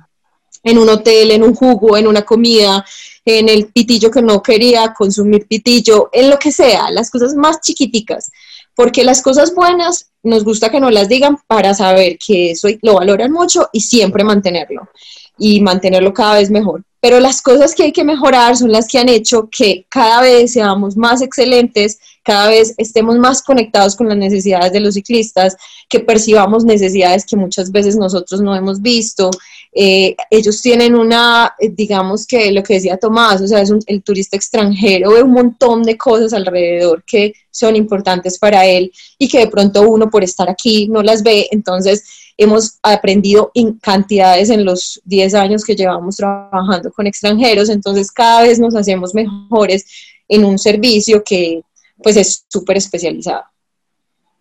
en 0.64 0.78
un 0.78 0.90
hotel, 0.90 1.32
en 1.32 1.44
un 1.44 1.56
jugo, 1.56 1.96
en 1.96 2.08
una 2.08 2.24
comida, 2.24 2.84
en 3.24 3.48
el 3.48 3.68
pitillo 3.68 4.12
que 4.12 4.22
no 4.22 4.42
quería 4.42 4.94
consumir 4.94 5.48
pitillo, 5.48 6.10
en 6.12 6.30
lo 6.30 6.38
que 6.38 6.52
sea, 6.52 6.92
las 6.92 7.10
cosas 7.10 7.36
más 7.36 7.62
chiquiticas. 7.62 8.32
Porque 8.76 9.04
las 9.04 9.22
cosas 9.22 9.56
buenas 9.56 10.10
nos 10.24 10.44
gusta 10.44 10.70
que 10.70 10.80
nos 10.80 10.92
las 10.92 11.08
digan 11.08 11.38
para 11.48 11.74
saber 11.74 12.18
que 12.18 12.52
eso 12.52 12.68
lo 12.82 12.96
valoran 12.96 13.32
mucho 13.32 13.70
y 13.72 13.82
siempre 13.82 14.24
mantenerlo 14.24 14.90
y 15.38 15.62
mantenerlo 15.62 16.14
cada 16.14 16.36
vez 16.36 16.50
mejor. 16.50 16.84
Pero 17.00 17.20
las 17.20 17.42
cosas 17.42 17.76
que 17.76 17.84
hay 17.84 17.92
que 17.92 18.04
mejorar 18.04 18.58
son 18.58 18.72
las 18.72 18.88
que 18.88 18.98
han 18.98 19.10
hecho 19.10 19.50
que 19.50 19.86
cada 19.90 20.22
vez 20.22 20.54
seamos 20.54 20.98
más 20.98 21.22
excelentes, 21.22 22.00
cada 22.26 22.50
vez 22.50 22.74
estemos 22.78 23.18
más 23.18 23.44
conectados 23.44 23.96
con 23.96 24.10
las 24.10 24.18
necesidades 24.18 24.74
de 24.74 24.80
los 24.80 24.96
ciclistas, 24.96 25.56
que 25.88 26.00
percibamos 26.00 26.66
necesidades 26.66 27.24
que 27.24 27.36
muchas 27.36 27.72
veces 27.72 27.96
nosotros 27.96 28.42
no 28.42 28.56
hemos 28.56 28.82
visto. 28.82 29.30
Eh, 29.72 30.16
ellos 30.32 30.60
tienen 30.60 30.96
una, 30.96 31.54
eh, 31.60 31.70
digamos 31.70 32.26
que 32.26 32.52
lo 32.52 32.64
que 32.64 32.76
decía 32.76 32.98
Tomás, 32.98 33.42
o 33.42 33.48
sea, 33.48 33.62
es 33.62 33.72
el 33.86 34.02
turista 34.02 34.36
extranjero 34.36 35.12
ve 35.12 35.22
un 35.22 35.34
montón 35.34 35.84
de 35.84 35.98
cosas 35.98 36.34
alrededor 36.34 37.04
que 37.04 37.34
son 37.52 37.76
importantes 37.76 38.40
para 38.40 38.66
él 38.66 38.92
y 39.20 39.28
que 39.28 39.40
de 39.40 39.48
pronto 39.48 39.84
uno 39.88 40.10
por 40.10 40.24
estar 40.24 40.50
aquí 40.50 40.88
no 40.88 41.04
las 41.04 41.22
ve. 41.22 41.48
Entonces, 41.52 42.06
hemos 42.38 42.80
aprendido 42.82 43.52
en 43.54 43.74
cantidades 43.74 44.50
en 44.50 44.66
los 44.66 45.00
10 45.06 45.36
años 45.36 45.64
que 45.64 45.76
llevamos 45.76 46.16
trabajando 46.16 46.92
con 46.92 47.06
extranjeros, 47.06 47.70
entonces 47.70 48.12
cada 48.12 48.42
vez 48.42 48.58
nos 48.58 48.76
hacemos 48.76 49.14
mejores 49.14 49.86
en 50.28 50.44
un 50.44 50.58
servicio 50.58 51.24
que 51.24 51.62
pues 52.02 52.18
es 52.18 52.46
súper 52.50 52.78
especializado. 52.78 53.44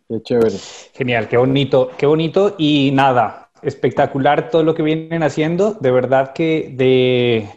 Qué 0.08 0.22
chévere. 0.22 0.56
Genial, 0.94 1.28
qué 1.28 1.36
bonito, 1.36 1.90
qué 1.96 2.06
bonito 2.06 2.54
y 2.58 2.90
nada, 2.92 3.50
espectacular 3.62 4.50
todo 4.50 4.62
lo 4.62 4.74
que 4.74 4.82
vienen 4.82 5.22
haciendo. 5.22 5.74
De 5.74 5.90
verdad 5.90 6.32
que 6.32 6.72
de, 6.74 7.48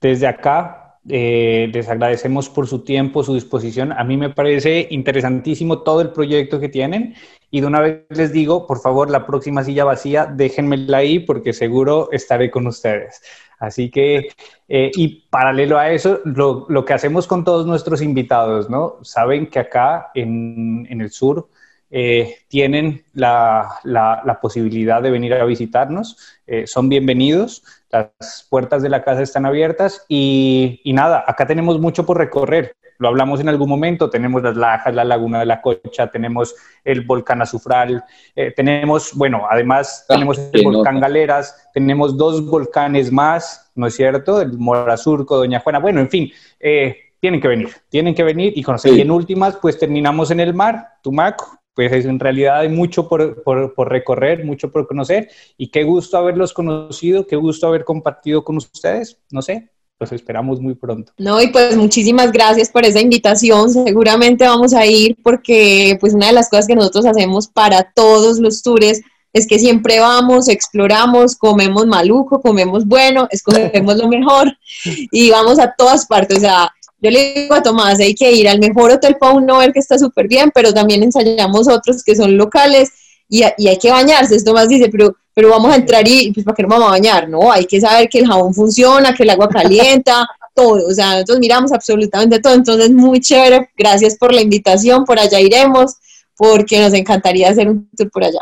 desde 0.00 0.26
acá 0.26 0.84
eh, 1.08 1.70
les 1.72 1.88
agradecemos 1.88 2.48
por 2.48 2.66
su 2.66 2.82
tiempo, 2.84 3.22
su 3.22 3.34
disposición. 3.34 3.92
A 3.92 4.04
mí 4.04 4.16
me 4.16 4.30
parece 4.30 4.88
interesantísimo 4.90 5.82
todo 5.82 6.00
el 6.00 6.10
proyecto 6.12 6.58
que 6.58 6.70
tienen 6.70 7.14
y 7.50 7.60
de 7.60 7.66
una 7.66 7.80
vez 7.80 8.06
les 8.08 8.32
digo, 8.32 8.66
por 8.66 8.80
favor, 8.80 9.10
la 9.10 9.26
próxima 9.26 9.62
silla 9.62 9.84
vacía, 9.84 10.26
déjenmela 10.26 10.98
ahí 10.98 11.18
porque 11.18 11.52
seguro 11.52 12.08
estaré 12.10 12.50
con 12.50 12.66
ustedes. 12.66 13.20
Así 13.64 13.90
que, 13.90 14.28
eh, 14.68 14.90
y 14.94 15.26
paralelo 15.30 15.78
a 15.78 15.90
eso, 15.90 16.20
lo, 16.24 16.66
lo, 16.68 16.84
que 16.84 16.92
hacemos 16.92 17.26
con 17.26 17.44
todos 17.44 17.66
nuestros 17.66 18.02
invitados, 18.02 18.68
¿no? 18.68 18.98
Saben 19.02 19.46
que 19.46 19.58
acá 19.58 20.10
en, 20.14 20.86
en 20.90 21.00
el 21.00 21.10
sur 21.10 21.48
eh, 21.90 22.36
tienen 22.48 23.04
la, 23.14 23.78
la, 23.84 24.22
la, 24.24 24.40
posibilidad 24.40 25.00
de 25.02 25.10
venir 25.10 25.34
a 25.34 25.44
visitarnos, 25.44 26.18
eh, 26.46 26.66
son 26.66 26.88
bienvenidos, 26.88 27.62
las 27.90 28.46
puertas 28.50 28.82
de 28.82 28.88
la 28.88 29.02
casa 29.02 29.22
están 29.22 29.46
abiertas 29.46 30.04
y, 30.08 30.80
y 30.84 30.92
nada, 30.92 31.24
acá 31.26 31.46
tenemos 31.46 31.80
mucho 31.80 32.04
por 32.04 32.18
recorrer 32.18 32.76
lo 32.98 33.08
hablamos 33.08 33.40
en 33.40 33.48
algún 33.48 33.68
momento, 33.68 34.10
tenemos 34.10 34.42
las 34.42 34.56
lajas, 34.56 34.94
la 34.94 35.04
laguna 35.04 35.40
de 35.40 35.46
la 35.46 35.60
Cocha, 35.60 36.10
tenemos 36.10 36.54
el 36.84 37.02
volcán 37.02 37.42
Azufral, 37.42 38.04
eh, 38.34 38.52
tenemos, 38.54 39.12
bueno, 39.14 39.42
además 39.48 40.04
ah, 40.08 40.14
tenemos 40.14 40.38
el 40.52 40.62
volcán 40.62 41.00
Galeras, 41.00 41.70
tenemos 41.72 42.16
dos 42.16 42.44
volcanes 42.46 43.10
más, 43.10 43.70
¿no 43.74 43.86
es 43.86 43.94
cierto? 43.94 44.40
El 44.40 44.58
Morazurco, 44.58 45.36
Doña 45.36 45.60
Juana, 45.60 45.78
bueno, 45.78 46.00
en 46.00 46.10
fin, 46.10 46.30
eh, 46.60 46.96
tienen 47.20 47.40
que 47.40 47.48
venir, 47.48 47.68
tienen 47.88 48.14
que 48.14 48.22
venir 48.22 48.52
y 48.54 48.62
conocer. 48.62 48.92
Y 48.92 49.00
en 49.00 49.10
últimas, 49.10 49.56
pues 49.56 49.78
terminamos 49.78 50.30
en 50.30 50.40
el 50.40 50.52
mar, 50.54 50.98
Tumaco, 51.02 51.58
pues 51.74 52.04
en 52.04 52.20
realidad 52.20 52.60
hay 52.60 52.68
mucho 52.68 53.08
por, 53.08 53.42
por, 53.42 53.74
por, 53.74 53.90
recorrer, 53.90 54.44
mucho 54.44 54.70
por 54.70 54.86
conocer 54.86 55.28
y 55.56 55.70
qué 55.70 55.82
gusto 55.82 56.16
haberlos 56.16 56.52
conocido, 56.52 57.26
qué 57.26 57.36
gusto 57.36 57.66
haber 57.66 57.84
compartido 57.84 58.44
con 58.44 58.56
ustedes, 58.56 59.20
no 59.30 59.42
sé, 59.42 59.70
esperamos 60.12 60.60
muy 60.60 60.74
pronto. 60.74 61.12
No, 61.18 61.40
y 61.40 61.48
pues 61.48 61.76
muchísimas 61.76 62.32
gracias 62.32 62.70
por 62.70 62.84
esa 62.84 63.00
invitación. 63.00 63.70
Seguramente 63.70 64.46
vamos 64.46 64.74
a 64.74 64.86
ir 64.86 65.16
porque 65.22 65.96
pues 66.00 66.14
una 66.14 66.28
de 66.28 66.32
las 66.32 66.48
cosas 66.48 66.66
que 66.66 66.74
nosotros 66.74 67.06
hacemos 67.06 67.48
para 67.48 67.92
todos 67.94 68.38
los 68.38 68.62
tours 68.62 69.00
es 69.32 69.46
que 69.48 69.58
siempre 69.58 69.98
vamos, 69.98 70.48
exploramos, 70.48 71.34
comemos 71.36 71.86
maluco, 71.86 72.40
comemos 72.40 72.86
bueno, 72.86 73.26
escogemos 73.30 73.96
lo 73.96 74.08
mejor 74.08 74.56
y 74.84 75.30
vamos 75.30 75.58
a 75.58 75.74
todas 75.76 76.06
partes. 76.06 76.38
O 76.38 76.40
sea, 76.40 76.72
yo 77.00 77.10
le 77.10 77.34
digo 77.34 77.54
a 77.54 77.62
Tomás, 77.62 77.98
hay 77.98 78.14
que 78.14 78.32
ir 78.32 78.48
al 78.48 78.60
mejor 78.60 78.92
hotel 78.92 79.16
para 79.18 79.32
uno 79.32 79.58
ver 79.58 79.72
que 79.72 79.80
está 79.80 79.98
súper 79.98 80.28
bien, 80.28 80.50
pero 80.54 80.72
también 80.72 81.02
ensayamos 81.02 81.68
otros 81.68 82.04
que 82.04 82.14
son 82.14 82.36
locales 82.36 82.90
y, 83.28 83.42
y 83.58 83.68
hay 83.68 83.78
que 83.78 83.90
bañarse. 83.90 84.42
Tomás 84.44 84.68
dice, 84.68 84.88
pero 84.88 85.16
pero 85.34 85.50
vamos 85.50 85.72
a 85.72 85.76
entrar 85.76 86.06
y, 86.06 86.32
pues, 86.32 86.44
¿para 86.44 86.54
qué 86.54 86.62
nos 86.62 86.70
vamos 86.70 86.86
a 86.86 86.92
bañar? 86.92 87.28
No, 87.28 87.50
hay 87.50 87.66
que 87.66 87.80
saber 87.80 88.08
que 88.08 88.20
el 88.20 88.26
jabón 88.26 88.54
funciona, 88.54 89.12
que 89.12 89.24
el 89.24 89.30
agua 89.30 89.48
calienta, 89.48 90.26
todo. 90.54 90.86
O 90.86 90.92
sea, 90.92 91.14
nosotros 91.14 91.40
miramos 91.40 91.72
absolutamente 91.72 92.38
todo. 92.38 92.54
Entonces, 92.54 92.90
muy 92.92 93.20
chévere. 93.20 93.70
Gracias 93.76 94.16
por 94.16 94.32
la 94.32 94.40
invitación. 94.40 95.04
Por 95.04 95.18
allá 95.18 95.40
iremos, 95.40 95.96
porque 96.36 96.80
nos 96.80 96.94
encantaría 96.94 97.50
hacer 97.50 97.68
un 97.68 97.90
tour 97.96 98.10
por 98.12 98.22
allá. 98.22 98.40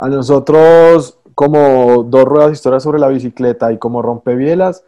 A 0.00 0.08
nosotros, 0.08 1.18
como 1.34 2.02
dos 2.04 2.24
ruedas 2.24 2.52
historias 2.52 2.82
sobre 2.82 2.98
la 2.98 3.08
bicicleta 3.08 3.70
y 3.70 3.78
como 3.78 4.00
rompebielas, 4.00 4.84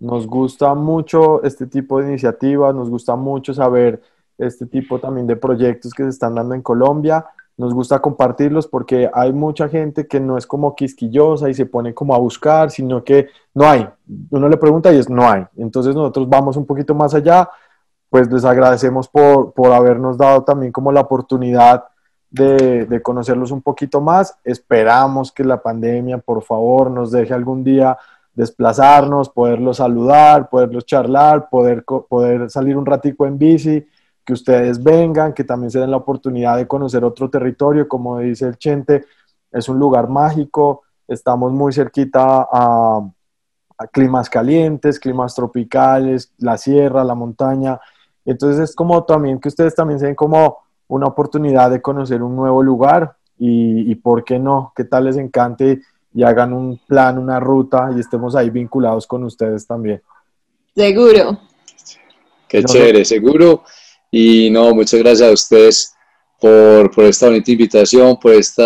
nos 0.00 0.26
gusta 0.26 0.74
mucho 0.74 1.42
este 1.44 1.66
tipo 1.66 2.00
de 2.00 2.08
iniciativas, 2.08 2.74
nos 2.74 2.90
gusta 2.90 3.14
mucho 3.14 3.54
saber 3.54 4.02
este 4.38 4.66
tipo 4.66 4.98
también 4.98 5.26
de 5.26 5.36
proyectos 5.36 5.92
que 5.92 6.04
se 6.04 6.08
están 6.08 6.34
dando 6.34 6.54
en 6.54 6.62
Colombia 6.62 7.26
nos 7.60 7.74
gusta 7.74 7.98
compartirlos 7.98 8.66
porque 8.66 9.10
hay 9.12 9.34
mucha 9.34 9.68
gente 9.68 10.06
que 10.06 10.18
no 10.18 10.38
es 10.38 10.46
como 10.46 10.74
quisquillosa 10.74 11.50
y 11.50 11.54
se 11.54 11.66
pone 11.66 11.92
como 11.92 12.14
a 12.14 12.18
buscar, 12.18 12.70
sino 12.70 13.04
que 13.04 13.28
no 13.52 13.68
hay. 13.68 13.86
Uno 14.30 14.48
le 14.48 14.56
pregunta 14.56 14.90
y 14.90 14.96
es 14.96 15.10
no 15.10 15.28
hay. 15.28 15.44
Entonces 15.58 15.94
nosotros 15.94 16.26
vamos 16.26 16.56
un 16.56 16.64
poquito 16.64 16.94
más 16.94 17.12
allá, 17.14 17.50
pues 18.08 18.32
les 18.32 18.46
agradecemos 18.46 19.08
por, 19.08 19.52
por 19.52 19.72
habernos 19.72 20.16
dado 20.16 20.42
también 20.42 20.72
como 20.72 20.90
la 20.90 21.02
oportunidad 21.02 21.84
de, 22.30 23.00
conocerlos 23.02 23.50
un 23.50 23.60
poquito 23.60 24.00
más. 24.00 24.38
Esperamos 24.42 25.30
que 25.30 25.44
la 25.44 25.60
pandemia, 25.60 26.16
por 26.16 26.42
favor, 26.42 26.90
nos 26.90 27.10
deje 27.10 27.34
algún 27.34 27.62
día 27.62 27.98
desplazarnos, 28.32 29.28
poderlos 29.28 29.76
saludar, 29.76 30.48
poderlos 30.48 30.86
charlar, 30.86 31.50
poder, 31.50 31.84
poder 31.84 32.48
salir 32.48 32.78
un 32.78 32.86
ratico 32.86 33.26
en 33.26 33.36
bici 33.36 33.86
que 34.30 34.34
ustedes 34.34 34.80
vengan, 34.80 35.32
que 35.32 35.42
también 35.42 35.72
se 35.72 35.80
den 35.80 35.90
la 35.90 35.96
oportunidad 35.96 36.56
de 36.56 36.68
conocer 36.68 37.02
otro 37.02 37.28
territorio, 37.28 37.88
como 37.88 38.20
dice 38.20 38.46
el 38.46 38.58
Chente, 38.58 39.04
es 39.50 39.68
un 39.68 39.76
lugar 39.76 40.08
mágico, 40.08 40.82
estamos 41.08 41.50
muy 41.50 41.72
cerquita 41.72 42.46
a, 42.48 43.10
climas 43.90 44.30
calientes, 44.30 45.00
climas 45.00 45.34
tropicales, 45.34 46.32
la 46.38 46.56
sierra, 46.58 47.02
la 47.02 47.16
montaña, 47.16 47.80
entonces 48.24 48.70
es 48.70 48.76
como 48.76 49.02
también 49.02 49.40
que 49.40 49.48
ustedes 49.48 49.74
también 49.74 49.98
se 49.98 50.06
den 50.06 50.14
como 50.14 50.58
una 50.86 51.08
oportunidad 51.08 51.72
de 51.72 51.82
conocer 51.82 52.22
un 52.22 52.36
nuevo 52.36 52.62
lugar 52.62 53.16
y, 53.36 53.90
y 53.90 53.94
por 53.96 54.22
qué 54.22 54.38
no, 54.38 54.72
qué 54.76 54.84
tal 54.84 55.06
les 55.06 55.16
encante 55.16 55.80
y 56.14 56.22
hagan 56.22 56.52
un 56.52 56.78
plan, 56.86 57.18
una 57.18 57.40
ruta 57.40 57.90
y 57.96 57.98
estemos 57.98 58.36
ahí 58.36 58.50
vinculados 58.50 59.08
con 59.08 59.24
ustedes 59.24 59.66
también. 59.66 60.00
Seguro. 60.76 61.40
Qué 62.46 62.62
chévere, 62.62 63.04
seguro. 63.04 63.64
Y 64.10 64.50
no, 64.50 64.74
muchas 64.74 65.00
gracias 65.00 65.28
a 65.28 65.32
ustedes 65.32 65.94
por, 66.40 66.90
por 66.90 67.04
esta 67.04 67.26
bonita 67.26 67.50
invitación, 67.50 68.18
por 68.18 68.34
este 68.34 68.62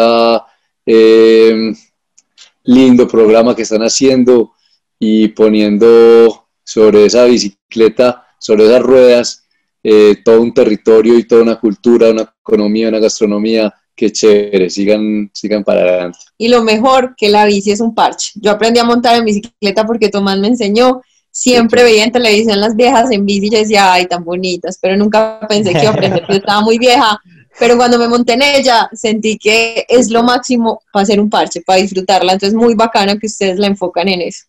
lindo 2.65 3.07
programa 3.07 3.55
que 3.55 3.63
están 3.63 3.83
haciendo 3.83 4.53
y 4.99 5.29
poniendo 5.29 6.49
sobre 6.65 7.07
esa 7.07 7.25
bicicleta, 7.25 8.27
sobre 8.39 8.65
esas 8.65 8.83
ruedas, 8.83 9.45
eh, 9.83 10.17
todo 10.25 10.41
un 10.41 10.55
territorio 10.55 11.19
y 11.19 11.25
toda 11.25 11.43
una 11.43 11.61
cultura, 11.61 12.11
una 12.11 12.35
economía, 12.41 12.89
una 12.89 12.99
gastronomía. 12.99 13.73
Qué 13.95 14.11
chévere, 14.11 14.71
sigan, 14.71 15.31
sigan 15.33 15.63
para 15.63 15.83
adelante. 15.83 16.19
Y 16.37 16.49
lo 16.49 16.65
mejor, 16.65 17.15
que 17.17 17.29
la 17.29 17.45
bici 17.45 17.71
es 17.71 17.81
un 17.81 17.95
parche. 17.95 18.33
Yo 18.35 18.51
aprendí 18.51 18.81
a 18.81 18.85
montar 18.85 19.17
en 19.17 19.25
bicicleta 19.25 19.87
porque 19.87 20.09
Tomás 20.09 20.39
me 20.39 20.49
enseñó 20.49 21.01
Siempre 21.37 21.83
veía 21.83 22.05
en 22.05 22.13
televisión 22.13 22.61
las 22.61 22.77
viejas 22.77 23.11
en 23.11 23.27
bici 23.27 23.49
y 23.49 23.51
decía, 23.51 23.93
ay, 23.93 24.07
tan 24.07 24.23
bonitas, 24.23 24.79
pero 24.81 24.97
nunca 24.97 25.41
pensé 25.49 25.73
que 25.73 25.81
iba 25.81 25.91
a 25.91 25.93
aprender, 25.93 26.21
porque 26.21 26.37
estaba 26.37 26.61
muy 26.61 26.79
vieja. 26.79 27.21
Pero 27.59 27.77
cuando 27.77 27.99
me 27.99 28.07
monté 28.07 28.35
en 28.35 28.43
ella, 28.43 28.89
sentí 28.93 29.37
que 29.37 29.85
es 29.89 30.13
lo 30.13 30.23
máximo 30.23 30.81
para 30.93 31.03
hacer 31.03 31.19
un 31.19 31.29
parche, 31.29 31.61
para 31.67 31.81
disfrutarla. 31.81 32.35
Entonces, 32.35 32.55
muy 32.55 32.77
bacana 32.77 33.19
que 33.19 33.27
ustedes 33.27 33.59
la 33.59 33.67
enfocan 33.67 34.07
en 34.07 34.21
eso. 34.21 34.45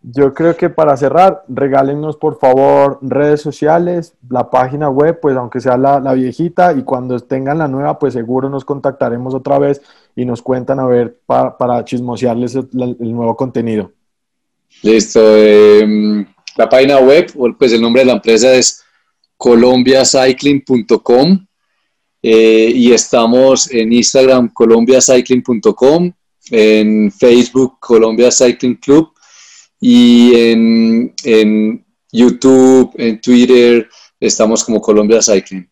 Yo 0.00 0.32
creo 0.32 0.56
que 0.56 0.70
para 0.70 0.96
cerrar, 0.96 1.42
regálenos 1.48 2.16
por 2.16 2.38
favor 2.38 3.00
redes 3.02 3.40
sociales, 3.40 4.14
la 4.30 4.48
página 4.48 4.88
web, 4.88 5.18
pues 5.20 5.36
aunque 5.36 5.60
sea 5.60 5.76
la, 5.76 5.98
viejita, 6.14 6.72
y 6.72 6.84
cuando 6.84 7.18
tengan 7.18 7.58
la 7.58 7.66
nueva, 7.66 7.98
pues 7.98 8.14
seguro 8.14 8.48
nos 8.48 8.64
contactaremos 8.64 9.34
otra 9.34 9.58
vez 9.58 9.82
y 10.14 10.24
nos 10.24 10.40
cuentan 10.40 10.78
a 10.78 10.86
ver 10.86 11.18
para 11.26 11.84
chismosearles 11.84 12.54
el 12.54 12.96
nuevo 13.12 13.34
contenido. 13.34 13.90
Listo. 14.82 15.36
Em, 15.36 16.26
la 16.56 16.68
página 16.68 16.98
web, 16.98 17.32
pues 17.58 17.72
el 17.72 17.80
nombre 17.80 18.02
de 18.02 18.06
la 18.06 18.14
empresa 18.14 18.52
es 18.54 18.82
colombiacycling.com. 19.36 21.46
Eh, 22.20 22.72
y 22.74 22.92
estamos 22.92 23.70
en 23.70 23.92
Instagram 23.92 24.52
colombiacycling.com, 24.52 26.12
en 26.50 27.12
Facebook 27.12 27.78
Colombia 27.78 28.32
Cycling 28.32 28.74
Club 28.74 29.12
y 29.80 30.34
en, 30.34 31.14
en 31.22 31.86
YouTube, 32.10 32.92
en 32.96 33.20
Twitter, 33.20 33.88
estamos 34.18 34.64
como 34.64 34.80
Colombia 34.80 35.22
Cycling. 35.22 35.70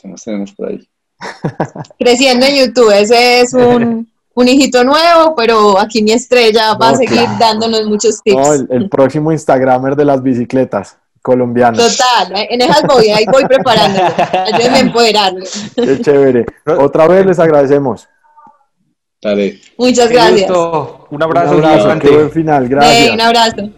¿Qué 0.00 0.08
más 0.08 0.24
tenemos 0.24 0.52
por 0.52 0.68
ahí? 0.68 0.86
Creciendo 1.98 2.44
en 2.44 2.66
YouTube, 2.66 2.90
ese 2.90 3.40
es 3.40 3.54
un, 3.54 4.06
un 4.34 4.48
hijito 4.48 4.84
nuevo, 4.84 5.34
pero 5.36 5.78
aquí 5.78 6.02
mi 6.02 6.12
estrella 6.12 6.74
va 6.74 6.90
a 6.90 6.96
seguir 6.96 7.18
claro. 7.18 7.36
dándonos 7.38 7.86
muchos 7.86 8.22
tips. 8.22 8.36
No, 8.36 8.52
el, 8.52 8.68
el 8.70 8.88
próximo 8.88 9.32
Instagramer 9.32 9.96
de 9.96 10.04
las 10.04 10.22
bicicletas 10.22 10.98
colombianas. 11.22 11.78
Total, 11.78 12.46
en 12.50 12.60
esas 12.60 12.82
voy, 12.82 13.08
ahí 13.08 13.24
voy 13.32 13.46
preparándolo. 13.46 14.08
Ayúdenme 14.52 14.76
a 14.76 14.80
empoderarlo. 14.80 15.44
Qué 15.74 16.00
chévere. 16.02 16.44
Otra 16.66 17.08
vez 17.08 17.24
les 17.24 17.38
agradecemos. 17.38 18.06
Dale. 19.22 19.58
Muchas 19.78 20.10
gracias. 20.10 20.50
Un 20.50 21.22
abrazo, 21.22 21.56
Un 21.56 21.64
abrazo. 21.64 21.98
Qué 21.98 22.10
buen 22.10 22.30
final. 22.30 22.68
Gracias. 22.68 23.14
un 23.14 23.20
abrazo. 23.22 23.70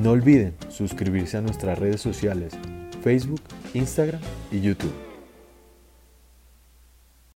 No 0.00 0.12
olviden 0.12 0.54
suscribirse 0.70 1.36
a 1.36 1.42
nuestras 1.42 1.78
redes 1.78 2.00
sociales, 2.00 2.54
Facebook, 3.02 3.42
Instagram 3.74 4.20
y 4.50 4.60
YouTube. 4.60 5.09